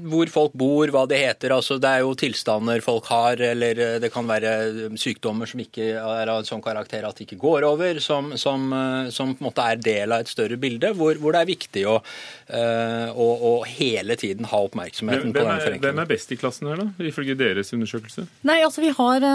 hvor 0.09 0.31
folk 0.33 0.55
bor, 0.57 0.89
hva 0.93 1.03
det 1.09 1.19
heter. 1.21 1.53
altså 1.57 1.77
Det 1.81 1.91
er 1.91 2.05
jo 2.05 2.15
tilstander 2.17 2.81
folk 2.85 3.09
har, 3.13 3.41
eller 3.53 3.81
eh, 3.85 3.99
det 4.01 4.09
kan 4.13 4.29
være 4.29 4.93
sykdommer 5.01 5.51
som 5.51 5.61
ikke 5.63 5.91
er 5.99 6.33
av 6.33 6.41
en 6.41 6.49
sånn 6.49 6.63
karakter 6.65 7.05
at 7.05 7.19
de 7.19 7.27
ikke 7.27 7.41
går 7.43 7.67
over, 7.69 8.01
som, 8.01 8.33
som, 8.41 8.65
eh, 8.73 9.11
som, 9.15 9.35
på 9.37 9.45
en 9.45 9.51
måte 9.51 9.67
er 9.75 9.83
del 9.83 10.17
av 10.17 10.25
et 10.25 10.33
større 10.33 10.57
bilde, 10.61 10.95
hvor, 10.97 11.19
hvor 11.21 11.37
det 11.37 11.43
er 11.43 11.51
viktig 11.51 11.85
å, 11.91 11.99
eh, 12.49 13.13
å, 13.13 13.29
å, 13.51 13.53
hele 13.69 14.17
tiden 14.21 14.49
ha 14.49 14.63
oppmerksomheten 14.69 15.31
hvem, 15.31 15.37
på 15.37 15.45
den 15.45 15.65
forenklingen. 15.67 15.87
Hvem 15.89 16.03
er 16.05 16.11
best 16.15 16.33
i 16.33 16.41
klassen 16.41 16.73
her, 16.73 16.81
da, 16.81 17.09
ifølge 17.13 17.37
deres 17.39 17.75
undersøkelse? 17.77 18.27
Nei, 18.49 18.61
altså 18.65 18.85
vi 18.85 18.95
har, 18.97 19.29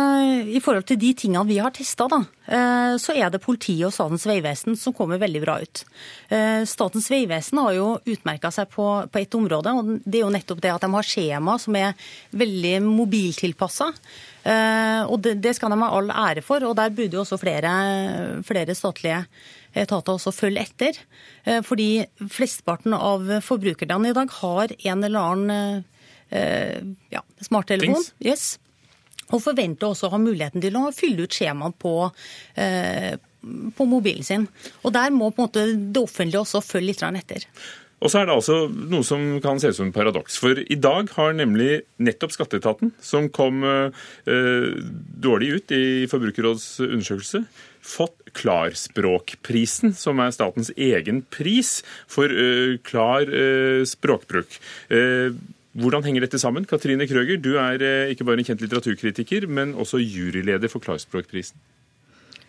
I 0.47 0.63
forhold 0.63 0.87
til 0.89 0.99
de 1.01 1.13
tingene 1.17 1.45
vi 1.47 1.59
har 1.61 1.73
testa, 1.75 2.07
så 2.07 3.13
er 3.13 3.31
det 3.33 3.41
politiet 3.43 3.89
og 3.89 3.93
Statens 3.93 4.23
vegvesen 4.29 4.77
som 4.79 4.93
kommer 4.95 5.19
veldig 5.19 5.41
bra 5.43 5.57
ut. 5.59 5.81
Statens 6.69 7.09
vegvesen 7.11 7.56
har 7.59 7.73
jo 7.75 7.87
utmerka 8.05 8.51
seg 8.53 8.69
på, 8.73 8.85
på 9.11 9.21
et 9.21 9.37
område, 9.37 9.73
og 9.73 9.91
det 10.03 10.19
er 10.19 10.25
jo 10.25 10.33
nettopp 10.33 10.63
det 10.63 10.73
at 10.73 10.85
de 10.85 10.89
har 10.93 11.07
skjema 11.07 11.57
som 11.61 11.77
er 11.79 12.09
veldig 12.37 12.73
mobiltilpasset. 12.85 14.01
Eh, 14.47 15.03
og 15.09 15.19
det, 15.25 15.37
det, 15.43 15.55
skal 15.57 15.73
de 15.73 15.79
ha 15.81 15.89
all 15.97 16.11
ære 16.13 16.43
for, 16.45 16.63
og 16.63 16.77
der 16.79 16.93
burde 16.95 17.17
jo 17.17 17.23
også 17.25 17.39
flere, 17.41 17.71
flere 18.47 18.75
statlige 18.77 19.23
etater 19.77 20.15
også 20.15 20.33
følge 20.35 20.63
etter. 20.63 21.01
Eh, 21.43 21.59
fordi 21.65 22.05
flesteparten 22.31 22.95
av 22.97 23.27
forbrukerne 23.45 24.13
i 24.13 24.15
dag 24.17 24.31
har 24.39 24.77
en 24.77 25.03
eller 25.09 25.33
annen 25.33 25.83
eh, 26.29 26.79
ja, 27.13 27.25
smarttelefon. 27.43 28.07
Yes. 28.23 28.55
Og 29.27 29.43
forventer 29.43 29.89
også 29.89 30.07
å 30.07 30.13
ha 30.15 30.21
muligheten 30.23 30.63
til 30.63 30.77
å 30.79 30.87
fylle 30.95 31.27
ut 31.27 31.35
skjemaet 31.35 31.75
på, 31.83 31.97
på 33.77 33.89
mobilen 33.89 34.25
sin. 34.25 34.47
Og 34.83 34.93
der 34.95 35.11
må 35.13 35.31
på 35.31 35.43
en 35.43 35.47
måte 35.47 35.67
det 35.75 36.01
offentlige 36.01 36.43
også 36.43 36.63
følge 36.65 36.93
litt 36.93 37.05
etter. 37.07 37.45
Og 37.97 38.11
så 38.13 38.19
er 38.19 38.27
det 38.27 38.35
altså 38.35 38.55
noe 38.69 39.05
som 39.05 39.23
kan 39.41 39.57
se 39.57 39.71
ut 39.71 39.77
som 39.79 39.87
en 39.87 39.95
paradoks. 39.95 40.35
For 40.37 40.59
i 40.61 40.77
dag 40.77 41.09
har 41.15 41.33
nemlig 41.33 41.81
nettopp 41.97 42.35
Skatteetaten, 42.35 42.91
som 43.01 43.29
kom 43.33 43.65
eh, 43.65 44.75
dårlig 45.25 45.49
ut 45.55 45.73
i 45.73 45.85
Forbrukerrådets 46.11 46.83
undersøkelse, 46.85 47.41
fått 47.81 48.33
Klarspråkprisen, 48.37 49.95
som 49.97 50.21
er 50.21 50.35
statens 50.35 50.69
egen 50.77 51.23
pris 51.33 51.79
for 52.11 52.29
eh, 52.29 52.77
klar 52.85 53.25
eh, 53.33 53.81
språkbruk. 53.89 54.59
Eh, 54.93 55.33
hvordan 55.77 56.05
henger 56.05 56.27
dette 56.27 56.41
sammen? 56.41 56.69
Katrine 56.69 57.09
Krøger, 57.09 57.41
du 57.41 57.55
er 57.61 57.81
eh, 57.81 58.13
ikke 58.13 58.29
bare 58.29 58.43
en 58.43 58.51
kjent 58.51 58.61
litteraturkritiker, 58.61 59.49
men 59.49 59.73
også 59.73 60.03
juryleder 60.03 60.69
for 60.69 60.85
Klarspråkprisen. 60.85 61.57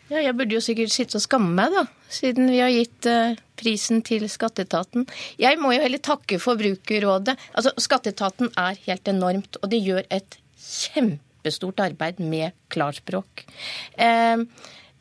Ja, 0.08 0.22
jeg 0.24 0.36
burde 0.38 0.56
jo 0.56 0.64
sikkert 0.64 0.92
sitte 0.94 1.18
og 1.18 1.24
skamme 1.24 1.52
meg, 1.52 1.74
da, 1.74 1.84
siden 2.12 2.48
vi 2.48 2.62
har 2.62 2.72
gitt 2.72 3.08
uh, 3.10 3.36
prisen 3.60 4.00
til 4.06 4.24
skatteetaten. 4.30 5.04
Jeg 5.40 5.60
må 5.60 5.74
jo 5.74 5.82
heller 5.82 6.00
takke 6.00 6.40
Forbrukerrådet. 6.40 7.36
Altså, 7.52 7.74
Skatteetaten 7.76 8.48
er 8.56 8.80
helt 8.86 9.10
enormt, 9.12 9.60
og 9.60 9.68
de 9.72 9.82
gjør 9.84 10.08
et 10.08 10.38
kjempestort 10.56 11.84
arbeid 11.84 12.22
med 12.24 12.56
klarspråk. 12.72 13.44
Uh, 14.00 14.48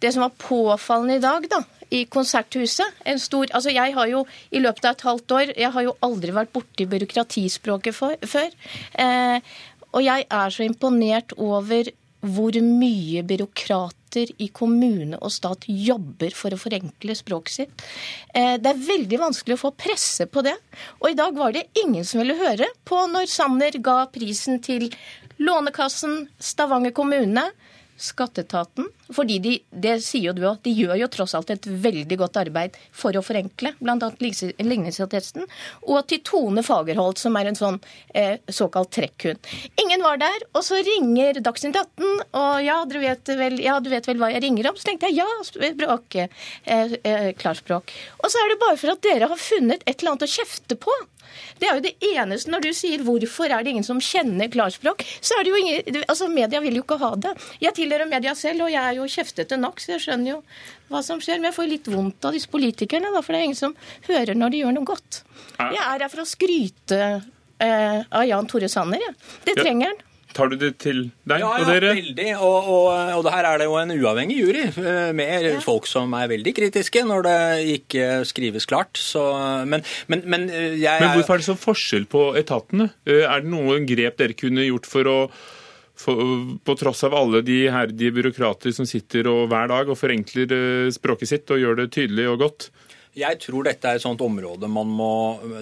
det 0.03 0.11
som 0.13 0.27
var 0.27 0.35
påfallende 0.43 1.17
i 1.17 1.23
dag, 1.23 1.47
da, 1.49 1.61
i 1.89 2.03
Konserthuset 2.11 2.99
en 3.07 3.19
stor, 3.19 3.47
altså 3.55 3.71
Jeg 3.71 3.93
har 3.95 4.09
jo 4.11 4.25
i 4.51 4.59
løpet 4.59 4.85
av 4.85 4.97
et 4.97 5.05
halvt 5.07 5.33
år 5.37 5.53
jeg 5.55 5.71
har 5.73 5.85
jo 5.85 5.95
aldri 6.05 6.35
vært 6.35 6.51
borti 6.53 6.87
byråkratispråket 6.89 7.95
for, 7.95 8.17
før. 8.27 8.51
Eh, 8.99 9.39
og 9.93 10.03
jeg 10.03 10.27
er 10.27 10.53
så 10.53 10.67
imponert 10.67 11.33
over 11.37 11.89
hvor 12.27 12.57
mye 12.59 13.23
byråkrater 14.07 14.41
i 14.41 14.47
kommune 14.49 15.17
og 15.21 15.31
stat 15.31 15.65
jobber 15.67 16.31
for 16.33 16.51
å 16.53 16.57
forenkle 16.57 17.15
språket 17.15 17.53
sitt. 17.53 17.83
Eh, 18.33 18.57
det 18.57 18.69
er 18.69 18.87
veldig 18.87 19.19
vanskelig 19.19 19.57
å 19.57 19.67
få 19.67 19.71
presse 19.75 20.27
på 20.27 20.43
det. 20.43 20.57
Og 21.01 21.11
i 21.11 21.15
dag 21.15 21.35
var 21.35 21.53
det 21.53 21.67
ingen 21.83 22.05
som 22.05 22.21
ville 22.21 22.35
høre 22.35 22.67
på 22.85 23.07
når 23.07 23.27
Sanner 23.27 23.71
ga 23.79 24.07
prisen 24.07 24.59
til 24.61 24.89
Lånekassen, 25.39 26.29
Stavanger 26.39 26.91
kommune, 26.91 27.51
Skatteetaten. 27.97 28.87
Fordi 29.13 29.39
de, 29.43 29.53
det 29.71 29.97
sier 30.05 30.29
jo 30.29 30.35
du 30.35 30.43
også, 30.47 30.63
de 30.67 30.73
gjør 30.75 30.95
jo 31.01 31.09
tross 31.11 31.35
alt 31.37 31.51
et 31.53 31.67
veldig 31.67 32.17
godt 32.19 32.39
arbeid 32.41 32.77
for 32.95 33.15
å 33.17 33.23
forenkle, 33.25 33.73
bl.a. 33.79 34.09
ligningsattesten. 34.19 35.47
Og 35.87 36.07
til 36.09 36.21
Tone 36.27 36.63
Fagerholt, 36.65 37.21
som 37.21 37.37
er 37.39 37.51
en 37.51 37.59
sånn 37.59 37.79
eh, 38.13 38.37
såkalt 38.49 38.91
trekkhund. 38.97 39.51
Ingen 39.83 40.05
var 40.05 40.21
der, 40.21 40.47
og 40.53 40.65
så 40.65 40.81
ringer 40.83 41.41
Dagsnytt 41.43 41.77
18, 41.79 42.23
og 42.37 42.63
ja, 42.65 42.79
du 42.87 42.97
vel, 42.99 43.59
ja, 43.63 43.79
du 43.83 43.91
vet 43.93 44.07
vel 44.09 44.21
hva 44.21 44.31
jeg 44.33 44.43
ringer 44.45 44.71
om? 44.71 44.79
Så 44.79 44.89
tenkte 44.89 45.11
jeg 45.11 45.21
ja, 45.21 45.27
språk, 45.47 46.19
eh, 46.19 46.97
eh, 47.03 47.29
klarspråk. 47.37 47.93
Og 48.23 48.31
så 48.31 48.41
er 48.41 48.53
det 48.53 48.61
bare 48.63 48.79
for 48.79 48.93
at 48.93 49.05
dere 49.05 49.31
har 49.31 49.41
funnet 49.41 49.85
et 49.85 49.99
eller 49.99 50.15
annet 50.15 50.27
å 50.27 50.35
kjefte 50.37 50.79
på. 50.79 50.95
Det 51.59 51.67
er 51.67 51.77
jo 51.77 51.85
det 51.85 51.95
eneste 52.13 52.51
når 52.51 52.65
du 52.65 52.69
sier 52.75 53.03
'hvorfor 53.03 53.51
er 53.51 53.63
det 53.63 53.71
ingen 53.73 53.83
som 53.83 53.99
kjenner 53.99 54.49
klarspråk', 54.53 55.03
så 55.21 55.37
er 55.37 55.43
det 55.43 55.51
jo 55.51 55.55
ingen 55.55 56.03
Altså, 56.07 56.27
media 56.29 56.59
vil 56.61 56.75
jo 56.75 56.83
ikke 56.83 56.99
ha 56.99 57.15
det. 57.15 57.33
Jeg 57.61 57.73
tilhører 57.73 58.09
media 58.09 58.33
selv, 58.35 58.63
og 58.63 58.71
jeg 58.71 58.83
er 58.83 58.96
jo 58.97 59.07
kjeftete 59.11 59.59
nok, 59.59 59.81
så 59.83 59.95
jeg 59.95 60.05
skjønner 60.07 60.33
jo 60.35 60.41
hva 60.91 61.03
som 61.05 61.21
skjer. 61.23 61.39
Men 61.39 61.51
jeg 61.51 61.57
får 61.59 61.71
litt 61.71 61.91
vondt 61.91 62.27
av 62.27 62.35
disse 62.37 62.51
politikerne, 62.51 63.13
da, 63.13 63.23
for 63.23 63.35
det 63.35 63.41
er 63.41 63.49
ingen 63.49 63.59
som 63.59 63.77
hører 64.09 64.37
når 64.37 64.53
de 64.53 64.63
gjør 64.63 64.77
noe 64.77 64.91
godt. 64.93 65.21
Jeg 65.57 65.81
er 65.83 66.03
her 66.03 66.11
for 66.11 66.23
å 66.23 66.27
skryte 66.27 66.99
eh, 67.07 68.01
av 68.03 68.27
Jan 68.27 68.49
Tore 68.49 68.69
Sanner, 68.71 69.01
jeg. 69.01 69.15
Ja. 69.17 69.39
Det 69.47 69.57
trenger 69.61 69.91
han. 69.93 70.03
Tar 70.37 70.51
du 70.51 70.57
det 70.59 70.73
til 70.83 70.99
deg 71.27 71.41
ja, 71.41 71.49
og 71.49 71.69
dere? 71.69 71.93
Ja, 71.93 71.97
veldig. 71.97 72.27
Og, 72.45 72.69
og, 72.69 72.87
og 73.15 73.23
det 73.25 73.33
her 73.33 73.47
er 73.49 73.61
det 73.61 73.67
jo 73.69 73.77
en 73.79 73.93
uavhengig 73.95 74.37
jury 74.37 74.65
eh, 74.67 75.11
med 75.15 75.47
ja. 75.47 75.53
folk 75.63 75.87
som 75.89 76.13
er 76.17 76.29
veldig 76.29 76.53
kritiske 76.57 77.03
når 77.07 77.25
det 77.25 77.37
ikke 77.77 78.07
skrives 78.27 78.67
klart. 78.69 78.99
Så, 79.01 79.23
men, 79.69 79.85
men, 80.11 80.25
men, 80.29 80.49
eh, 80.51 80.75
jeg, 80.77 81.01
men 81.01 81.15
hvorfor 81.15 81.37
er 81.37 81.43
det 81.43 81.47
så 81.47 81.57
forskjell 81.57 82.09
på 82.11 82.27
etatene? 82.39 82.91
Eh, 83.07 83.23
er 83.23 83.45
det 83.45 83.53
noen 83.53 83.87
grep 83.89 84.19
dere 84.21 84.37
kunne 84.37 84.67
gjort 84.67 84.89
for 84.89 85.09
å 85.09 85.17
for, 85.97 86.19
på 86.63 86.75
tross 86.79 87.03
av 87.07 87.15
alle 87.17 87.41
de 87.45 87.63
herdige 87.73 88.13
byråkrater 88.15 88.73
som 88.75 88.87
sitter 88.89 89.29
og 89.31 89.47
hver 89.51 89.71
dag 89.71 89.89
og 89.89 89.97
forenkler 89.99 90.91
språket 90.93 91.31
sitt 91.31 91.53
og 91.53 91.61
gjør 91.61 91.81
det 91.81 91.91
tydelig 91.95 92.27
og 92.31 92.43
godt, 92.45 92.69
jeg 93.17 93.39
tror 93.41 93.65
dette 93.65 93.89
er 93.89 93.97
et 93.97 94.03
sånt 94.03 94.21
område 94.23 94.69
man 94.71 94.89
må 94.93 95.11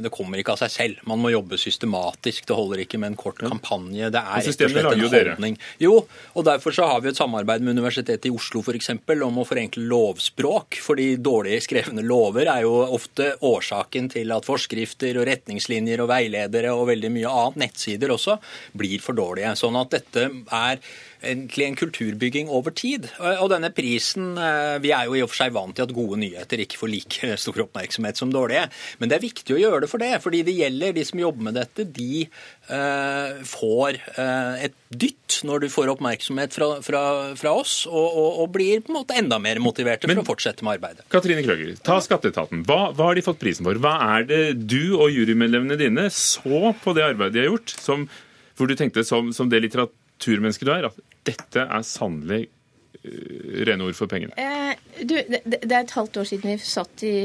Det 0.03 0.11
kommer 0.13 0.39
ikke 0.41 0.55
av 0.55 0.61
seg 0.63 0.73
selv. 0.73 1.03
Man 1.09 1.21
må 1.21 1.31
jobbe 1.31 1.57
systematisk. 1.59 2.45
Det 2.49 2.57
holder 2.57 2.83
ikke 2.83 2.99
med 3.01 3.13
en 3.13 3.19
kort 3.19 3.39
kampanje. 3.41 4.09
Det 4.11 4.21
er 4.21 4.43
rett 4.45 4.63
og 4.65 4.73
slett 4.73 4.89
en 4.91 5.05
holdning. 5.05 5.57
Jo, 5.81 5.93
og 6.35 6.47
derfor 6.47 6.75
så 6.75 6.87
har 6.89 7.03
vi 7.03 7.11
et 7.11 7.19
samarbeid 7.19 7.63
med 7.65 7.77
Universitetet 7.79 8.27
i 8.29 8.33
Oslo 8.33 8.63
f.eks. 8.65 8.91
om 9.25 9.41
å 9.41 9.47
forenkle 9.47 9.85
lovspråk. 9.89 10.79
Fordi 10.85 11.07
dårlig 11.21 11.61
skrevne 11.65 12.05
lover 12.05 12.51
er 12.51 12.65
jo 12.65 12.75
ofte 12.85 13.33
årsaken 13.45 14.11
til 14.13 14.35
at 14.35 14.47
forskrifter 14.47 15.21
og 15.21 15.27
retningslinjer 15.29 16.03
og 16.03 16.11
veiledere 16.11 16.75
og 16.75 16.89
veldig 16.91 17.13
mye 17.15 17.33
annet, 17.33 17.61
nettsider 17.65 18.13
også, 18.15 18.39
blir 18.77 19.03
for 19.03 19.17
dårlige. 19.17 19.55
Sånn 19.59 19.79
at 19.79 19.93
dette 19.95 20.29
er 20.53 20.81
egentlig 21.25 21.67
en 21.67 21.77
kulturbygging 21.79 22.51
over 22.53 22.73
tid. 22.75 23.07
Og 23.19 23.49
denne 23.51 23.71
prisen 23.75 24.35
eh, 24.37 24.77
Vi 24.83 24.93
er 24.95 25.09
jo 25.09 25.17
i 25.17 25.23
og 25.25 25.31
for 25.31 25.41
seg 25.41 25.55
vant 25.55 25.75
til 25.75 25.87
at 25.87 25.95
gode 25.95 26.19
nyheter 26.21 26.61
ikke 26.63 26.79
får 26.81 26.91
like 26.91 27.31
stor 27.43 27.65
oppmerksomhet 27.65 28.21
som 28.21 28.33
dårlige, 28.33 28.67
men 28.99 29.11
det 29.11 29.17
er 29.17 29.25
viktig 29.25 29.55
å 29.55 29.61
gjøre 29.61 29.83
det 29.85 29.91
for 29.91 30.03
det. 30.03 30.13
Fordi 30.23 30.43
det 30.47 30.55
gjelder 30.57 30.95
de 30.95 31.05
som 31.07 31.21
jobber 31.21 31.49
med 31.49 31.57
dette, 31.59 31.85
de 31.95 32.25
uh, 32.69 33.41
får 33.47 33.99
uh, 34.17 34.55
et 34.65 34.75
dytt 34.95 35.39
når 35.47 35.65
du 35.65 35.67
får 35.71 35.91
oppmerksomhet 35.95 36.55
fra, 36.55 36.69
fra, 36.85 37.01
fra 37.37 37.53
oss, 37.57 37.75
og, 37.89 38.05
og, 38.05 38.29
og, 38.43 38.49
blir 38.55 38.83
på 38.85 38.93
en 38.93 38.99
måte 38.99 39.17
enda 39.19 39.39
mer 39.41 39.59
motiverte 39.63 40.09
for 40.09 40.21
å 40.21 40.27
fortsette 40.27 40.65
med 40.65 40.77
arbeidet. 40.77 41.07
Katrine 41.11 41.43
Krøger, 41.45 41.73
ta 41.85 41.97
Skatteetaten. 42.03 42.63
Hva, 42.67 42.91
hva, 42.93 43.09
har 43.09 43.17
de 43.17 43.25
fått 43.25 43.41
prisen 43.41 43.67
for? 43.67 43.79
Hva 43.81 43.95
er 44.15 44.29
det 44.29 44.43
du 44.61 44.95
og 44.97 45.09
jurymedlemmene 45.13 45.79
dine 45.79 46.07
så 46.13 46.73
på 46.81 46.95
det 46.95 47.05
arbeidet 47.09 47.35
de 47.35 47.43
har 47.43 47.51
gjort, 47.51 47.75
som, 47.81 48.07
hvor 48.55 48.71
du 48.71 48.77
tenkte 48.79 49.05
som, 49.07 49.33
som 49.35 49.51
det 49.51 49.63
litteraturmennesket 49.65 50.69
du 50.69 50.73
er, 50.75 50.89
at 50.91 51.04
dette 51.25 51.65
er 51.65 51.85
sannelig 51.87 52.43
uh, 52.45 53.63
rene 53.67 53.87
ord 53.87 53.97
for 53.97 54.11
pengene? 54.11 54.35
Eh, 54.37 54.73
du, 55.03 55.15
det, 55.15 55.41
det, 55.43 55.71
er 55.71 55.83
et 55.83 55.95
halvt 55.97 56.21
år 56.21 56.29
siden 56.29 56.53
vi 56.53 56.57
satt 56.63 57.03
i 57.05 57.15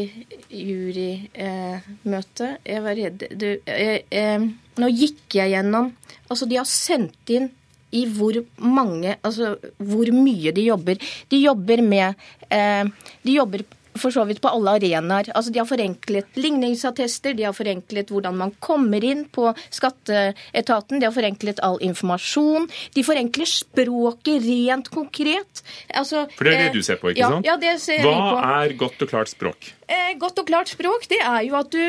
jurymøte. 0.51 2.49
Eh, 2.57 2.75
jeg 2.75 2.85
var 2.85 2.99
redd 2.99 3.25
du, 3.39 3.49
eh, 3.65 4.03
eh, 4.11 4.51
Nå 4.81 4.89
gikk 4.95 5.37
jeg 5.37 5.53
gjennom 5.53 5.91
Altså, 6.31 6.47
de 6.49 6.59
har 6.59 6.69
sendt 6.69 7.31
inn 7.35 7.51
i 7.95 8.05
hvor 8.11 8.39
mange 8.63 9.17
Altså 9.27 9.57
hvor 9.79 10.11
mye 10.15 10.55
de 10.57 10.67
jobber. 10.69 11.01
De 11.31 11.43
jobber 11.43 11.83
med 11.85 12.27
eh, 12.51 12.85
De 13.27 13.37
jobber 13.37 13.67
for 14.01 14.15
så 14.15 14.25
vidt 14.29 14.41
på 14.43 14.51
alle 14.51 14.77
arenaer. 14.79 15.31
Altså, 15.35 15.53
de 15.53 15.61
har 15.63 15.69
forenklet 15.69 16.41
ligningsattester, 16.41 17.37
de 17.37 17.47
har 17.49 17.57
forenklet 17.57 18.11
hvordan 18.13 18.39
man 18.41 18.55
kommer 18.63 19.05
inn 19.07 19.27
på 19.33 19.51
skatteetaten, 19.69 21.01
de 21.01 21.09
har 21.09 21.15
forenklet 21.15 21.63
all 21.67 21.79
informasjon. 21.85 22.69
De 22.97 23.05
forenkler 23.07 23.51
språket 23.51 24.45
rent 24.47 24.91
konkret. 24.93 25.65
Altså, 25.95 26.27
for 26.37 26.49
det 26.49 26.57
er 26.57 26.65
det 26.65 26.71
eh, 26.71 26.77
du 26.81 26.87
ser 26.87 27.01
på, 27.01 27.13
ikke 27.13 27.25
ja, 27.25 27.31
sant? 27.35 27.49
Ja, 27.49 27.57
det 27.61 27.77
ser 27.83 28.03
Hva 28.07 28.17
på. 28.19 28.43
er 28.65 28.77
godt 28.81 29.07
og 29.07 29.13
klart 29.13 29.33
språk? 29.33 29.73
Eh, 29.91 30.13
godt 30.21 30.43
og 30.43 30.51
klart 30.51 30.73
språk, 30.73 31.09
det 31.11 31.21
er 31.21 31.41
jo 31.47 31.57
at 31.61 31.73
du 31.75 31.83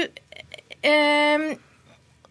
eh, 0.87 1.51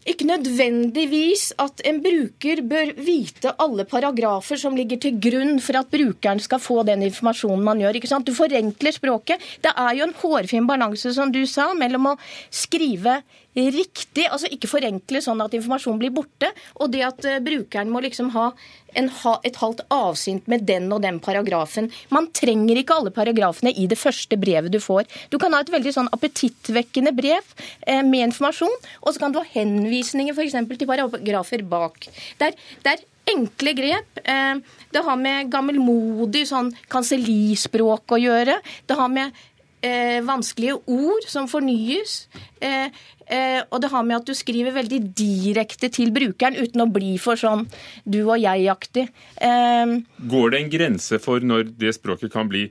ikke 0.09 0.25
nødvendigvis 0.25 1.51
at 1.61 1.83
en 1.85 1.99
bruker 2.01 2.63
bør 2.65 2.93
vite 3.05 3.53
alle 3.61 3.85
paragrafer 3.85 4.57
som 4.61 4.77
ligger 4.77 4.97
til 5.03 5.19
grunn 5.21 5.59
for 5.61 5.77
at 5.77 5.91
brukeren 5.93 6.41
skal 6.41 6.63
få 6.63 6.81
den 6.89 7.05
informasjonen 7.05 7.65
man 7.65 7.83
gjør. 7.83 7.99
ikke 8.01 8.09
sant? 8.09 8.27
Du 8.27 8.33
forenkler 8.35 8.97
språket. 8.97 9.45
Det 9.61 9.73
er 9.77 9.99
jo 9.99 10.07
en 10.07 10.17
hårfin 10.23 10.67
balanse, 10.67 11.13
som 11.13 11.33
du 11.33 11.45
sa, 11.47 11.73
mellom 11.77 12.15
å 12.15 12.17
skrive 12.49 13.21
riktig, 13.55 14.27
altså 14.31 14.51
ikke 14.53 14.71
forenkle 14.71 15.23
sånn 15.25 15.41
at 15.43 15.55
informasjon 15.57 15.99
blir 16.01 16.13
borte, 16.15 16.51
og 16.79 16.93
det 16.93 17.03
at 17.07 17.27
uh, 17.27 17.39
brukeren 17.43 17.91
må 17.91 18.03
liksom 18.05 18.31
ha, 18.37 18.51
ha, 18.55 19.35
et 19.47 19.59
halvt 19.61 19.83
avsint 19.95 20.47
med 20.51 20.67
den 20.69 20.91
og 20.95 21.03
den 21.03 21.21
paragrafen. 21.23 21.91
Man 22.15 22.31
trenger 22.37 22.81
ikke 22.81 23.01
alle 23.01 23.15
paragrafene 23.15 23.75
i 23.75 23.89
det 23.91 23.99
første 23.99 24.39
brevet 24.41 24.73
du 24.73 24.81
får. 24.83 25.09
Du 25.35 25.39
kan 25.43 25.55
ha 25.57 25.63
et 25.65 25.73
veldig 25.73 25.95
sånn 25.97 26.11
appetittvekkende 26.15 27.15
brev 27.17 27.43
eh, 27.87 28.03
med 28.07 28.31
informasjon, 28.31 28.77
og 29.03 29.13
så 29.13 29.23
kan 29.23 29.35
du 29.35 29.41
ha 29.43 29.47
henvisninger 29.55 30.37
f.eks. 30.37 30.59
til 30.71 30.91
paragrafer 30.91 31.67
bak. 31.67 32.11
Det 32.39 32.55
er 32.87 33.07
enkle 33.31 33.75
grep. 33.77 34.21
Eh, 34.25 34.57
det 34.91 35.03
har 35.07 35.19
med 35.21 35.51
gammelmodig 35.53 36.47
sånn 36.51 36.73
kansellispråk 36.91 38.17
å 38.17 38.21
gjøre. 38.21 38.59
Det 38.87 38.99
har 38.99 39.11
med 39.13 39.37
eh, 39.83 40.21
vanskelige 40.27 40.81
ord 40.87 41.27
som 41.29 41.49
fornyes. 41.51 42.27
Eh, 42.61 42.89
Eh, 43.31 43.63
og 43.71 43.79
det 43.83 43.91
har 43.93 44.03
med 44.07 44.19
at 44.19 44.27
du 44.27 44.35
skriver 44.35 44.75
veldig 44.75 44.99
direkte 45.15 45.91
til 45.95 46.11
brukeren, 46.15 46.59
uten 46.59 46.83
å 46.83 46.89
bli 46.91 47.15
for 47.23 47.39
sånn 47.39 47.67
du 48.03 48.25
og 48.25 48.41
jeg-aktig. 48.43 49.07
Eh, 49.39 49.95
Går 50.33 50.51
det 50.51 50.61
en 50.61 50.73
grense 50.73 51.21
for 51.23 51.47
når 51.47 51.71
det 51.79 51.95
språket 51.95 52.35
kan 52.35 52.51
bli 52.51 52.67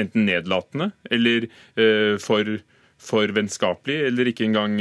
enten 0.00 0.24
nedlatende 0.28 0.92
eller 1.12 1.48
eh, 1.76 2.16
for, 2.22 2.56
for 2.96 3.34
vennskapelig, 3.36 3.98
eller 4.08 4.32
ikke 4.32 4.46
engang 4.48 4.78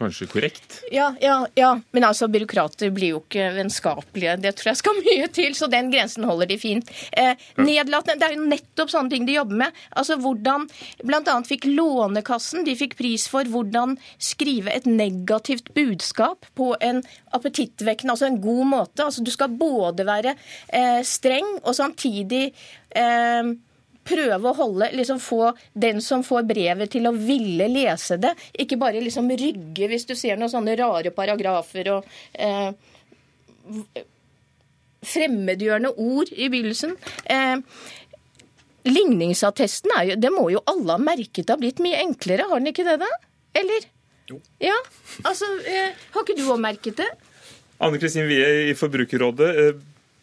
kanskje 0.00 0.28
korrekt? 0.30 0.80
Ja, 0.92 1.10
ja, 1.20 1.36
ja. 1.58 1.70
Men 1.94 2.06
altså, 2.08 2.28
byråkrater 2.32 2.90
blir 2.94 3.14
jo 3.14 3.20
ikke 3.22 3.50
vennskapelige. 3.58 4.36
Det 4.42 4.54
tror 4.58 4.72
jeg 4.72 4.80
skal 4.80 5.00
mye 5.06 5.28
til, 5.36 5.54
så 5.58 5.68
den 5.70 5.92
grensen 5.92 6.26
holder 6.28 6.50
de 6.50 6.58
fint. 6.60 6.90
Eh, 7.12 7.32
nedlatende, 7.60 8.18
Det 8.20 8.28
er 8.28 8.36
jo 8.36 8.48
nettopp 8.50 8.92
sånne 8.92 9.12
ting 9.12 9.28
de 9.28 9.36
jobber 9.38 9.62
med. 9.64 9.80
Altså 9.96 10.18
hvordan 10.20 10.66
Bl.a. 11.04 11.36
fikk 11.46 11.68
Lånekassen 11.70 12.66
de 12.66 12.76
fikk 12.78 12.96
pris 12.98 13.26
for 13.30 13.48
hvordan 13.48 13.96
skrive 14.20 14.72
et 14.74 14.88
negativt 14.88 15.72
budskap 15.76 16.48
på 16.58 16.72
en 16.80 17.02
appetittvekkende, 17.36 18.16
altså 18.16 18.30
en 18.30 18.40
god 18.42 18.66
måte. 18.74 19.06
Altså 19.06 19.24
Du 19.24 19.32
skal 19.32 19.52
både 19.60 20.06
være 20.08 20.36
eh, 20.68 21.00
streng 21.06 21.58
og 21.60 21.74
samtidig 21.76 22.50
eh, 22.96 23.56
prøve 24.10 24.50
å 24.50 24.56
holde, 24.58 24.90
liksom 24.98 25.20
få 25.22 25.52
den 25.72 26.02
som 26.04 26.24
får 26.26 26.46
brevet 26.50 26.90
til 26.92 27.06
å 27.06 27.14
ville 27.14 27.68
lese 27.70 28.18
det. 28.20 28.34
Ikke 28.58 28.78
bare 28.80 29.02
liksom 29.04 29.30
rygge 29.30 29.90
hvis 29.90 30.08
du 30.08 30.16
ser 30.18 30.40
noen 30.40 30.52
sånne 30.52 30.76
rare 30.80 31.14
paragrafer 31.14 31.92
og 31.94 32.10
eh, 32.34 32.72
fremmedgjørende 35.06 35.94
ord 35.96 36.32
i 36.34 36.50
begynnelsen. 36.52 36.96
Eh, 37.30 37.56
ligningsattesten 38.90 39.94
er 39.96 40.10
jo, 40.10 40.20
det 40.20 40.34
må 40.34 40.48
jo 40.52 40.62
alle 40.70 40.96
ha 40.96 41.02
merket 41.02 41.52
har 41.52 41.60
blitt 41.60 41.82
mye 41.84 42.02
enklere, 42.04 42.48
har 42.50 42.60
den 42.60 42.72
ikke 42.72 42.86
det 42.88 43.00
da? 43.02 43.10
Eller? 43.60 43.88
Jo. 44.30 44.38
Ja, 44.62 44.76
altså, 45.26 45.48
eh, 45.66 45.96
Har 46.14 46.22
ikke 46.22 46.38
du 46.38 46.44
òg 46.52 46.60
merket 46.62 47.00
det? 47.02 47.08
Anne 47.82 47.98
Kristin 47.98 48.28
Wie 48.28 48.70
i 48.70 48.74
Forbrukerrådet. 48.78 49.80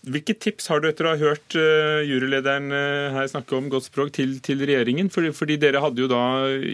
Eh, 0.08 0.12
Hvilke 0.18 0.36
tips 0.40 0.68
har 0.72 0.82
du 0.82 0.88
etter 0.90 1.08
å 1.08 1.14
ha 1.14 1.20
hørt 1.20 1.56
uh, 1.58 2.02
jurylederen 2.06 2.72
uh, 2.72 3.14
her 3.16 3.28
snakke 3.30 3.56
om 3.58 3.70
godt 3.72 3.88
språk 3.88 4.14
til, 4.16 4.38
til 4.44 4.64
regjeringen? 4.64 5.10
Fordi, 5.14 5.32
fordi, 5.36 5.58
dere 5.60 5.82
hadde 5.84 6.02
jo 6.04 6.08
da 6.10 6.22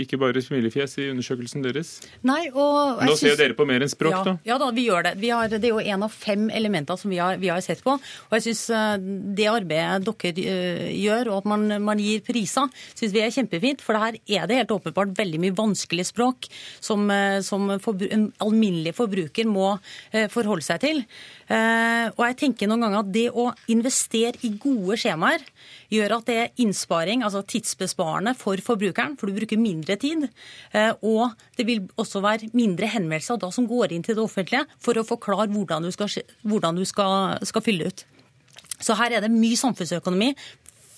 ikke 0.04 0.20
bare 0.22 0.42
smilefjes 0.44 0.98
i 1.02 1.10
undersøkelsen 1.12 1.66
deres. 1.66 1.96
Nei, 2.26 2.48
og... 2.52 3.02
Nå 3.04 3.16
ser 3.20 3.34
jo 3.34 3.40
dere 3.40 3.58
på 3.58 3.66
mer 3.70 3.84
enn 3.84 3.92
språk, 3.92 4.14
ja, 4.14 4.24
da. 4.28 4.36
Ja 4.48 4.60
da, 4.62 4.70
vi 4.76 4.88
gjør 4.88 5.08
det. 5.08 5.16
Vi 5.22 5.32
har, 5.34 5.50
det 5.52 5.62
er 5.62 5.74
jo 5.74 5.82
en 5.82 6.06
av 6.08 6.14
fem 6.14 6.48
elementer 6.54 7.00
som 7.00 7.14
vi 7.14 7.20
har, 7.22 7.40
vi 7.42 7.52
har 7.52 7.62
sett 7.66 7.84
på. 7.86 7.96
Og 7.98 8.38
jeg 8.38 8.48
syns 8.48 8.64
uh, 8.74 8.96
det 9.00 9.50
arbeidet 9.52 10.14
dere 10.24 10.92
gjør, 10.94 11.34
og 11.34 11.42
at 11.42 11.50
man, 11.54 11.68
man 11.84 12.02
gir 12.02 12.24
priser, 12.26 12.70
syns 12.94 13.16
vi 13.16 13.24
er 13.24 13.34
kjempefint. 13.34 13.84
For 13.84 14.00
her 14.00 14.18
er 14.24 14.50
det 14.50 14.62
helt 14.62 14.76
åpenbart 14.76 15.16
veldig 15.18 15.42
mye 15.44 15.58
vanskelig 15.58 16.08
språk 16.12 16.50
som, 16.84 17.10
som 17.46 17.72
en 17.74 18.28
alminnelig 18.44 18.94
forbruker 18.98 19.48
må 19.50 19.74
forholde 20.34 20.66
seg 20.66 20.82
til. 20.84 21.02
Og 21.50 22.22
jeg 22.24 22.38
tenker 22.40 22.70
noen 22.70 22.86
ganger 22.86 23.04
at 23.04 23.12
det 23.14 23.23
å 23.32 23.50
investere 23.72 24.40
i 24.44 24.54
gode 24.60 24.98
skjemaer 25.00 25.44
gjør 25.94 26.18
at 26.18 26.30
det 26.30 26.38
er 26.42 26.64
innsparing, 26.64 27.24
altså 27.24 27.44
tidsbesparende 27.48 28.36
for 28.38 28.60
forbrukeren, 28.64 29.18
for 29.20 29.30
du 29.30 29.38
bruker 29.38 29.62
mindre 29.62 29.98
tid. 30.02 30.28
Eh, 30.74 30.92
og 31.06 31.36
det 31.58 31.68
vil 31.70 31.86
også 32.02 32.24
være 32.24 32.52
mindre 32.58 32.90
henvendelser 32.92 33.40
da 33.42 33.52
som 33.54 33.70
går 33.70 33.94
inn 33.94 34.06
til 34.06 34.18
det 34.18 34.26
offentlige 34.26 34.66
for 34.84 34.98
å 34.98 35.06
forklare 35.08 35.52
hvordan 35.54 35.86
du 35.86 35.92
skal, 35.94 36.12
hvordan 36.48 36.80
du 36.80 36.86
skal, 36.90 37.38
skal 37.46 37.66
fylle 37.66 37.92
ut. 37.92 38.06
Så 38.84 38.98
her 39.00 39.16
er 39.16 39.24
det 39.24 39.32
mye 39.32 39.60
samfunnsøkonomi 39.60 40.34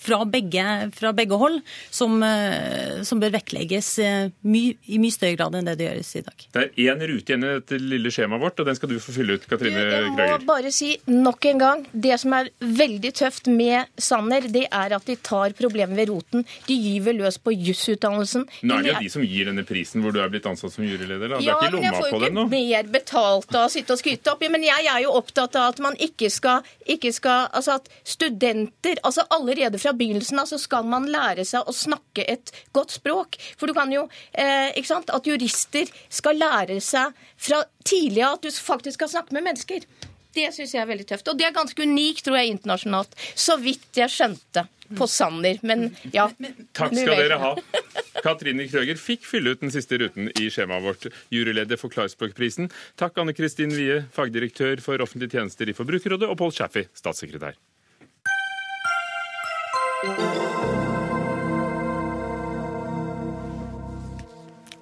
fra 0.06 0.22
begge, 0.30 0.66
fra 0.96 1.12
begge 1.16 1.40
hold, 1.40 1.60
som, 1.94 2.18
eh, 2.24 3.02
som, 3.08 3.22
bør 3.22 3.34
vektlegges 3.36 3.92
eh, 4.04 4.30
my, 4.46 4.64
i 4.92 5.00
mye 5.02 5.16
større 5.16 5.38
grad 5.40 5.58
enn 5.58 5.70
det 5.70 5.78
det 5.80 5.90
gjøres 5.90 6.12
i 6.20 6.24
dag. 6.26 6.46
Det 6.56 6.64
er 6.66 6.94
én 6.94 7.06
rute 7.12 7.34
igjen 7.34 7.46
i 7.46 7.54
dette 7.60 7.80
lille 7.82 8.14
skjemaet 8.14 8.44
vårt, 8.44 8.62
og 8.62 8.70
den 8.70 8.78
skal 8.78 8.92
du 8.92 8.98
få 9.04 9.16
fylle 9.16 9.38
ut, 9.38 9.48
Katrine 9.50 9.86
Greger. 9.86 10.22
Jeg 10.26 10.34
må 10.36 10.40
bare 10.48 10.74
si 10.76 10.92
nok 11.10 11.50
en 11.52 11.64
gang, 11.64 11.86
det 11.92 12.20
som 12.22 12.36
er 12.38 12.52
veldig 12.60 13.14
tøft 13.22 13.50
med 13.52 13.92
Sanner, 14.02 14.48
det 14.52 14.68
er 14.70 14.96
at 14.98 15.10
de 15.10 15.18
tar 15.18 15.56
problemet 15.58 15.98
ved 16.00 16.12
roten. 16.14 16.46
De 16.70 16.78
gyver 16.78 17.18
løs 17.20 17.40
på 17.42 17.54
jusutdannelsen. 17.56 18.46
Nå 18.66 18.80
er 18.80 18.86
det 18.86 18.94
jo 18.94 19.04
de 19.08 19.14
som 19.18 19.26
gir 19.26 19.50
denne 19.50 19.66
prisen, 19.68 20.04
hvor 20.04 20.16
du 20.16 20.22
er 20.24 20.32
blitt 20.34 20.48
ansatt 20.50 20.74
som 20.76 20.86
juryleder. 20.86 21.36
Da. 21.36 21.42
Ja, 21.44 21.58
det 21.62 21.72
er 21.72 21.72
ikke 21.72 21.76
lomma 21.78 22.04
på 22.12 22.22
den 22.26 22.38
nå. 22.38 22.48
men 22.52 22.62
jeg 22.62 22.66
får 22.66 22.66
jo 22.66 22.76
ikke 22.76 22.86
mer 22.86 22.92
betalt 22.96 23.56
av 23.56 23.68
å 23.68 23.74
sitte 23.74 23.96
og 23.96 24.02
skryte 24.02 24.34
opp. 24.34 24.46
Men 24.56 24.66
jeg 24.66 24.90
er 24.92 25.02
jo 25.06 25.14
opptatt 25.18 25.58
av 25.60 25.74
at 25.74 25.82
man 25.84 25.98
ikke 26.02 26.30
skal, 26.34 26.66
ikke 26.86 27.12
skal 27.16 27.50
Altså 27.56 27.78
at 27.80 27.90
studenter 28.08 29.00
altså 29.06 29.26
Allerede 29.34 29.80
fra 29.82 29.95
begynnelsen 30.00 30.42
av 30.42 30.50
så 30.50 30.60
skal 30.62 30.88
man 30.90 31.08
lære 31.12 31.46
seg 31.48 31.68
å 31.68 31.76
snakke 31.76 32.26
et 32.32 32.54
godt 32.76 32.98
språk. 32.98 33.40
For 33.60 33.70
du 33.70 33.76
kan 33.78 33.92
jo 33.94 34.08
eh, 34.32 34.72
ikke 34.76 34.92
sant, 34.92 35.14
At 35.14 35.28
jurister 35.28 35.90
skal 36.10 36.40
lære 36.40 36.80
seg 36.84 37.16
fra 37.38 37.64
tidlig 37.86 38.24
av 38.26 38.40
at 38.40 38.46
du 38.46 38.52
faktisk 38.52 39.00
skal 39.00 39.12
snakke 39.18 39.36
med 39.36 39.48
mennesker. 39.50 39.86
Det 40.36 40.50
syns 40.52 40.74
jeg 40.76 40.84
er 40.84 40.90
veldig 40.90 41.08
tøft. 41.08 41.30
Og 41.32 41.38
det 41.40 41.48
er 41.48 41.56
ganske 41.56 41.86
unikt, 41.88 42.26
tror 42.26 42.40
jeg, 42.42 42.56
internasjonalt. 42.58 43.14
Så 43.40 43.56
vidt 43.62 43.96
jeg 43.96 44.12
skjønte 44.12 44.66
på 44.98 45.08
Sanner. 45.08 45.62
Men 45.64 45.88
ja. 46.14 46.28
Takk 46.76 46.96
skal 46.96 47.22
dere 47.24 47.40
ha. 47.42 47.54
Katrine 48.26 48.66
Krøger 48.70 49.00
fikk 49.00 49.26
fylle 49.28 49.54
ut 49.54 49.64
den 49.64 49.74
siste 49.74 50.00
ruten 50.02 50.32
i 50.34 50.50
skjemaet 50.54 50.86
vårt. 50.86 51.08
Juryleder 51.34 51.80
for 51.80 51.94
Klarspråkprisen. 51.94 52.72
Takk 53.00 53.22
Anne 53.22 53.36
Kristin 53.38 53.74
Wie, 53.76 54.02
fagdirektør 54.16 54.84
for 54.84 55.04
offentlige 55.06 55.38
tjenester 55.38 55.70
i 55.70 55.78
Forbrukerrådet, 55.78 56.30
og 56.30 56.40
Paul 56.42 56.54
Chaffey, 56.56 56.90
statssekretær. 56.98 57.60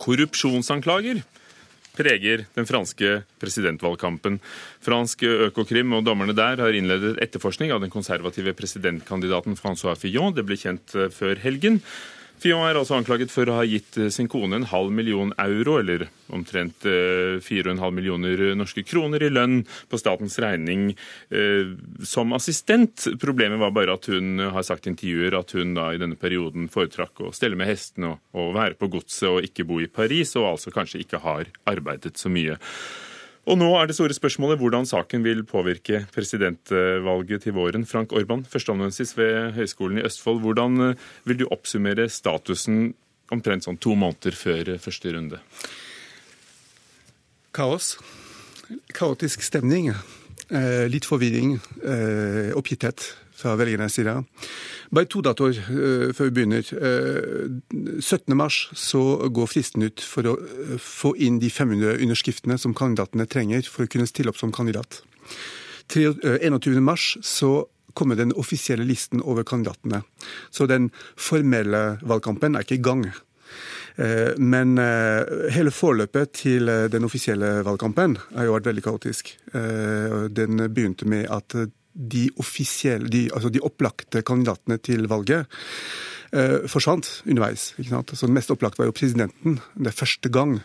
Korrupsjonsanklager 0.04 1.22
preger 1.94 2.44
den 2.58 2.66
franske 2.68 3.22
presidentvalgkampen. 3.42 4.40
Fransk 4.84 5.24
Økokrim 5.28 5.94
og 5.96 6.04
dommerne 6.08 6.36
der 6.36 6.60
har 6.60 6.76
innledet 6.76 7.22
etterforskning 7.24 7.72
av 7.72 7.84
den 7.84 7.94
konservative 7.94 8.56
presidentkandidaten 8.58 9.56
Francois 9.60 10.00
Fillon. 10.02 10.34
Det 10.34 10.46
ble 10.48 10.58
kjent 10.60 10.96
eh, 10.98 11.12
før 11.14 11.40
helgen. 11.44 11.80
Fion 12.44 12.66
er 12.68 12.76
altså 12.76 12.98
anklaget 12.98 13.32
for 13.32 13.48
å 13.48 13.56
ha 13.62 13.64
gitt 13.64 13.96
eh, 13.96 14.10
sin 14.12 14.28
kone 14.28 14.58
en 14.60 14.68
halv 14.68 14.92
million 14.92 15.30
euro, 15.40 15.78
eller 15.80 16.10
omtrent 16.34 16.84
4,5 16.84 17.72
eh, 17.72 17.86
millioner 17.96 18.44
norske 18.60 18.84
kroner 18.84 19.24
i 19.24 19.30
lønn 19.32 19.62
på 19.88 20.00
statens 20.02 20.36
regning 20.44 20.90
eh, 20.92 21.72
som 22.04 22.36
assistent. 22.36 23.08
Problemet 23.22 23.62
var 23.62 23.72
bare 23.76 23.96
at 23.96 24.10
hun 24.12 24.44
har 24.44 24.68
sagt 24.68 24.90
i 24.90 24.92
intervjuer 24.92 25.40
at 25.40 25.56
hun 25.56 25.72
da 25.78 25.94
i 25.94 26.02
denne 26.02 26.20
perioden 26.20 26.68
foretrakk 26.74 27.24
å 27.24 27.32
stelle 27.36 27.60
med 27.60 27.72
hestene 27.72 28.12
og, 28.12 28.28
og 28.36 28.52
være 28.60 28.80
på 28.82 28.92
godset 28.98 29.30
og 29.30 29.48
ikke 29.48 29.68
bo 29.70 29.80
i 29.80 29.88
Paris, 29.88 30.36
og 30.36 30.52
altså 30.52 30.76
kanskje 30.76 31.06
ikke 31.06 31.24
har 31.24 31.48
arbeidet 31.70 32.18
så 32.20 32.34
mye. 32.34 32.60
Og 33.44 33.58
nå 33.60 33.68
er 33.76 33.90
det 33.90 33.96
store 33.98 34.16
spørsmålet 34.16 34.60
hvordan 34.62 34.86
saken 34.88 35.24
vil 35.26 35.42
påvirke 35.48 36.06
presidentvalget 36.14 37.44
til 37.44 37.56
våren. 37.58 37.84
Frank 37.86 38.14
Orban, 38.16 38.46
førsteamanuensis 38.48 39.18
ved 39.18 39.52
Høgskolen 39.58 40.00
i 40.00 40.06
Østfold. 40.08 40.40
Hvordan 40.46 40.80
eh, 40.80 41.08
vil 41.28 41.42
du 41.42 41.50
oppsummere 41.52 42.08
statusen 42.08 42.94
omtrent 43.34 43.68
sånn 43.68 43.80
to 43.84 43.98
måneder 44.00 44.38
før 44.40 44.76
eh, 44.76 44.80
første 44.80 45.12
runde? 45.12 45.42
Kaos. 47.54 47.98
Kaotisk 48.96 49.44
stemning. 49.44 49.92
Eh, 50.48 50.86
litt 50.88 51.08
forvirring. 51.10 51.58
Oppgitthet 52.56 53.12
fra 53.44 53.58
velgernes 53.60 53.98
side. 54.00 54.16
Bare 54.94 55.10
to 55.10 55.24
datoer 55.26 55.58
uh, 55.58 56.14
før 56.16 56.30
vi 56.30 56.36
begynner. 56.38 56.70
Uh, 56.74 57.60
17.3 58.00 58.78
så 58.78 59.04
går 59.34 59.52
fristen 59.52 59.86
ut 59.88 60.04
for 60.06 60.30
å 60.30 60.38
uh, 60.38 60.78
få 60.80 61.16
inn 61.24 61.42
de 61.44 61.52
500 61.52 62.00
underskriftene 62.04 62.60
som 62.62 62.76
kandidatene 62.78 63.28
trenger 63.30 63.68
for 63.68 63.86
å 63.86 63.92
kunne 63.92 64.10
stille 64.10 64.34
opp 64.34 64.40
som 64.42 64.54
kandidat. 64.56 65.02
21.3 65.94 66.98
så 67.26 67.54
kommer 67.94 68.18
den 68.18 68.34
offisielle 68.40 68.86
listen 68.88 69.22
over 69.22 69.46
kandidatene. 69.46 70.02
Så 70.50 70.66
den 70.70 70.90
formelle 71.20 72.00
valgkampen 72.02 72.56
er 72.56 72.66
ikke 72.66 72.80
i 72.80 72.86
gang. 72.86 73.04
Men 74.42 74.72
hele 75.54 75.70
forløpet 75.70 76.32
til 76.40 76.72
den 76.90 77.06
offisielle 77.06 77.60
valgkampen 77.68 78.16
har 78.32 78.48
jo 78.48 78.56
vært 78.56 78.72
veldig 78.72 78.84
kaotisk. 78.88 79.30
Den 79.54 80.64
begynte 80.74 81.06
med 81.06 81.30
at 81.30 81.54
de 81.94 82.30
de, 82.34 83.30
altså 83.34 83.50
de 83.50 83.62
opplagte 83.62 84.24
kandidatene 84.26 84.80
til 84.82 85.08
valget 85.08 85.46
eh, 86.34 86.66
forsvant 86.68 87.24
underveis. 87.26 87.74
Ikke 87.78 87.90
sant? 87.90 88.14
Så 88.18 88.28
Den 88.28 88.36
mest 88.36 88.52
opplagte 88.52 88.82
var 88.82 88.90
jo 88.90 88.96
presidenten. 88.98 89.60
Det 89.76 89.88
er 89.88 89.98
første 89.98 90.30
gang 90.30 90.60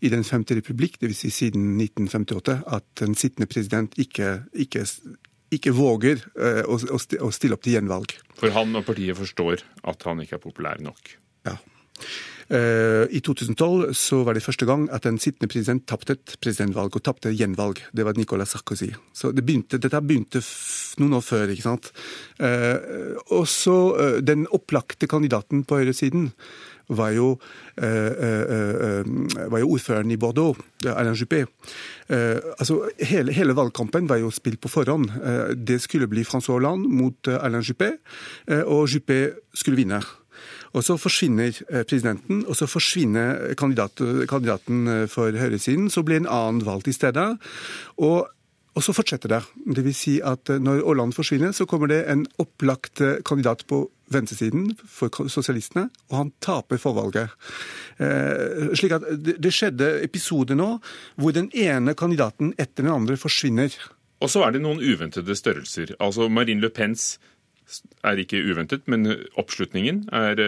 i 0.00 0.08
Den 0.08 0.24
femte 0.24 0.54
republikk, 0.54 1.00
dvs. 1.00 1.16
Si 1.16 1.30
siden 1.30 1.80
1958, 1.80 2.62
at 2.66 3.02
en 3.02 3.14
sittende 3.14 3.46
president 3.50 3.94
ikke, 3.98 4.44
ikke, 4.54 4.86
ikke 5.50 5.74
våger 5.74 6.22
eh, 6.38 6.62
å, 6.62 6.78
å, 6.78 7.30
stille 7.32 7.54
opp 7.54 7.62
til 7.62 7.74
gjenvalg. 7.74 8.14
For 8.38 8.54
han 8.54 8.76
og 8.78 8.86
partiet 8.86 9.18
forstår 9.18 9.64
at 9.82 10.02
han 10.06 10.22
ikke 10.22 10.38
er 10.38 10.44
populær 10.44 10.82
nok? 10.82 11.16
Ja. 11.48 11.58
Eh, 12.48 13.04
I 13.12 13.20
2012 13.20 13.92
så 13.92 14.22
var 14.24 14.36
det 14.36 14.42
første 14.44 14.66
gang 14.68 14.86
at 14.94 15.04
en 15.06 15.20
sittende 15.20 15.50
president 15.52 15.84
tapte 15.88 16.16
et 16.16 16.36
presidentvalg, 16.40 16.96
og 16.96 17.04
tapte 17.04 17.32
gjenvalg. 17.34 17.82
Det 17.92 18.06
var 18.06 18.16
Nicolas 18.16 18.54
Sarkozy. 18.56 18.88
Så 19.12 19.32
det 19.36 19.44
begynte, 19.44 19.78
Dette 19.78 20.00
begynte 20.00 20.40
noen 20.98 21.18
år 21.20 21.24
før. 21.24 21.52
ikke 21.52 21.66
sant? 21.66 21.92
Eh, 22.40 22.78
og 23.30 23.46
så 23.48 23.76
eh, 23.96 24.18
Den 24.22 24.46
opplagte 24.50 25.06
kandidaten 25.06 25.64
på 25.64 25.82
høyresiden 25.82 26.32
var 26.88 27.10
jo, 27.12 27.34
var 27.76 29.58
jo 29.60 29.66
ordføreren 29.68 30.10
i 30.10 30.16
Bordeaux, 30.16 30.56
Alain 30.86 31.12
Juppé. 31.12 31.44
altså, 32.08 32.88
hele, 32.96 33.32
hele, 33.32 33.52
valgkampen 33.52 34.08
var 34.08 34.16
jo 34.16 34.30
spilt 34.30 34.58
på 34.60 34.68
forhånd. 34.72 35.10
det 35.54 35.82
skulle 35.82 36.08
bli 36.08 36.24
François 36.24 36.56
Hollande 36.56 36.88
mot 36.88 37.28
Alain 37.28 37.60
Juppé, 37.60 37.98
og 38.64 38.88
Juppé 38.88 39.36
skulle 39.52 39.76
vinne. 39.76 40.00
Og 40.78 40.86
så 40.86 40.94
forsvinner 41.00 41.50
eh, 41.50 41.82
presidenten, 41.82 42.44
og 42.46 42.56
så 42.58 42.68
forsvinner 42.70 43.54
kandidat, 43.58 43.98
kandidaten 44.30 44.86
eh, 44.86 45.04
for 45.10 45.34
høyresiden. 45.34 45.90
Så 45.90 46.04
blir 46.06 46.22
en 46.22 46.30
annen 46.30 46.64
valgt 46.66 46.90
i 46.90 46.96
stedet. 46.96 47.30
Og 47.98 48.28
og 48.78 48.84
så 48.84 48.92
fortsetter 48.94 49.32
det. 49.32 49.40
Det 49.74 49.82
vil 49.82 49.94
si 49.96 50.20
at 50.22 50.52
eh, 50.54 50.60
når 50.62 50.84
Aaland 50.86 51.16
forsvinner, 51.16 51.50
så 51.50 51.66
kommer 51.66 51.90
det 51.90 52.04
en 52.06 52.26
opplagt 52.38 53.02
kandidat 53.26 53.64
på 53.66 53.88
venstresiden 54.12 54.70
for 54.86 55.28
sosialistene, 55.28 55.88
og 56.10 56.16
han 56.16 56.32
taper 56.44 56.80
forvalget. 56.80 57.34
Eh, 57.98 58.70
slik 58.78 58.94
at 58.96 59.06
det 59.18 59.52
skjedde 59.54 59.90
episoder 60.04 60.58
nå 60.58 60.76
hvor 61.18 61.34
den 61.34 61.50
ene 61.52 61.96
kandidaten 61.98 62.54
etter 62.56 62.86
den 62.86 62.94
andre 62.94 63.18
forsvinner. 63.20 63.74
Og 64.22 64.30
så 64.30 64.42
er 64.46 64.54
det 64.54 64.62
noen 64.64 64.80
uventede 64.82 65.36
størrelser. 65.38 65.94
Altså 66.02 66.28
Marine 66.30 66.62
Le 66.64 66.70
Pens 66.74 67.16
er 68.04 68.20
ikke 68.20 68.42
uventet, 68.44 68.86
men 68.88 69.06
oppslutningen 69.40 70.06
er 70.12 70.40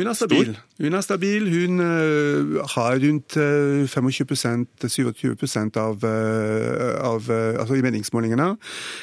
Hun 0.00 0.08
er 0.08 0.16
stabil. 0.16 0.54
Hun 0.80 0.94
er 0.96 1.02
stabil. 1.04 1.48
Hun 1.52 1.80
uh, 1.84 2.60
har 2.72 2.96
rundt 3.02 3.36
uh, 3.36 3.84
25-27% 3.84 5.76
av, 5.76 6.00
uh, 6.00 6.94
av 7.04 7.28
altså 7.30 7.76
i 7.76 7.82
meningsmålingene. 7.84 8.54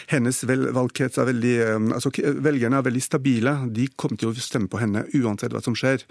Hennes 0.10 0.42
vel, 0.50 0.72
valgkrets 0.74 1.20
er 1.22 1.30
veldig 1.30 1.56
altså 1.94 2.10
Velgerne 2.18 2.80
er 2.80 2.86
veldig 2.88 3.04
stabile. 3.04 3.54
De 3.74 3.86
kommer 3.94 4.18
til 4.18 4.32
å 4.32 4.42
stemme 4.42 4.72
på 4.72 4.80
henne 4.82 5.06
uansett 5.20 5.54
hva 5.54 5.62
som 5.62 5.76
skjer. 5.78 6.02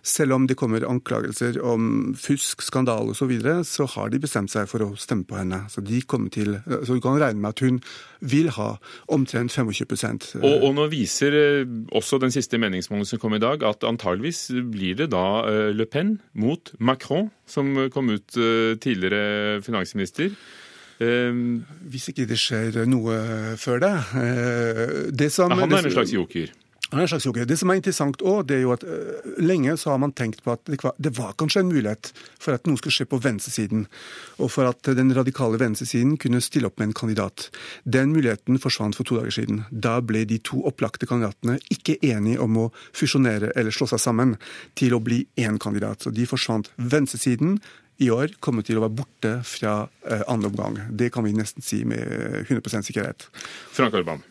Selv 0.00 0.38
om 0.38 0.46
det 0.48 0.56
kommer 0.56 0.86
anklagelser 0.88 1.60
om 1.60 2.14
fusk, 2.16 2.64
skandale 2.64 3.12
osv., 3.12 3.20
så, 3.20 3.26
videre, 3.28 3.64
så 3.68 3.84
har 3.92 4.08
de 4.08 4.18
bestemt 4.22 4.48
seg 4.48 4.64
for 4.70 4.80
å 4.80 4.94
stemme 4.96 5.26
på 5.28 5.36
henne. 5.36 5.66
Så 5.68 5.84
de 5.84 6.00
kommer 6.08 6.32
til, 6.32 6.56
så 6.64 6.96
du 6.96 7.02
kan 7.04 7.20
regne 7.20 7.42
med 7.42 7.52
at 7.52 7.60
hun 7.66 7.82
vil 8.24 8.48
ha 8.56 8.70
omtrent 9.12 9.52
25 9.52 10.40
og, 10.40 10.64
og 10.64 10.74
nå 10.76 10.86
viser 10.92 11.34
også 11.96 12.18
den 12.20 12.32
siste 12.32 12.58
meningsmålingen 12.60 13.08
som 13.08 13.20
kom 13.20 13.36
i 13.36 13.40
dag, 13.42 13.62
at 13.64 13.84
antageligvis 13.88 14.29
blir 14.70 14.96
det 14.98 15.10
da 15.12 15.42
eh, 15.48 15.68
Le 15.74 15.86
Pen 15.90 16.18
mot 16.32 16.72
Macron, 16.78 17.30
som 17.46 17.72
kom 17.94 18.10
ut 18.14 18.36
eh, 18.36 18.76
tidligere 18.80 19.60
finansminister. 19.66 20.34
Hvis 21.00 22.10
ikke 22.10 22.26
det 22.28 22.36
skjer 22.36 22.82
noe 22.84 23.14
før 23.56 23.78
det. 23.80 23.92
det 25.16 25.30
som, 25.32 25.48
Han 25.48 25.72
er 25.72 25.86
en 25.88 25.94
slags 25.94 26.12
joker? 26.12 26.50
En 26.90 27.08
slags 27.08 27.26
joker. 27.26 27.46
Det 27.46 27.56
som 27.58 27.70
er 27.70 27.78
interessant 27.78 28.22
også, 28.22 28.46
det 28.48 28.56
er 28.56 28.64
jo 28.64 28.72
at 28.74 28.82
uh, 28.82 29.34
lenge 29.38 29.76
så 29.78 29.92
har 29.92 30.00
man 30.02 30.14
tenkt 30.16 30.42
på 30.42 30.54
at 30.56 30.64
det 30.66 30.80
det 30.98 31.12
var, 31.16 31.36
kanskje 31.38 31.62
en 31.62 31.70
mulighet 31.70 32.10
for 32.40 32.56
at 32.56 32.66
noe 32.66 32.80
skulle 32.80 32.94
skje 32.94 33.06
på 33.10 33.20
venstresiden, 33.22 33.84
og 34.42 34.50
for 34.50 34.66
at 34.66 34.90
den 34.98 35.12
radikale 35.14 35.60
venstresiden 35.60 36.16
kunne 36.20 36.40
stille 36.42 36.66
opp 36.66 36.80
med 36.80 36.90
en 36.90 36.96
kandidat. 37.00 37.48
Den 37.84 38.14
muligheten 38.14 38.58
forsvant 38.58 38.98
for 38.98 39.06
to 39.06 39.20
dager 39.20 39.36
siden. 39.38 39.64
Da 39.70 39.98
ble 40.02 40.24
de 40.28 40.40
to 40.42 40.62
opplagte 40.66 41.06
kandidatene 41.06 41.60
ikke 41.70 41.98
enige 42.02 42.40
om 42.42 42.58
å 42.58 42.70
fusjonere 42.96 43.52
eller 43.54 43.74
slå 43.74 43.86
seg 43.92 44.02
sammen 44.02 44.34
til 44.78 44.96
å 44.96 45.02
bli 45.04 45.22
én 45.38 45.60
kandidat. 45.62 46.02
Så 46.02 46.14
de 46.14 46.26
forsvant. 46.26 46.72
Venstresiden 46.76 47.58
i 48.00 48.08
år 48.10 48.34
kommer 48.40 48.64
til 48.66 48.80
å 48.80 48.86
være 48.86 48.96
borte 49.02 49.34
fra 49.46 49.74
uh, 49.84 50.24
andre 50.26 50.50
omgang. 50.50 50.80
Det 50.90 51.10
kan 51.14 51.26
vi 51.26 51.36
nesten 51.36 51.64
si 51.64 51.84
med 51.84 52.48
100 52.48 52.82
sikkerhet. 52.88 53.28
Frank 53.76 53.94
Orban, 54.00 54.24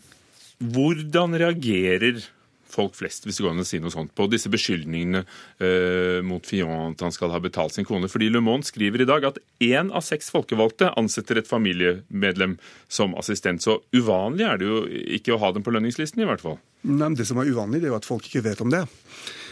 hvordan 0.60 1.38
reagerer 1.40 2.26
folk 2.74 2.96
flest, 2.98 3.26
hvis 3.26 3.40
det 3.40 3.46
går 3.46 3.54
an 3.54 3.64
å 3.64 3.68
si 3.68 3.80
noe 3.82 3.94
sånt, 3.94 4.14
på 4.16 4.28
disse 4.32 4.52
beskyldningene 4.52 5.24
eh, 5.24 6.20
mot 6.26 6.46
Fillon 6.46 6.94
at 6.94 7.04
han 7.06 7.16
skal 7.16 7.34
ha 7.34 7.42
betalt 7.44 7.76
sin 7.76 7.88
kone. 7.88 8.10
Fordi 8.12 8.30
Le 8.32 8.42
Monde 8.44 8.68
skriver 8.68 9.04
i 9.04 9.10
dag 9.10 9.28
at 9.32 9.40
én 9.64 9.92
av 9.96 10.06
seks 10.06 10.32
folkevalgte 10.34 10.94
ansetter 11.00 11.42
et 11.42 11.50
familiemedlem 11.50 12.58
som 12.92 13.16
assistent. 13.20 13.64
Så 13.66 13.80
uvanlig 13.96 14.48
er 14.48 14.62
det 14.62 14.70
jo 14.70 14.82
ikke 15.20 15.36
å 15.36 15.42
ha 15.44 15.54
dem 15.56 15.66
på 15.66 15.74
lønningslisten, 15.76 16.24
i 16.24 16.30
hvert 16.30 16.44
fall. 16.46 16.60
Nei, 16.88 17.10
men 17.10 17.20
Det 17.20 17.28
som 17.28 17.42
er 17.42 17.52
uvanlig, 17.52 17.82
det 17.82 17.90
er 17.90 17.94
jo 17.94 18.00
at 18.00 18.08
folk 18.08 18.26
ikke 18.30 18.46
vet 18.46 18.64
om 18.64 18.72
det. 18.72 18.86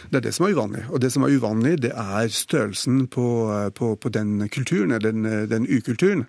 Det 0.08 0.20
er 0.20 0.24
det 0.24 0.34
som 0.34 0.46
er 0.46 0.56
uvanlig. 0.56 0.86
Og 0.88 1.00
det 1.02 1.12
som 1.12 1.24
er 1.26 1.34
uvanlig, 1.36 1.76
det 1.84 1.92
er 1.92 2.32
størrelsen 2.32 3.06
på, 3.12 3.28
på, 3.76 3.94
på 4.00 4.12
den 4.14 4.48
kulturen, 4.48 4.96
den, 5.02 5.26
den 5.50 5.68
ukulturen. 5.68 6.24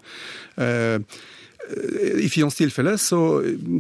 Eh, 0.59 0.99
i 2.20 2.30
Fions 2.32 2.55
tilfelle 2.55 2.95
så 2.97 3.18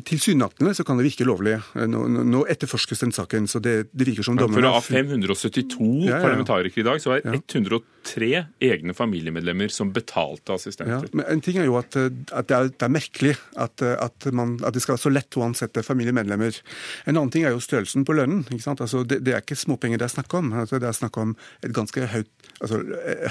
tilsynelatende 0.05 0.73
så 0.77 0.83
kan 0.85 0.99
det 0.99 1.07
virke 1.07 1.25
lovlig. 1.25 1.55
Nå, 1.89 2.03
nå 2.27 2.43
etterforskes 2.51 3.01
den 3.01 3.13
saken, 3.15 3.47
så 3.49 3.61
det, 3.63 3.89
det 3.91 4.09
virker 4.11 4.25
som 4.27 4.37
dommerne 4.37 4.69
Av 4.77 4.85
572 4.85 5.87
ja, 6.05 6.17
ja. 6.17 6.19
parlamentarikere 6.21 6.83
i 6.83 6.85
dag, 6.85 7.01
så 7.01 7.15
er 7.15 7.23
ja. 7.23 7.33
103 7.39 8.29
egne 8.69 8.95
familiemedlemmer 8.97 9.73
som 9.73 9.93
betalte 9.95 10.57
assistenter. 10.59 11.07
Ja, 11.07 11.15
men 11.17 11.25
En 11.31 11.43
ting 11.45 11.57
er 11.61 11.65
jo 11.69 11.79
at, 11.79 11.95
at 11.95 12.49
det, 12.51 12.57
er, 12.57 12.69
det, 12.69 12.85
er, 12.85 12.93
merkelig 12.93 13.33
at, 13.57 13.81
at, 13.81 14.29
man, 14.35 14.57
at, 14.61 14.75
det 14.75 14.83
skal 14.83 14.97
være 14.97 15.05
så 15.07 15.13
lett 15.13 15.39
å 15.39 15.45
ansette 15.47 15.85
familiemedlemmer. 15.85 16.61
En 17.07 17.15
annen 17.15 17.33
ting 17.33 17.47
er 17.47 17.55
jo 17.55 17.63
størrelsen 17.63 18.05
på 18.05 18.17
lønnen. 18.19 18.45
Altså, 18.69 19.05
det, 19.07 19.21
det, 19.25 19.33
er 19.33 19.43
ikke 19.45 19.57
småpenger 19.57 20.01
det 20.01 20.09
er 20.09 20.15
snakk 20.17 20.37
om. 20.37 20.53
Altså, 20.65 20.81
det 20.81 20.91
er 20.91 20.99
snakk 20.99 21.17
om 21.21 21.33
et 21.65 21.73
ganske 21.75 22.05
høyt, 22.13 22.31
altså, 22.59 22.83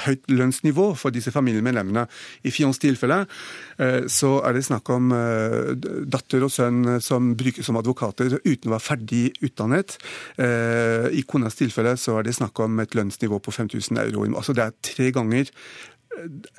høyt 0.09 0.27
lønnsnivå 0.33 0.91
for 0.99 1.15
disse 1.15 1.33
familiemedlemmene. 1.35 2.09
I 2.49 2.55
Fions 2.55 2.81
tilfelle 2.83 3.23
eh, 3.79 4.09
er 4.47 4.57
det 4.57 4.65
snakk 4.67 4.89
om 4.95 5.13
eh, 5.15 5.75
datter 6.11 6.47
og 6.47 6.53
sønn 6.53 6.99
som 7.05 7.33
brukes 7.39 7.67
som 7.69 7.79
advokater 7.81 8.39
uten 8.45 8.71
å 8.71 8.75
være 8.77 8.87
ferdig 8.87 9.25
utdannet. 9.45 9.99
Eh, 10.41 11.09
I 11.19 11.25
konas 11.29 11.59
tilfelle 11.59 11.97
så 12.01 12.19
er 12.19 12.29
det 12.29 12.37
snakk 12.39 12.59
om 12.65 12.81
et 12.83 12.97
lønnsnivå 12.99 13.41
på 13.43 13.55
5000 13.55 14.03
euro. 14.07 14.27
Altså 14.35 14.57
det 14.57 14.67
er 14.67 14.77
tre 14.93 15.11
ganger 15.15 15.53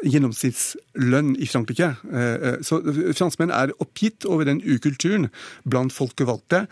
gjennomsnittslønn 0.06 1.34
i 1.40 1.48
Frankrike. 1.50 1.90
Eh, 2.14 2.36
eh, 2.50 2.58
så 2.66 2.80
franskmenn 3.18 3.52
er 3.54 3.74
oppgitt 3.84 4.26
over 4.30 4.48
den 4.48 4.62
ukulturen 4.64 5.30
blant 5.68 5.94
folkevalgte. 5.96 6.66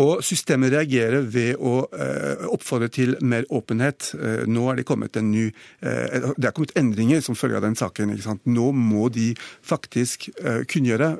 Og 0.00 0.24
systemet 0.26 0.74
reagerer 0.74 1.26
ved 1.34 1.60
å 1.60 1.84
eh, 1.92 2.46
oppfordre 2.50 2.90
til 2.92 3.16
mer 3.22 3.46
åpenhet. 3.54 4.12
Nå 4.50 4.66
er 4.70 4.80
det 4.80 4.86
kommet 4.88 5.16
en 5.16 5.30
ny 5.30 5.44
Det 5.80 6.46
er 6.46 6.52
kommet 6.54 6.72
endringer 6.78 7.20
som 7.24 7.36
følge 7.38 7.58
av 7.58 7.64
den 7.64 7.76
saken. 7.78 8.12
Nå 8.44 8.70
må 8.72 9.08
de 9.12 9.32
faktisk 9.62 10.28
kunngjøre 10.70 11.10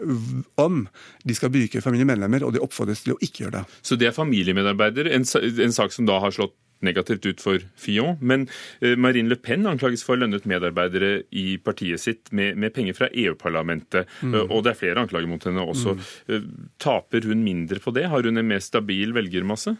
om 0.61 0.85
de 1.25 1.37
skal 1.37 1.53
bruke 1.55 1.83
familiemedlemmer, 1.85 2.45
og 2.45 2.55
det 2.55 2.63
oppfordres 2.65 3.05
til 3.05 3.15
å 3.15 3.21
ikke 3.25 3.45
gjøre 3.45 3.61
det. 3.61 3.65
Så 3.83 3.99
det 4.01 4.11
er 4.11 4.17
familiemedarbeider, 4.17 5.11
en 5.15 5.77
sak 5.77 5.95
som 5.95 6.09
da 6.09 6.21
har 6.23 6.35
slått 6.35 6.57
negativt 6.85 7.27
ut 7.27 7.43
for 7.43 7.65
Fillon. 7.81 8.19
Men 8.21 8.47
eh, 8.81 8.95
Marine 9.01 9.33
Le 9.33 9.39
Pen 9.41 9.67
anklages 9.71 10.05
for 10.07 10.21
lønnet 10.21 10.47
medarbeidere 10.49 11.25
i 11.35 11.57
partiet 11.63 12.03
sitt 12.03 12.33
med, 12.33 12.59
med 12.61 12.75
penger 12.77 12.99
fra 12.99 13.11
EU-parlamentet. 13.13 14.11
Mm. 14.23 14.35
Eh, 14.35 14.45
og 14.51 14.65
det 14.65 14.75
er 14.75 14.83
flere 14.83 15.05
anklager 15.05 15.31
mot 15.31 15.49
henne 15.49 15.65
også. 15.65 15.97
Mm. 15.97 16.05
Eh, 16.29 16.47
taper 16.83 17.31
hun 17.31 17.43
mindre 17.47 17.83
på 17.83 17.95
det? 17.97 18.09
Har 18.13 18.27
hun 18.27 18.41
en 18.41 18.53
mer 18.53 18.63
stabil 18.65 19.17
velgermasse? 19.17 19.77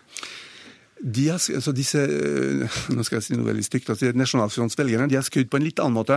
De 1.05 1.27
har, 1.29 1.37
altså 1.37 1.73
disse 1.77 2.01
nå 2.01 3.03
skal 3.05 3.19
jeg 3.19 3.25
si 3.27 3.37
noe 3.37 3.51
veldig 3.51 3.65
stygt, 3.67 3.91
altså 3.93 4.13
Nasjonalfrontsvelgerne 4.17 5.11
de 5.11 5.19
har 5.19 5.27
skrudd 5.27 5.51
på 5.53 5.59
en 5.59 5.67
litt 5.67 5.83
annen 5.83 5.99
måte. 5.99 6.17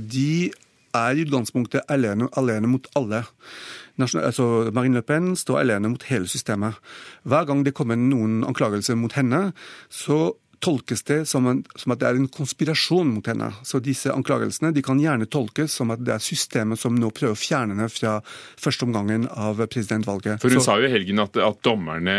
De 0.00 0.48
er 0.94 1.18
i 1.18 1.26
utgangspunktet 1.26 1.86
alene, 1.92 2.30
alene 2.38 2.70
mot 2.70 2.86
alle 2.96 3.24
altså 3.98 4.70
Marine 4.74 4.94
Le 4.94 5.02
Pen 5.02 5.36
står 5.36 5.58
alene 5.58 5.88
mot 5.88 6.02
hele 6.08 6.26
systemet. 6.28 6.74
Hver 7.22 7.44
gang 7.44 7.64
det 7.64 7.74
kommer 7.74 7.96
noen 7.96 8.44
anklagelser 8.44 8.96
mot 8.98 9.12
henne, 9.12 9.52
så 9.88 10.34
tolkes 10.64 11.04
det 11.04 11.20
som, 11.28 11.46
en, 11.50 11.62
som, 11.76 11.92
at 11.92 12.00
det 12.00 12.08
er 12.08 12.18
en 12.18 12.30
konspirasjon 12.32 13.10
mot 13.16 13.28
henne. 13.28 13.50
Så 13.66 13.80
disse 13.84 14.12
anklagelsene 14.12 14.72
de 14.74 14.82
kan 14.84 15.00
gjerne 15.00 15.28
tolkes 15.30 15.76
som 15.76 15.92
at 15.94 16.02
det 16.04 16.14
er 16.16 16.24
systemet 16.24 16.80
som 16.80 16.96
nå 16.96 17.10
prøver 17.14 17.36
å 17.36 17.38
fjerne 17.38 17.76
henne 17.76 17.90
fra 17.92 18.16
førsteomgangen 18.24 19.26
av 19.28 19.60
presidentvalget. 19.68 20.40
For 20.42 20.52
Hun 20.52 20.62
Så, 20.62 20.66
sa 20.68 20.78
jo 20.80 20.88
i 20.88 20.92
helgen 20.92 21.20
at, 21.22 21.36
at 21.36 21.60
dommerne, 21.66 22.16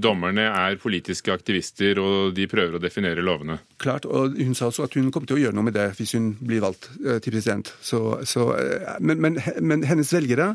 dommerne, 0.00 0.48
er 0.54 0.78
politiske 0.80 1.32
aktivister, 1.34 1.98
og 2.02 2.34
de 2.36 2.48
prøver 2.50 2.78
å 2.78 2.82
definere 2.82 3.24
lovene. 3.24 3.60
Klart, 3.80 4.08
og 4.08 4.36
Hun 4.38 4.56
sa 4.58 4.70
også 4.70 4.88
at 4.88 4.98
hun 4.98 5.10
kommer 5.14 5.30
til 5.30 5.38
å 5.38 5.42
gjøre 5.44 5.56
noe 5.56 5.68
med 5.68 5.76
det 5.76 5.86
hvis 5.98 6.14
hun 6.16 6.32
blir 6.40 6.62
valgt 6.64 6.90
uh, 7.04 7.18
til 7.22 7.34
president. 7.34 7.70
Så, 7.84 8.00
så, 8.28 8.48
uh, 8.54 8.96
men, 9.00 9.20
men, 9.22 9.38
men, 9.62 9.84
hennes 9.86 10.10
velgere 10.14 10.54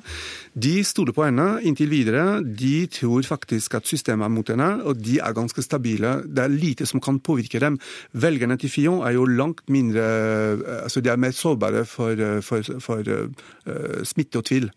de 0.59 0.79
stoler 0.87 1.15
på 1.15 1.25
henne 1.27 1.47
inntil 1.67 1.91
videre. 1.91 2.25
De 2.43 2.87
tror 2.91 3.23
faktisk 3.27 3.77
at 3.79 3.87
systemet 3.89 4.27
er 4.27 4.33
mot 4.33 4.51
henne, 4.51 4.69
og 4.83 4.99
de 4.99 5.19
er 5.23 5.35
ganske 5.37 5.63
stabile. 5.63 6.19
Det 6.25 6.43
er 6.43 6.53
lite 6.53 6.87
som 6.89 7.01
kan 7.03 7.21
påvirker 7.29 7.63
dem. 7.63 7.77
Velgerne 8.13 8.57
til 8.59 8.73
Fillon 8.73 9.03
er 9.05 9.15
jo 9.17 9.27
langt 9.29 9.67
mindre 9.69 10.05
eh, 10.05 10.65
altså 10.83 11.03
De 11.05 11.13
er 11.13 11.21
mer 11.21 11.35
sårbare 11.35 11.85
for, 11.85 12.13
eh, 12.17 12.41
for, 12.45 12.65
for 12.83 13.05
uh, 13.05 14.01
smitte 14.07 14.41
og 14.41 14.47
tvil. 14.49 14.69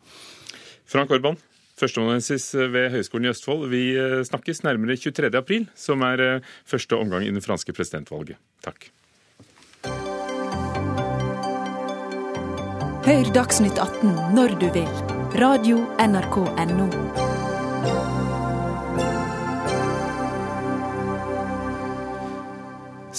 Frank 0.86 1.10
Orban, 1.14 1.38
førsteamanuensis 1.80 2.52
ved 2.54 2.90
Høgskolen 2.92 3.26
i 3.26 3.32
Østfold. 3.32 3.68
Vi 3.72 3.84
snakkes 4.28 4.62
nærmere 4.66 4.98
23. 5.00 5.32
april, 5.38 5.68
som 5.74 6.04
er 6.04 6.42
første 6.68 6.98
omgang 7.00 7.24
i 7.24 7.32
det 7.32 7.44
franske 7.44 7.72
presidentvalget. 7.72 8.36
Takk. 8.64 8.90
Hør 13.02 13.32
Dagsnytt 13.34 13.80
18 13.82 14.14
når 14.36 14.54
du 14.60 14.68
vil. 14.76 14.88
Radio 15.40 15.80
NRK 15.98 16.36
Radio.nrk.no. 16.38 17.31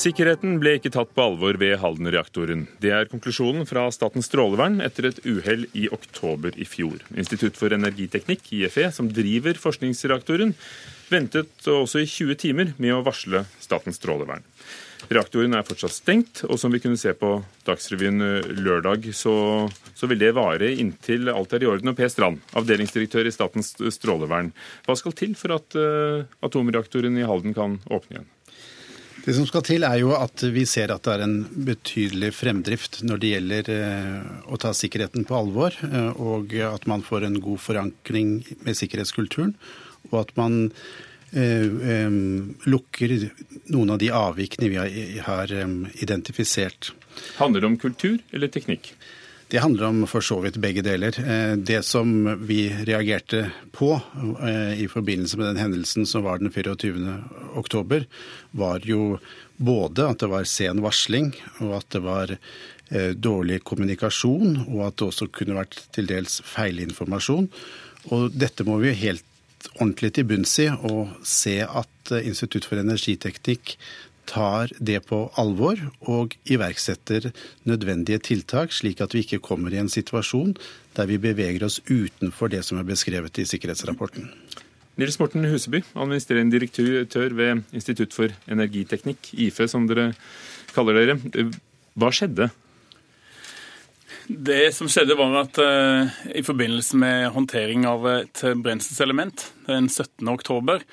Sikkerheten 0.03 0.57
ble 0.59 0.73
ikke 0.75 0.89
tatt 0.91 1.13
på 1.15 1.23
alvor 1.23 1.55
ved 1.61 1.77
Halden-reaktoren. 1.79 2.65
Det 2.83 2.89
er 2.91 3.07
konklusjonen 3.07 3.63
fra 3.69 3.85
Statens 3.93 4.27
strålevern 4.27 4.81
etter 4.83 5.07
et 5.07 5.21
uhell 5.23 5.63
i 5.79 5.85
oktober 5.95 6.57
i 6.59 6.65
fjor. 6.67 7.05
Institutt 7.15 7.55
for 7.55 7.71
energiteknikk, 7.71 8.49
IFE, 8.51 8.89
som 8.91 9.07
driver 9.07 9.55
forskningsreaktoren, 9.63 10.51
ventet 11.07 11.69
også 11.71 12.03
i 12.03 12.09
20 12.09 12.39
timer 12.41 12.73
med 12.83 12.97
å 12.97 12.99
varsle 13.05 13.45
Statens 13.63 14.01
strålevern. 14.01 14.43
Reaktoren 15.07 15.55
er 15.55 15.63
fortsatt 15.67 15.95
stengt, 15.95 16.43
og 16.49 16.59
som 16.59 16.75
vi 16.75 16.83
kunne 16.83 16.99
se 16.99 17.15
på 17.15 17.37
Dagsrevyen 17.63 18.27
eh, 18.27 18.51
lørdag, 18.59 19.07
så, 19.15 19.37
så 19.95 20.11
vil 20.11 20.19
det 20.19 20.35
vare 20.35 20.73
inntil 20.83 21.31
alt 21.31 21.55
er 21.55 21.63
i 21.63 21.71
orden. 21.71 21.93
Og 21.93 21.99
Per 21.99 22.11
Strand, 22.11 22.43
avdelingsdirektør 22.59 23.31
i 23.31 23.35
Statens 23.35 23.75
strålevern. 23.95 24.51
Hva 24.83 24.99
skal 24.99 25.15
til 25.15 25.39
for 25.39 25.55
at 25.55 25.79
uh, 25.79 26.27
atomreaktoren 26.43 27.19
i 27.19 27.27
Halden 27.27 27.55
kan 27.55 27.79
åpne 27.87 28.19
igjen? 28.19 28.32
Det 29.23 29.33
som 29.37 29.45
skal 29.47 29.63
til, 29.63 29.85
er 29.87 30.01
jo 30.01 30.11
at 30.17 30.43
vi 30.51 30.65
ser 30.67 30.91
at 30.91 31.05
det 31.05 31.13
er 31.13 31.21
en 31.23 31.37
betydelig 31.67 32.33
fremdrift 32.35 32.99
når 33.07 33.21
det 33.21 33.29
gjelder 33.31 33.69
eh, 33.71 34.19
å 34.51 34.59
ta 34.59 34.73
sikkerheten 34.75 35.23
på 35.29 35.37
alvor, 35.37 35.77
eh, 35.87 36.11
og 36.19 36.51
at 36.67 36.83
man 36.91 37.05
får 37.07 37.29
en 37.29 37.39
god 37.43 37.61
forankring 37.63 38.35
med 38.67 38.79
sikkerhetskulturen. 38.79 39.55
Og 40.11 40.19
at 40.25 40.37
man 40.39 40.69
lukker 42.69 43.13
noen 43.73 43.89
av 43.89 43.97
de 43.97 44.11
avvikene 44.13 44.67
vi 44.69 45.17
har 45.25 45.49
identifisert. 45.49 46.91
Handler 47.39 47.63
det 47.63 47.69
om 47.71 47.77
kultur 47.81 48.19
eller 48.29 48.51
teknikk? 48.53 48.91
Det 49.53 49.61
handler 49.61 49.85
om 49.85 49.99
for 50.09 50.25
så 50.25 50.39
vidt 50.41 50.55
begge 50.57 50.81
deler. 50.81 51.13
Det 51.61 51.83
som 51.85 52.09
vi 52.41 52.71
reagerte 52.87 53.43
på 53.69 53.91
i 54.81 54.87
forbindelse 54.89 55.37
med 55.37 55.51
den 55.51 55.59
hendelsen 55.61 56.07
som 56.09 56.23
var 56.25 56.41
den 56.41 56.49
24. 56.49 57.13
oktober, 57.61 58.07
var 58.57 58.81
jo 58.89 59.19
både 59.61 60.07
at 60.09 60.23
det 60.23 60.31
var 60.31 60.47
sen 60.49 60.81
varsling, 60.81 61.29
og 61.61 61.75
at 61.77 61.85
det 61.93 62.01
var 62.01 62.33
dårlig 63.13 63.59
kommunikasjon, 63.69 64.57
og 64.63 64.87
at 64.87 64.97
det 64.97 65.11
også 65.11 65.29
kunne 65.29 65.59
vært 65.59 65.77
til 65.93 66.09
dels 66.09 66.39
feilinformasjon. 66.49 67.45
Og 68.09 68.33
dette 68.33 68.65
må 68.65 68.79
vi 68.81 68.97
helt 69.05 69.21
ordentlig 69.77 70.15
til 70.17 70.25
bunns 70.33 70.57
i 70.65 70.71
og 70.73 71.13
se 71.21 71.59
at 71.61 71.89
Institutt 72.25 72.65
for 72.67 72.81
energiteknikk 72.81 73.77
tar 74.29 74.71
det 74.79 74.99
på 75.09 75.25
alvor 75.39 75.79
og 76.01 76.35
iverksetter 76.45 77.31
nødvendige 77.69 78.21
tiltak, 78.29 78.73
slik 78.73 79.01
at 79.03 79.13
vi 79.15 79.23
ikke 79.25 79.43
kommer 79.43 79.73
i 79.73 79.81
en 79.81 79.91
situasjon 79.91 80.55
der 80.97 81.09
vi 81.09 81.19
beveger 81.21 81.65
oss 81.65 81.79
utenfor 81.89 82.51
det 82.53 82.63
som 82.65 82.79
er 82.79 82.87
beskrevet 82.87 83.39
i 83.41 83.47
sikkerhetsrapporten. 83.49 84.29
Nils 85.01 85.17
Morten 85.17 85.45
Huseby, 85.49 85.81
administrerende 85.97 86.53
direktør 86.53 87.33
ved 87.33 87.63
Institutt 87.73 88.13
for 88.13 88.33
energiteknikk, 88.51 89.31
IFE 89.33 89.67
som 89.67 89.87
dere 89.89 90.11
kaller 90.75 90.99
dere. 90.99 91.47
Hva 91.97 92.11
skjedde? 92.13 92.51
Det 94.27 94.69
som 94.75 94.87
skjedde, 94.87 95.17
var 95.19 95.33
at 95.41 95.57
uh, 95.59 96.13
i 96.31 96.45
forbindelse 96.45 96.99
med 97.01 97.33
håndtering 97.33 97.87
av 97.89 98.05
et 98.11 98.43
brenselselement 98.63 99.49
den 99.67 99.89
17. 99.89 100.29
oktober, 100.31 100.85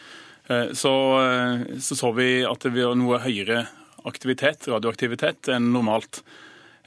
så, 0.51 0.95
uh, 1.21 1.79
så, 1.79 1.97
så 1.99 2.13
vi 2.17 2.43
at 2.49 2.67
det 2.67 2.73
var 2.75 2.97
noe 2.99 3.21
høyere 3.23 3.65
aktivitet, 4.09 4.69
radioaktivitet 4.73 5.51
enn 5.53 5.73
normalt. 5.75 6.23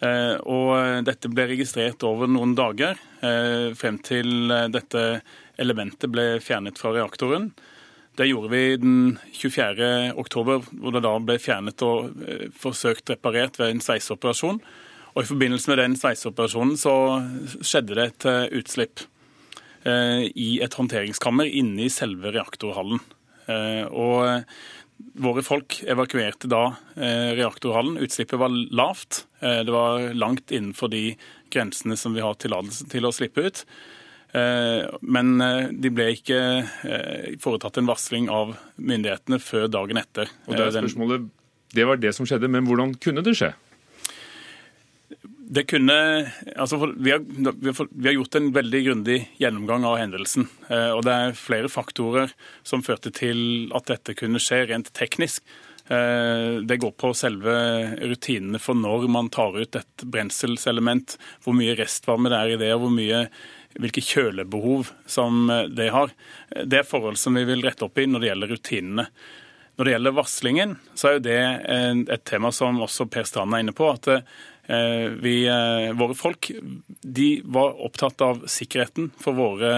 Og 0.03 1.05
dette 1.07 1.29
ble 1.31 1.45
registrert 1.47 2.01
over 2.03 2.27
noen 2.27 2.55
dager, 2.57 2.97
frem 3.77 3.99
til 4.03 4.51
dette 4.73 5.03
elementet 5.61 6.11
ble 6.11 6.41
fjernet 6.43 6.81
fra 6.81 6.91
reaktoren. 6.97 7.45
Det 8.19 8.27
gjorde 8.27 8.49
vi 8.51 8.63
den 8.81 8.97
24. 9.37 10.17
oktober, 10.19 10.65
hvor 10.81 10.97
det 10.97 11.05
da 11.05 11.13
ble 11.23 11.37
fjernet 11.39 11.85
og 11.85 12.25
forsøkt 12.65 13.13
reparert 13.13 13.61
ved 13.61 13.77
en 13.77 13.85
sveiseoperasjon. 13.85 14.59
Og 15.13 15.21
I 15.21 15.29
forbindelse 15.29 15.69
med 15.69 15.81
den 15.81 15.97
sveiseoperasjonen 15.97 16.77
så 16.79 16.93
skjedde 17.61 17.97
det 17.97 18.05
et 18.07 18.25
eh, 18.29 18.45
utslipp 18.57 19.03
eh, 19.85 20.25
i 20.33 20.57
et 20.65 20.77
håndteringskammer 20.77 21.49
inne 21.49 21.85
i 21.85 21.91
selve 21.93 22.33
reaktorhallen. 22.33 23.01
Eh, 23.47 23.83
og 23.89 24.47
Våre 25.19 25.41
folk 25.43 25.75
evakuerte 25.89 26.47
da 26.47 26.77
reaktorhallen. 26.95 27.97
Utslippet 28.01 28.39
var 28.39 28.53
lavt. 28.71 29.25
Det 29.41 29.73
var 29.73 30.05
langt 30.15 30.53
innenfor 30.53 30.89
de 30.89 31.01
grensene 31.51 31.97
som 31.99 32.15
vi 32.15 32.21
har 32.23 32.37
tillatelse 32.39 32.87
til 32.89 33.05
å 33.05 33.11
slippe 33.13 33.43
ut. 33.43 33.63
Men 35.01 35.43
de 35.75 35.91
ble 35.93 36.07
ikke 36.15 36.39
foretatt 37.43 37.81
en 37.81 37.89
varsling 37.89 38.29
av 38.31 38.55
myndighetene 38.79 39.41
før 39.43 39.67
dagen 39.75 39.99
etter. 40.01 40.31
Og 40.47 40.55
Det 40.55 40.69
er 40.69 40.77
spørsmålet, 40.77 41.27
det 41.73 41.89
var 41.89 41.99
det 41.99 42.15
som 42.15 42.29
skjedde, 42.29 42.49
men 42.53 42.69
hvordan 42.69 42.95
kunne 43.01 43.25
det 43.25 43.35
skje? 43.37 43.51
Det 45.45 45.63
kunne, 45.63 45.95
altså 46.55 46.77
vi, 46.95 47.11
har, 47.11 47.19
vi, 47.91 48.07
har, 48.07 48.13
gjort 48.13 48.35
en 48.35 48.51
veldig 48.55 48.79
grundig 48.85 49.17
gjennomgang 49.37 49.83
av 49.85 49.97
hendelsen. 49.99 50.47
Eh, 50.69 50.91
og 50.95 51.03
Det 51.03 51.13
er 51.13 51.37
flere 51.37 51.71
faktorer 51.71 52.31
som 52.63 52.83
førte 52.85 53.11
til 53.11 53.67
at 53.75 53.89
dette 53.91 54.15
kunne 54.17 54.41
skje 54.41 54.63
rent 54.71 54.93
teknisk. 54.95 55.43
Eh, 55.91 56.61
det 56.63 56.79
går 56.79 56.93
på 56.95 57.11
selve 57.17 57.55
rutinene 57.99 58.61
for 58.61 58.79
når 58.79 59.09
man 59.11 59.31
tar 59.33 59.57
ut 59.59 59.79
et 59.79 60.07
brenselselement, 60.07 61.17
hvor 61.43 61.57
mye 61.57 61.75
restvarme 61.79 62.31
det 62.31 62.39
er 62.39 62.55
i 62.55 62.61
det, 62.63 62.71
og 62.77 62.85
hvor 62.85 62.95
mye, 62.95 63.25
hvilke 63.75 64.05
kjølebehov 64.05 64.93
som 65.09 65.49
det 65.75 65.91
har. 65.91 66.15
Det 66.63 66.81
er 66.81 66.87
forhold 66.87 67.19
som 67.19 67.35
vi 67.35 67.43
vil 67.49 67.65
rette 67.67 67.83
opp 67.83 67.99
i 67.99 68.07
når 68.07 68.23
det 68.23 68.31
gjelder 68.31 68.55
rutinene. 68.55 69.09
Når 69.73 69.87
det 69.87 69.93
gjelder 69.95 70.13
varslingen, 70.13 70.73
så 70.93 71.09
er 71.09 71.15
jo 71.15 71.21
det 71.25 71.37
et 72.13 72.25
tema 72.29 72.51
som 72.53 72.77
også 72.85 73.07
Per 73.09 73.25
Strand 73.25 73.55
er 73.57 73.63
inne 73.63 73.73
på. 73.73 73.87
at 73.89 74.05
Eh, 74.13 74.21
vi, 74.67 75.47
eh, 75.47 75.91
våre 75.93 76.15
folk 76.15 76.51
de 77.01 77.41
var 77.43 77.75
opptatt 77.83 78.21
av 78.23 78.45
sikkerheten 78.47 79.11
for 79.19 79.35
våre 79.35 79.73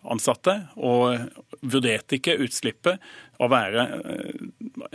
ansatte, 0.00 0.54
og 0.80 1.18
vurderte 1.60 2.16
ikke 2.16 2.38
utslippet 2.40 3.02
å 3.40 3.50
være 3.50 3.82
eh, 3.98 4.46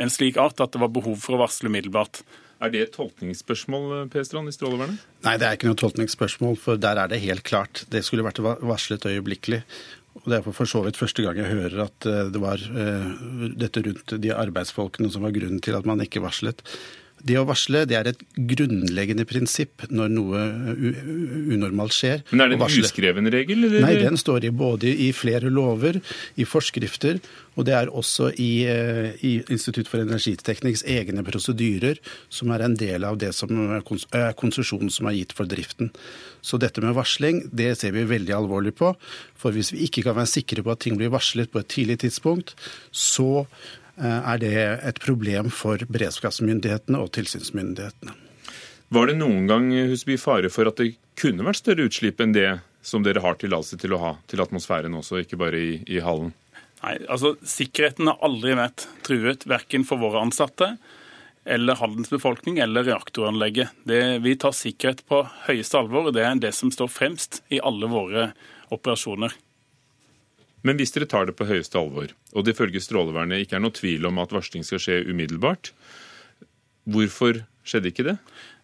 en 0.01 0.13
slik 0.13 0.39
art 0.41 0.63
at 0.63 0.73
det 0.73 0.81
var 0.81 0.93
behov 0.93 1.19
for 1.21 1.35
å 1.35 1.43
varsle 1.43 1.69
umiddelbart. 1.69 2.23
Er 2.63 2.71
det 2.71 2.81
et 2.85 2.95
tolkningsspørsmål 2.95 4.07
Per 4.13 4.25
Strand, 4.25 4.49
i 4.49 4.55
Strålevernet? 4.55 5.03
Nei, 5.27 5.35
det 5.41 5.49
er 5.49 5.59
ikke 5.59 5.67
noe 5.67 5.81
tolkningsspørsmål, 5.83 6.55
for 6.57 6.79
der 6.79 7.03
er 7.03 7.11
det 7.11 7.21
helt 7.25 7.43
klart. 7.45 7.83
Det 7.91 8.01
skulle 8.07 8.25
vært 8.25 8.39
varslet 8.39 9.05
øyeblikkelig. 9.11 9.61
Og 10.15 10.29
Det 10.31 10.37
er 10.37 10.45
for 10.47 10.71
så 10.71 10.79
vidt 10.85 10.95
første 10.95 11.25
gang 11.25 11.41
jeg 11.41 11.51
hører 11.51 11.81
at 11.83 12.05
det 12.31 12.39
var 12.39 12.61
dette 13.59 13.81
rundt 13.83 14.13
de 14.23 14.31
arbeidsfolkene 14.31 15.11
som 15.11 15.27
var 15.27 15.35
grunnen 15.35 15.59
til 15.59 15.75
at 15.75 15.85
man 15.85 15.99
ikke 15.99 16.23
varslet. 16.23 16.63
Det 17.25 17.37
å 17.39 17.45
varsle 17.47 17.83
det 17.89 17.97
er 17.97 18.09
et 18.11 18.21
grunnleggende 18.35 19.25
prinsipp 19.25 19.87
når 19.89 20.11
noe 20.13 20.41
unormalt 21.55 21.95
skjer. 21.95 22.21
Men 22.29 22.45
Er 22.45 22.53
det 22.53 22.59
en 22.59 22.83
uskreven 22.83 23.29
regel? 23.33 23.65
Eller? 23.65 23.81
Nei, 23.81 23.95
den 24.03 24.19
står 24.19 24.45
i 24.45 24.51
både 24.53 24.91
i 25.07 25.09
flere 25.15 25.49
lover, 25.49 25.97
i 26.37 26.45
forskrifter, 26.45 27.17
og 27.55 27.65
det 27.65 27.73
er 27.73 27.89
også 27.89 28.29
i, 28.41 28.65
eh, 28.69 29.15
i 29.25 29.33
Institutt 29.49 29.89
for 29.89 30.03
energiteknikks 30.03 30.83
egne 30.85 31.23
prosedyrer, 31.25 31.97
som 32.29 32.51
er 32.51 32.65
en 32.65 32.75
del 32.77 33.07
av 33.07 33.17
det 33.17 33.33
som 33.33 33.49
er 33.73 33.81
konsesjonen 34.37 34.91
som 34.91 35.07
er 35.07 35.17
gitt 35.17 35.33
for 35.33 35.49
driften. 35.49 35.89
Så 36.45 36.59
dette 36.61 36.83
med 36.83 36.93
varsling 36.93 37.47
det 37.49 37.71
ser 37.79 37.95
vi 37.95 38.03
veldig 38.05 38.35
alvorlig 38.35 38.75
på. 38.77 38.93
For 39.35 39.55
hvis 39.55 39.71
vi 39.73 39.87
ikke 39.87 40.03
kan 40.05 40.19
være 40.19 40.29
sikre 40.29 40.61
på 40.61 40.75
at 40.75 40.83
ting 40.85 40.99
blir 40.99 41.13
varslet 41.13 41.49
på 41.49 41.63
et 41.63 41.71
tidlig 41.73 42.03
tidspunkt, 42.03 42.53
så 42.91 43.47
er 43.97 44.39
det 44.41 44.53
et 44.55 44.99
problem 45.03 45.49
for 45.53 45.79
beredskapsmyndighetene 45.87 46.99
og 46.99 47.13
tilsynsmyndighetene. 47.15 48.15
Var 48.95 49.09
det 49.09 49.17
noen 49.17 49.47
gang 49.49 49.69
Husby, 49.89 50.17
fare 50.21 50.51
for 50.53 50.69
at 50.69 50.77
det 50.81 50.93
kunne 51.19 51.45
vært 51.47 51.61
større 51.63 51.87
utslipp 51.89 52.19
enn 52.21 52.35
det 52.35 52.49
som 52.85 53.05
dere 53.05 53.23
har 53.23 53.37
tillatelse 53.41 53.79
til 53.81 53.95
å 53.95 54.01
ha 54.01 54.11
til 54.29 54.43
atmosfæren 54.43 54.93
også, 54.99 55.23
ikke 55.23 55.39
bare 55.41 55.61
i, 55.61 55.71
i 55.89 56.03
hallen? 56.05 56.35
Nei, 56.83 56.99
altså 57.09 57.33
Sikkerheten 57.47 58.11
har 58.11 58.21
aldri 58.25 58.53
vært 58.59 58.85
truet, 59.07 59.47
verken 59.49 59.87
for 59.87 60.01
våre 60.01 60.21
ansatte 60.21 60.75
eller 61.45 61.77
Haldens 61.77 62.09
befolkning 62.09 62.57
eller 62.61 62.85
reaktoranlegget. 62.87 63.73
Det, 63.85 64.01
vi 64.25 64.33
tar 64.41 64.53
sikkerhet 64.57 65.03
på 65.09 65.21
høyeste 65.45 65.77
alvor, 65.77 66.09
og 66.09 66.15
det 66.17 66.25
er 66.25 66.39
det 66.41 66.53
som 66.57 66.71
står 66.73 66.89
fremst 66.89 67.43
i 67.53 67.61
alle 67.61 67.89
våre 67.89 68.31
operasjoner. 68.73 69.33
Men 70.65 70.79
hvis 70.79 70.95
dere 70.95 71.07
tar 71.09 71.29
det 71.29 71.35
på 71.37 71.45
høyeste 71.45 71.77
alvor, 71.77 72.09
og 72.33 72.45
det 72.45 72.55
ifølge 72.55 72.81
Strålevernet 72.81 73.43
ikke 73.43 73.59
er 73.59 73.63
noe 73.63 73.75
tvil 73.75 74.07
om 74.09 74.21
at 74.23 74.33
varsling 74.33 74.65
skal 74.65 74.81
skje 74.81 75.03
umiddelbart, 75.11 75.71
hvorfor 76.89 77.43
skjedde 77.65 77.91
ikke 77.91 78.07
det? 78.07 78.15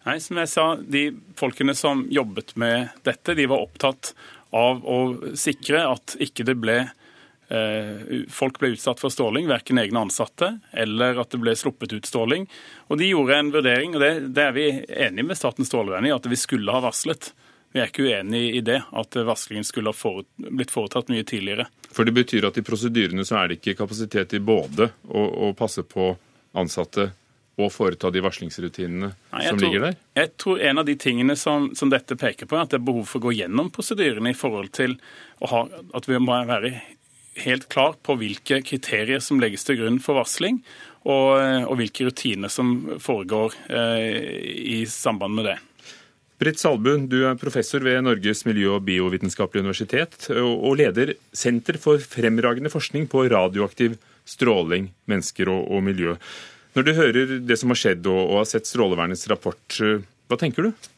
Nei, 0.07 0.17
som 0.21 0.39
jeg 0.41 0.49
sa, 0.49 0.65
De 0.81 1.03
folkene 1.37 1.75
som 1.77 2.07
jobbet 2.09 2.55
med 2.59 2.89
dette, 3.05 3.37
de 3.37 3.45
var 3.49 3.61
opptatt 3.61 4.15
av 4.51 4.81
å 4.81 4.97
sikre 5.37 5.83
at 5.87 6.15
ikke 6.21 6.45
det 6.49 6.57
ble 6.59 6.79
eh, 7.53 8.25
folk 8.33 8.57
ble 8.59 8.73
utsatt 8.73 8.99
for 8.99 9.13
stråling, 9.13 9.47
verken 9.51 9.79
egne 9.81 10.01
ansatte 10.07 10.55
eller 10.73 11.21
at 11.21 11.31
det 11.31 11.41
ble 11.43 11.53
sluppet 11.57 11.93
ut 11.93 12.09
stråling. 12.09 12.47
Og 12.89 12.97
De 12.99 13.11
gjorde 13.11 13.37
en 13.37 13.53
vurdering, 13.53 13.95
og 13.95 14.03
det, 14.03 14.11
det 14.35 14.47
er 14.47 14.57
vi 14.57 14.67
enige 14.89 15.29
med 15.29 15.39
Statens 15.39 15.71
strålevern 15.71 16.09
i, 16.09 16.15
at 16.15 16.27
vi 16.27 16.39
skulle 16.39 16.73
ha 16.73 16.83
varslet. 16.83 17.31
Vi 17.71 17.79
er 17.79 17.87
ikke 17.87 18.03
uenig 18.03 18.41
i 18.57 18.61
det, 18.67 18.81
at 18.91 19.15
varslingen 19.27 19.63
skulle 19.67 19.93
ha 19.93 19.95
forut, 19.95 20.27
blitt 20.35 20.73
foretatt 20.73 21.11
mye 21.11 21.23
tidligere. 21.27 21.69
For 21.91 22.07
det 22.07 22.15
betyr 22.15 22.49
at 22.49 22.59
i 22.59 22.65
prosedyrene 22.65 23.23
så 23.27 23.39
er 23.39 23.51
det 23.51 23.59
ikke 23.59 23.77
kapasitet 23.83 24.33
til 24.33 24.43
både 24.43 24.89
å, 25.07 25.23
å 25.47 25.53
passe 25.57 25.85
på 25.87 26.11
ansatte 26.59 27.11
og 27.61 27.71
foreta 27.73 28.09
de 28.11 28.21
varslingsrutinene 28.23 29.11
Nei, 29.11 29.43
som 29.45 29.59
tror, 29.59 29.65
ligger 29.65 29.85
der? 29.85 29.97
Jeg 30.17 30.31
tror 30.39 30.63
en 30.69 30.81
av 30.81 30.87
de 30.87 30.95
tingene 30.99 31.35
som, 31.39 31.69
som, 31.77 31.91
dette 31.91 32.17
peker 32.19 32.47
på, 32.47 32.57
er 32.57 32.65
at 32.65 32.73
det 32.73 32.79
er 32.79 32.87
behov 32.87 33.07
for 33.09 33.21
å 33.21 33.27
gå 33.27 33.35
gjennom 33.39 33.71
prosedyrene 33.73 34.33
i 34.33 34.37
forhold 34.37 34.71
til 34.75 34.97
ha, 35.51 35.65
at 35.67 36.07
vi 36.09 36.19
må 36.21 36.39
være 36.49 36.73
helt 37.41 37.67
klar 37.71 37.95
på 38.03 38.17
hvilke 38.19 38.59
kriterier 38.67 39.21
som 39.23 39.39
legges 39.39 39.63
til 39.67 39.79
grunn 39.79 39.99
for 40.03 40.19
varsling, 40.19 40.59
og, 41.01 41.31
og 41.65 41.77
hvilke 41.79 42.05
rutiner 42.09 42.51
som 42.51 42.73
foregår 43.01 43.55
eh, 43.73 44.17
i 44.75 44.81
samband 44.89 45.39
med 45.39 45.47
det. 45.49 45.57
Britt 46.41 46.57
Salbu, 46.57 46.95
du 47.05 47.19
er 47.29 47.35
professor 47.37 47.83
ved 47.85 47.99
Norges 48.01 48.39
miljø- 48.47 48.71
og 48.73 48.85
biovitenskapelige 48.87 49.61
universitet 49.61 50.31
og 50.41 50.71
leder 50.79 51.13
Senter 51.37 51.77
for 51.77 52.01
fremragende 52.01 52.71
forskning 52.73 53.05
på 53.11 53.27
radioaktiv 53.29 53.99
stråling, 54.25 54.87
mennesker 55.05 55.51
og, 55.53 55.67
og 55.69 55.83
miljø. 55.85 56.15
Når 56.73 56.87
du 56.87 56.91
hører 56.97 57.35
det 57.45 57.57
som 57.61 57.69
har 57.69 57.77
skjedd 57.77 58.09
og, 58.09 58.21
og 58.23 58.39
har 58.39 58.49
sett 58.49 58.69
Strålevernets 58.69 59.27
rapport, 59.29 59.77
hva 59.77 60.39
tenker 60.41 60.65
du? 60.65 60.89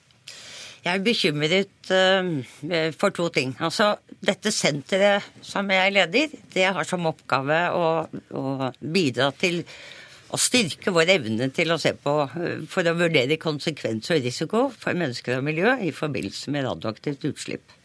Jeg 0.83 0.91
er 0.93 1.03
bekymret 1.03 1.91
uh, 1.91 2.91
for 2.95 3.15
to 3.15 3.27
ting. 3.33 3.51
Altså, 3.59 3.97
Dette 4.23 4.51
senteret 4.51 5.27
som 5.43 5.67
jeg 5.75 5.91
leder, 5.95 6.37
det 6.55 6.69
har 6.71 6.87
som 6.87 7.09
oppgave 7.09 7.59
å, 7.75 7.89
å 8.31 8.71
bidra 8.79 9.33
til 9.35 9.65
å 10.33 10.39
styrke 10.41 10.93
vår 10.93 11.11
evne 11.19 11.49
til 11.53 11.71
å 11.73 11.79
se 11.81 11.93
på 11.93 12.15
uh, 12.25 12.65
for 12.69 12.89
å 12.89 12.95
vurdere 12.97 13.37
konsekvens 13.41 14.09
og 14.13 14.23
risiko 14.25 14.65
for 14.73 14.97
mennesker 14.97 15.37
og 15.37 15.47
miljø 15.47 15.77
i 15.85 15.93
forbindelse 15.93 16.53
med 16.53 16.65
radioaktivt 16.67 17.25
utslipp. 17.29 17.79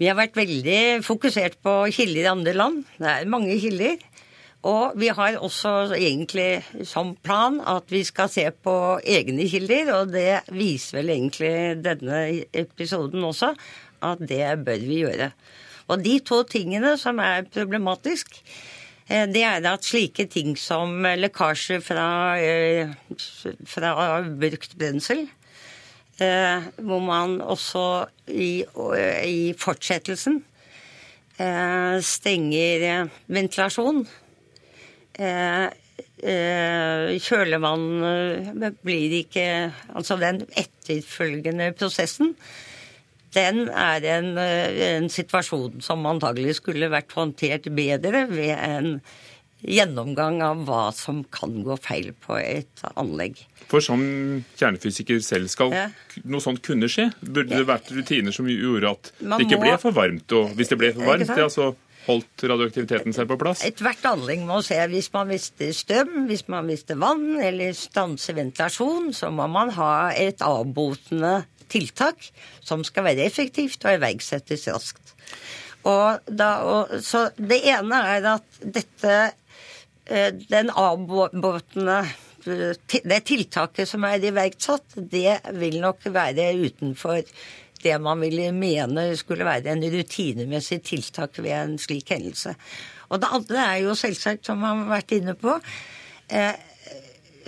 Vi 0.00 0.08
har 0.10 0.18
vært 0.18 0.36
veldig 0.36 1.02
fokusert 1.06 1.60
på 1.62 1.76
kilder 1.94 2.24
i 2.24 2.32
andre 2.32 2.56
land. 2.56 2.80
Det 2.98 3.10
er 3.10 3.28
mange 3.30 3.54
kilder. 3.62 4.00
Og 4.66 4.94
vi 4.98 5.08
har 5.10 5.40
også 5.42 5.94
egentlig 5.96 6.62
som 6.86 7.16
plan 7.18 7.58
at 7.66 7.90
vi 7.90 8.04
skal 8.06 8.30
se 8.30 8.44
på 8.50 8.74
egne 9.02 9.48
kilder, 9.50 9.90
og 9.96 10.12
det 10.14 10.44
viser 10.54 11.00
vel 11.00 11.10
egentlig 11.16 11.54
denne 11.82 12.20
episoden 12.54 13.26
også, 13.26 13.50
at 14.02 14.22
det 14.22 14.44
bør 14.66 14.86
vi 14.86 15.00
gjøre. 15.02 15.32
Og 15.90 16.02
de 16.02 16.14
to 16.26 16.42
tingene 16.46 16.94
som 16.98 17.18
er 17.22 17.48
problematisk, 17.50 18.38
eh, 18.38 18.81
det 19.32 19.42
er 19.44 19.66
at 19.68 19.84
slike 19.84 20.24
ting 20.32 20.54
som 20.56 21.04
lekkasje 21.04 21.80
fra, 21.84 22.38
eh, 22.40 22.92
fra 23.68 23.92
brukt 24.24 24.76
brensel, 24.80 25.26
eh, 26.18 26.70
hvor 26.80 27.02
man 27.04 27.40
også 27.40 27.84
i, 28.32 28.64
i 29.28 29.52
fortsettelsen 29.58 30.42
stenger 32.02 33.08
ventilasjon 33.32 34.04
Eh, 35.12 35.64
eh, 36.24 37.10
kjølevann 37.20 37.82
eh, 38.08 38.68
blir 38.80 39.16
ikke 39.18 39.44
Altså 39.92 40.16
den 40.20 40.40
etterfølgende 40.56 41.72
prosessen, 41.76 42.32
den 43.32 43.66
er 43.68 44.06
en, 44.18 44.32
en 44.38 45.10
situasjon 45.12 45.82
som 45.84 46.06
antagelig 46.08 46.58
skulle 46.60 46.90
vært 46.92 47.14
håndtert 47.16 47.68
bedre 47.72 48.26
ved 48.30 48.56
en 48.56 48.96
gjennomgang 49.62 50.40
av 50.42 50.64
hva 50.66 50.82
som 50.94 51.22
kan 51.30 51.60
gå 51.62 51.76
feil 51.80 52.10
på 52.24 52.36
et 52.40 52.82
anlegg. 52.98 53.44
For 53.70 53.84
som 53.84 54.02
kjernefysiker 54.58 55.22
selv 55.24 55.52
skal 55.52 55.74
ja. 55.74 55.86
noe 56.26 56.42
sånt 56.42 56.62
kunne 56.66 56.90
skje? 56.90 57.08
Burde 57.22 57.54
det 57.54 57.68
vært 57.68 57.92
rutiner 57.94 58.34
som 58.34 58.50
gjorde 58.50 58.96
at 58.96 59.12
Man 59.22 59.38
det 59.38 59.48
ikke 59.48 59.62
ble 59.62 59.78
for 59.82 59.96
varmt? 59.96 60.34
Og 60.36 60.52
hvis 60.58 60.72
det 60.72 60.80
ble 60.82 60.92
for 60.96 61.06
varmt, 61.12 61.30
det 61.30 61.48
så 61.54 61.70
holdt 62.06 62.44
radioaktiviteten 62.50 63.14
seg 63.14 63.28
på 63.30 63.38
plass? 63.38 63.62
Ethvert 63.66 64.02
anlegg 64.10 64.42
må 64.46 64.58
se 64.66 64.78
hvis 64.90 65.12
man 65.14 65.30
mister 65.30 65.70
strøm, 65.76 66.24
hvis 66.30 66.46
man 66.50 66.66
mister 66.66 66.98
vann 66.98 67.38
eller 67.38 67.74
stanser 67.78 68.36
ventilasjon, 68.38 69.12
så 69.14 69.30
må 69.34 69.46
man 69.52 69.70
ha 69.78 69.92
et 70.18 70.42
avbotende 70.42 71.44
tiltak 71.72 72.28
som 72.60 72.84
skal 72.86 73.08
være 73.10 73.26
effektivt 73.26 73.84
og 73.86 73.96
iverksettes 73.98 74.68
raskt. 74.70 75.14
Og 75.88 76.28
da, 76.30 76.50
og, 76.62 76.92
så 77.02 77.26
det 77.36 77.62
ene 77.72 78.02
er 78.14 78.28
at 78.36 78.60
dette 78.62 79.14
eh, 80.06 80.28
Den 80.30 80.70
avbåtende 80.70 81.96
eh, 82.46 83.00
Det 83.02 83.18
tiltaket 83.26 83.90
som 83.90 84.06
er 84.06 84.22
iverksatt, 84.22 84.94
det 84.94 85.40
vil 85.58 85.80
nok 85.82 86.06
være 86.14 86.52
utenfor 86.62 87.24
det 87.82 87.96
man 87.98 88.20
ville 88.22 88.52
mene 88.54 89.08
skulle 89.18 89.46
være 89.46 89.72
en 89.72 89.82
rutinemessig 89.90 90.84
tiltak 90.86 91.40
ved 91.42 91.56
en 91.56 91.72
slik 91.82 92.12
hendelse. 92.14 92.54
Og 93.10 93.18
det 93.18 93.30
andre 93.34 93.64
er 93.64 93.80
jo 93.82 93.96
selvsagt, 93.98 94.46
som 94.46 94.62
man 94.62 94.84
har 94.84 95.00
vært 95.00 95.14
inne 95.16 95.34
på 95.34 95.56
eh, 96.30 96.54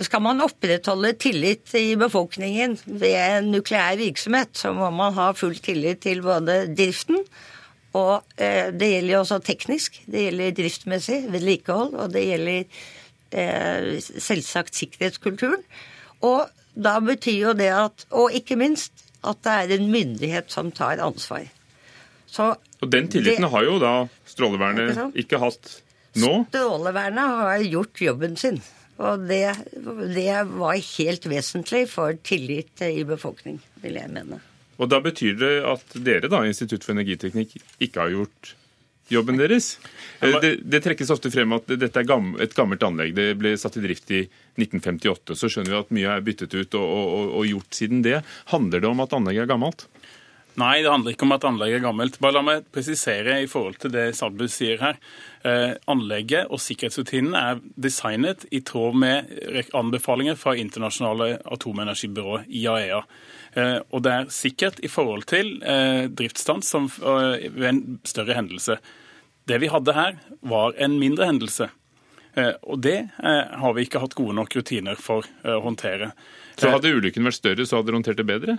Skal 0.03 0.21
man 0.21 0.43
opprettholde 0.43 1.13
tillit 1.19 1.71
i 1.79 1.95
befolkningen 1.95 2.77
ved 2.85 3.47
nukleær 3.47 3.95
virksomhet, 3.99 4.51
så 4.59 4.73
må 4.75 4.89
man 4.91 5.15
ha 5.15 5.29
full 5.37 5.55
tillit 5.63 6.03
til 6.03 6.23
både 6.25 6.65
driften 6.75 7.23
og 7.95 8.25
eh, 8.35 8.71
det 8.75 8.89
gjelder 8.91 9.13
jo 9.13 9.21
også 9.23 9.39
teknisk. 9.45 10.01
Det 10.11 10.27
gjelder 10.27 10.55
driftsmessig 10.57 11.21
vedlikehold, 11.31 11.95
og 11.95 12.11
det 12.13 12.25
gjelder 12.25 12.81
eh, 13.31 13.89
selvsagt 14.01 14.75
sikkerhetskulturen. 14.75 15.63
Og 16.25 16.49
da 16.75 16.97
betyr 16.99 17.39
jo 17.39 17.53
det 17.55 17.71
at 17.71 18.05
Og 18.11 18.33
ikke 18.35 18.57
minst 18.59 19.05
at 19.25 19.39
det 19.45 19.53
er 19.53 19.77
en 19.77 19.91
myndighet 19.91 20.51
som 20.51 20.71
tar 20.75 20.99
ansvar. 21.01 21.47
Så 22.27 22.55
og 22.81 22.91
Den 22.91 23.07
tilliten 23.07 23.45
det, 23.45 23.51
har 23.51 23.63
jo 23.63 23.79
da 23.79 23.93
Strålevernet 24.27 25.15
ikke 25.15 25.39
hatt 25.39 25.77
nå? 26.19 26.43
Strålevernet 26.51 27.39
har 27.39 27.63
gjort 27.63 28.01
jobben 28.01 28.35
sin. 28.37 28.59
Og 28.95 29.25
det, 29.27 29.43
det 30.15 30.35
var 30.55 30.75
helt 30.79 31.25
vesentlig 31.27 31.85
for 31.91 32.15
tillit 32.23 32.83
i 32.85 33.03
befolkning, 33.07 33.59
vil 33.83 33.97
jeg 33.99 34.11
mene. 34.13 34.39
Og 34.79 34.91
da 34.91 34.99
betyr 35.03 35.35
det 35.39 35.55
at 35.67 35.97
dere, 36.03 36.29
da, 36.31 36.43
Institutt 36.47 36.83
for 36.83 36.95
energiteknikk, 36.95 37.57
ikke 37.83 38.05
har 38.05 38.13
gjort 38.15 38.55
jobben 39.11 39.37
deres. 39.37 39.75
Det, 40.19 40.55
det, 40.63 40.81
trekkes 40.83 41.11
ofte 41.13 41.29
frem 41.33 41.53
at 41.55 41.67
dette 41.69 42.01
er 42.01 42.07
et 42.43 42.55
gammelt 42.57 42.85
anlegg. 42.87 43.13
Det 43.17 43.27
ble 43.39 43.53
satt 43.59 43.77
i 43.77 43.83
drift 43.83 44.11
i 44.15 44.23
1958. 44.57 45.37
Så 45.37 45.51
skjønner 45.51 45.75
vi 45.75 45.81
at 45.81 45.93
mye 45.97 46.15
er 46.15 46.25
byttet 46.25 46.55
ut 46.55 46.79
og, 46.79 46.87
og, 46.87 47.35
og 47.39 47.51
gjort 47.51 47.77
siden 47.77 48.01
det. 48.05 48.21
Handler 48.51 48.83
det 48.83 48.89
om 48.89 49.03
at 49.05 49.13
anlegget 49.15 49.45
er 49.45 49.51
gammelt? 49.53 49.87
Nei, 50.55 50.79
det 50.85 50.91
handler 50.91 51.15
ikke 51.15 51.25
om 51.27 51.35
at 51.35 51.45
anlegget 51.47 51.81
er 51.81 51.83
gammelt. 51.83 52.19
Bare 52.23 52.37
la 52.37 52.43
meg 52.47 52.67
presisere 52.71 53.41
i 53.43 53.47
forhold 53.51 53.79
til 53.81 53.91
det 53.91 54.05
Salbu 54.15 54.45
sier 54.51 54.79
her. 54.79 54.99
Eh, 55.43 55.73
anlegget 55.91 56.47
og 56.47 56.61
sikkerhetsrutinene 56.63 57.41
er 57.51 57.63
designet 57.75 58.45
i 58.55 58.61
tråd 58.65 58.95
med 59.01 59.33
anbefalinger 59.75 60.39
fra 60.39 60.55
internasjonale 60.55 61.41
atomenergibyrå, 61.57 62.45
IAEA. 62.47 63.01
Eh, 63.55 63.79
og 63.95 64.03
det 64.03 64.11
er 64.11 64.31
sikkert 64.35 64.81
i 64.83 64.91
forhold 64.91 65.25
til 65.31 65.55
eh, 65.63 66.05
driftsstans 66.11 66.67
som, 66.67 66.89
eh, 66.99 67.47
ved 67.55 67.69
en 67.69 67.81
større 68.03 68.35
hendelse. 68.35 68.77
Det 69.47 69.59
vi 69.63 69.71
hadde 69.71 69.95
her, 69.95 70.19
var 70.43 70.75
en 70.81 70.99
mindre 70.99 71.27
hendelse. 71.29 71.69
Og 72.67 72.81
det 72.83 72.97
har 73.15 73.73
vi 73.77 73.85
ikke 73.85 74.01
hatt 74.01 74.15
gode 74.17 74.33
nok 74.35 74.51
rutiner 74.57 74.97
for 74.99 75.23
å 75.47 75.61
håndtere. 75.63 76.09
Så 76.59 76.67
hadde 76.73 76.91
ulykken 76.91 77.23
vært 77.23 77.37
større, 77.37 77.63
så 77.63 77.77
hadde 77.77 77.87
dere 77.87 77.99
håndtert 78.01 78.19
det 78.19 78.25
bedre? 78.27 78.55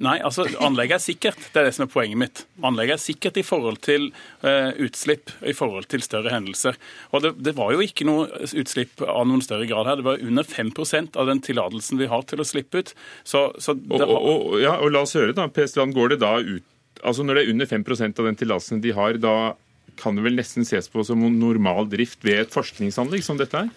Nei, 0.00 0.14
altså 0.24 0.46
anlegget 0.64 0.96
er 0.96 1.02
sikkert. 1.04 1.40
Det 1.52 1.60
er 1.60 1.66
det 1.68 1.74
som 1.76 1.84
er 1.84 1.90
poenget 1.92 2.20
mitt. 2.22 2.42
Anlegget 2.64 2.96
er 2.96 3.02
sikkert 3.02 3.36
i 3.36 3.44
forhold 3.44 3.82
til 3.84 4.06
uh, 4.40 4.72
utslipp, 4.80 5.32
i 5.44 5.52
forhold 5.56 5.90
til 5.92 6.00
større 6.04 6.32
hendelser. 6.32 6.78
Og 7.12 7.26
det, 7.26 7.34
det, 7.44 7.52
var 7.58 7.74
jo 7.74 7.84
ikke 7.84 8.06
noe 8.08 8.24
utslipp 8.48 9.04
av 9.04 9.28
noen 9.28 9.44
større 9.44 9.68
grad 9.68 9.90
her. 9.90 10.00
Det 10.00 10.08
var 10.08 10.24
under 10.24 10.48
5% 10.48 11.20
av 11.20 11.28
den 11.28 11.44
tillatelsen 11.44 12.00
vi 12.00 12.08
har 12.08 12.24
til 12.30 12.40
å 12.40 12.48
slippe 12.48 12.80
ut. 12.80 12.94
Så, 13.28 13.50
så 13.60 13.76
og, 13.76 14.00
og, 14.00 14.16
og, 14.16 14.56
ja, 14.62 14.78
og 14.80 14.94
la 14.94 15.04
oss 15.04 15.16
høre, 15.18 15.36
da. 15.36 15.50
Pestland, 15.52 15.92
går 15.96 16.14
det 16.14 16.22
da 16.24 16.36
ut 16.40 16.66
Altså 17.00 17.24
når 17.24 17.38
det 17.38 17.42
er 17.42 17.50
under 17.54 17.68
5% 17.70 18.18
av 18.20 18.26
den 18.28 18.36
tillatelsen 18.36 18.80
de 18.84 18.90
har, 18.92 19.16
da 19.16 19.54
kan 20.00 20.16
det 20.16 20.24
vel 20.24 20.36
nesten 20.36 20.66
ses 20.68 20.88
på 20.92 21.00
som 21.06 21.22
normal 21.38 21.88
drift 21.88 22.24
ved 22.26 22.42
et 22.42 22.52
forskningsanlegg 22.52 23.24
som 23.24 23.38
dette 23.40 23.56
er? 23.56 23.70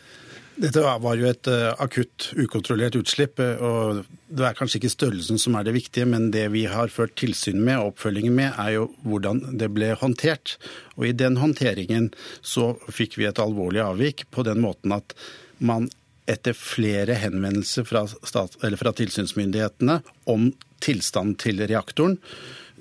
Dette 0.53 0.83
var 0.85 1.17
jo 1.17 1.25
et 1.25 1.49
uh, 1.49 1.71
akutt, 1.81 2.27
ukontrollert 2.37 2.97
utslipp. 2.99 3.39
Eh, 3.41 3.57
og 3.57 4.03
Det 4.29 4.45
er 4.45 4.57
kanskje 4.57 4.79
ikke 4.79 4.91
størrelsen 4.93 5.41
som 5.41 5.57
er 5.57 5.65
det 5.65 5.73
viktige, 5.75 6.05
men 6.09 6.29
det 6.33 6.45
vi 6.53 6.67
har 6.69 6.93
ført 6.93 7.15
tilsyn 7.17 7.61
med 7.63 7.79
og 7.79 7.93
oppfølgingen 7.93 8.35
med, 8.37 8.53
er 8.61 8.75
jo 8.77 8.87
hvordan 9.07 9.57
det 9.57 9.71
ble 9.73 9.93
håndtert. 9.97 10.57
Og 10.97 11.09
I 11.09 11.15
den 11.17 11.39
håndteringen 11.41 12.11
så 12.45 12.73
fikk 12.93 13.17
vi 13.17 13.27
et 13.29 13.41
alvorlig 13.41 13.81
avvik 13.81 14.27
på 14.33 14.45
den 14.45 14.61
måten 14.61 14.93
at 14.93 15.17
man 15.57 15.89
etter 16.29 16.55
flere 16.55 17.17
henvendelser 17.19 17.87
fra, 17.87 18.05
stat, 18.07 18.55
fra 18.79 18.93
tilsynsmyndighetene 18.95 19.99
om 20.29 20.51
tilstanden 20.83 21.35
til 21.39 21.63
reaktoren, 21.67 22.19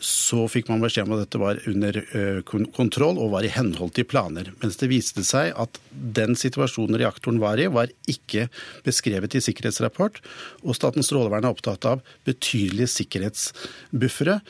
så 0.03 0.45
fikk 0.51 0.69
man 0.71 0.83
beskjed 0.83 1.07
om 1.07 1.15
at 1.17 1.23
dette 1.25 1.41
var 1.41 1.61
under 1.71 1.99
kontroll 2.75 3.21
og 3.23 3.33
var 3.37 3.47
i 3.47 3.53
henhold 3.53 3.95
til 3.97 4.07
planer. 4.09 4.51
Mens 4.63 4.79
det 4.81 4.91
viste 4.91 5.25
seg 5.27 5.53
at 5.55 5.79
den 5.91 6.37
situasjonen 6.39 6.99
reaktoren 7.01 7.41
var 7.43 7.63
i, 7.63 7.71
var 7.71 7.93
ikke 8.11 8.49
beskrevet 8.87 9.39
i 9.39 9.43
sikkerhetsrapport. 9.45 10.21
Og 10.67 10.77
Statens 10.79 11.11
strålevern 11.11 11.47
er 11.47 11.55
opptatt 11.55 11.87
av 11.89 12.03
betydelige 12.29 12.91
sikkerhetsbuffere. 12.97 14.41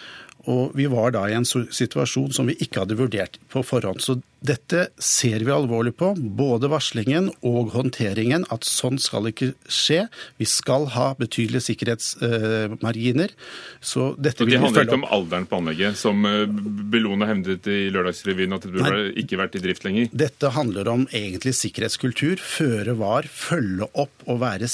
Og 0.51 0.73
vi 0.79 0.89
var 0.91 1.15
da 1.15 1.29
i 1.29 1.37
en 1.37 1.47
situasjon 1.47 2.33
som 2.35 2.49
vi 2.51 2.59
ikke 2.65 2.83
hadde 2.83 2.99
vurdert 2.99 3.39
på 3.53 3.63
forhånd. 3.67 4.03
Så 4.03 4.19
dette 4.43 4.89
ser 4.99 5.45
vi 5.47 5.53
alvorlig 5.55 5.95
på, 6.01 6.13
både 6.19 6.67
varslingen 6.73 7.29
og 7.47 7.73
håndteringen. 7.77 8.45
At 8.51 8.67
sånn 8.67 8.99
skal 9.03 9.29
ikke 9.31 9.53
skje. 9.71 10.07
Vi 10.41 10.49
skal 10.51 10.89
ha 10.97 11.13
betydelige 11.19 11.67
sikkerhetsmarginer. 11.69 13.35
Så 13.79 14.13
dette 14.19 14.43
vil 14.43 14.57
vi 14.57 14.59
følge 14.59 14.67
opp. 14.67 14.75
Det 14.75 14.83
handler 14.83 14.89
ikke 14.89 14.99
om 14.99 15.09
alderen 15.19 15.49
på 15.49 15.61
anlegget, 15.63 16.01
som 16.01 16.27
eh, 16.27 16.45
Bellona 16.93 17.31
hevdet 17.31 17.71
i 17.71 17.79
Lørdagsrevyen 17.95 18.59
at 18.59 18.67
det 18.67 18.75
burde 18.75 19.03
ikke 19.23 19.41
vært 19.41 19.59
i 19.59 19.65
drift 19.65 19.87
lenger? 19.87 20.13
Dette 20.25 20.53
handler 20.59 20.91
om 20.91 21.07
egentlig 21.15 21.55
sikkerhetskultur. 21.61 22.43
Føre 22.43 22.99
var, 22.99 23.31
følge 23.31 23.87
opp 23.95 24.27
og 24.27 24.43
være, 24.43 24.71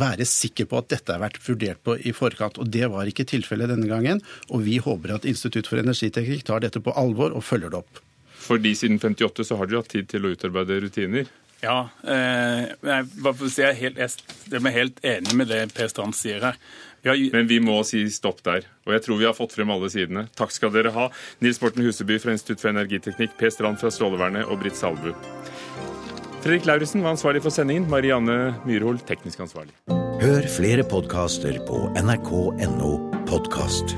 være 0.00 0.28
sikker 0.28 0.70
på 0.70 0.80
at 0.80 0.92
dette 0.96 1.16
har 1.16 1.24
vært 1.26 1.40
vurdert 1.44 1.84
på 1.84 2.00
i 2.00 2.16
forkant. 2.16 2.60
Og 2.62 2.72
det 2.72 2.88
var 2.92 3.10
ikke 3.10 3.28
tilfellet 3.28 3.72
denne 3.74 3.90
gangen. 3.90 4.24
Og 4.48 4.64
vi 4.64 4.80
håper 4.80 5.18
at 5.18 5.28
Institutt 5.28 5.68
for 5.68 5.82
energiteknikk 5.82 6.48
tar 6.48 6.64
dette 6.64 6.80
på 6.80 6.96
alvor 6.96 7.36
og 7.36 7.44
følger 7.44 7.72
det 7.72 7.84
opp. 7.84 8.06
Fordi 8.40 8.74
siden 8.78 9.00
58 9.02 9.44
så 9.46 9.58
har 9.60 9.68
dere 9.68 9.82
hatt 9.82 9.92
tid 9.92 10.08
til 10.10 10.24
å 10.24 10.32
utarbeide 10.34 10.80
rutiner? 10.84 11.28
Ja, 11.60 11.90
eh, 12.08 12.70
jeg, 12.72 13.08
jeg, 13.20 13.66
er 13.66 13.74
helt, 13.76 13.98
jeg 14.48 14.62
er 14.62 14.76
helt 14.78 15.02
enig 15.04 15.36
med 15.36 15.50
det 15.52 15.66
Per 15.76 15.90
Strand 15.92 16.16
sier 16.16 16.40
her. 16.48 16.60
Men 17.04 17.48
vi 17.48 17.60
må 17.64 17.78
si 17.88 18.02
stopp 18.12 18.42
der. 18.44 18.66
Og 18.88 18.94
jeg 18.96 19.04
tror 19.04 19.20
vi 19.20 19.28
har 19.28 19.36
fått 19.36 19.54
frem 19.56 19.72
alle 19.72 19.88
sidene. 19.92 20.26
Takk 20.36 20.52
skal 20.56 20.72
dere 20.74 20.92
ha. 20.96 21.08
Nils 21.44 21.60
Borten 21.60 21.84
Huseby 21.84 22.18
fra 22.20 22.34
Institutt 22.36 22.64
for 22.64 22.72
energiteknikk, 22.72 23.36
Per 23.40 23.52
Strand 23.52 23.80
fra 23.80 23.92
Strålevernet 23.92 24.48
og 24.48 24.60
Britt 24.64 24.76
Salbu. 24.80 25.12
Fredrik 26.40 26.68
Lauritzen 26.68 27.04
var 27.04 27.16
ansvarlig 27.16 27.42
for 27.44 27.52
sendingen. 27.52 27.88
Marianne 27.92 28.54
Myrhol 28.68 29.00
teknisk 29.08 29.44
ansvarlig. 29.44 29.76
Hør 30.20 30.48
flere 30.52 30.84
podkaster 30.88 31.60
på 31.68 31.88
nrk.no 32.00 32.94
podkast. 33.28 33.96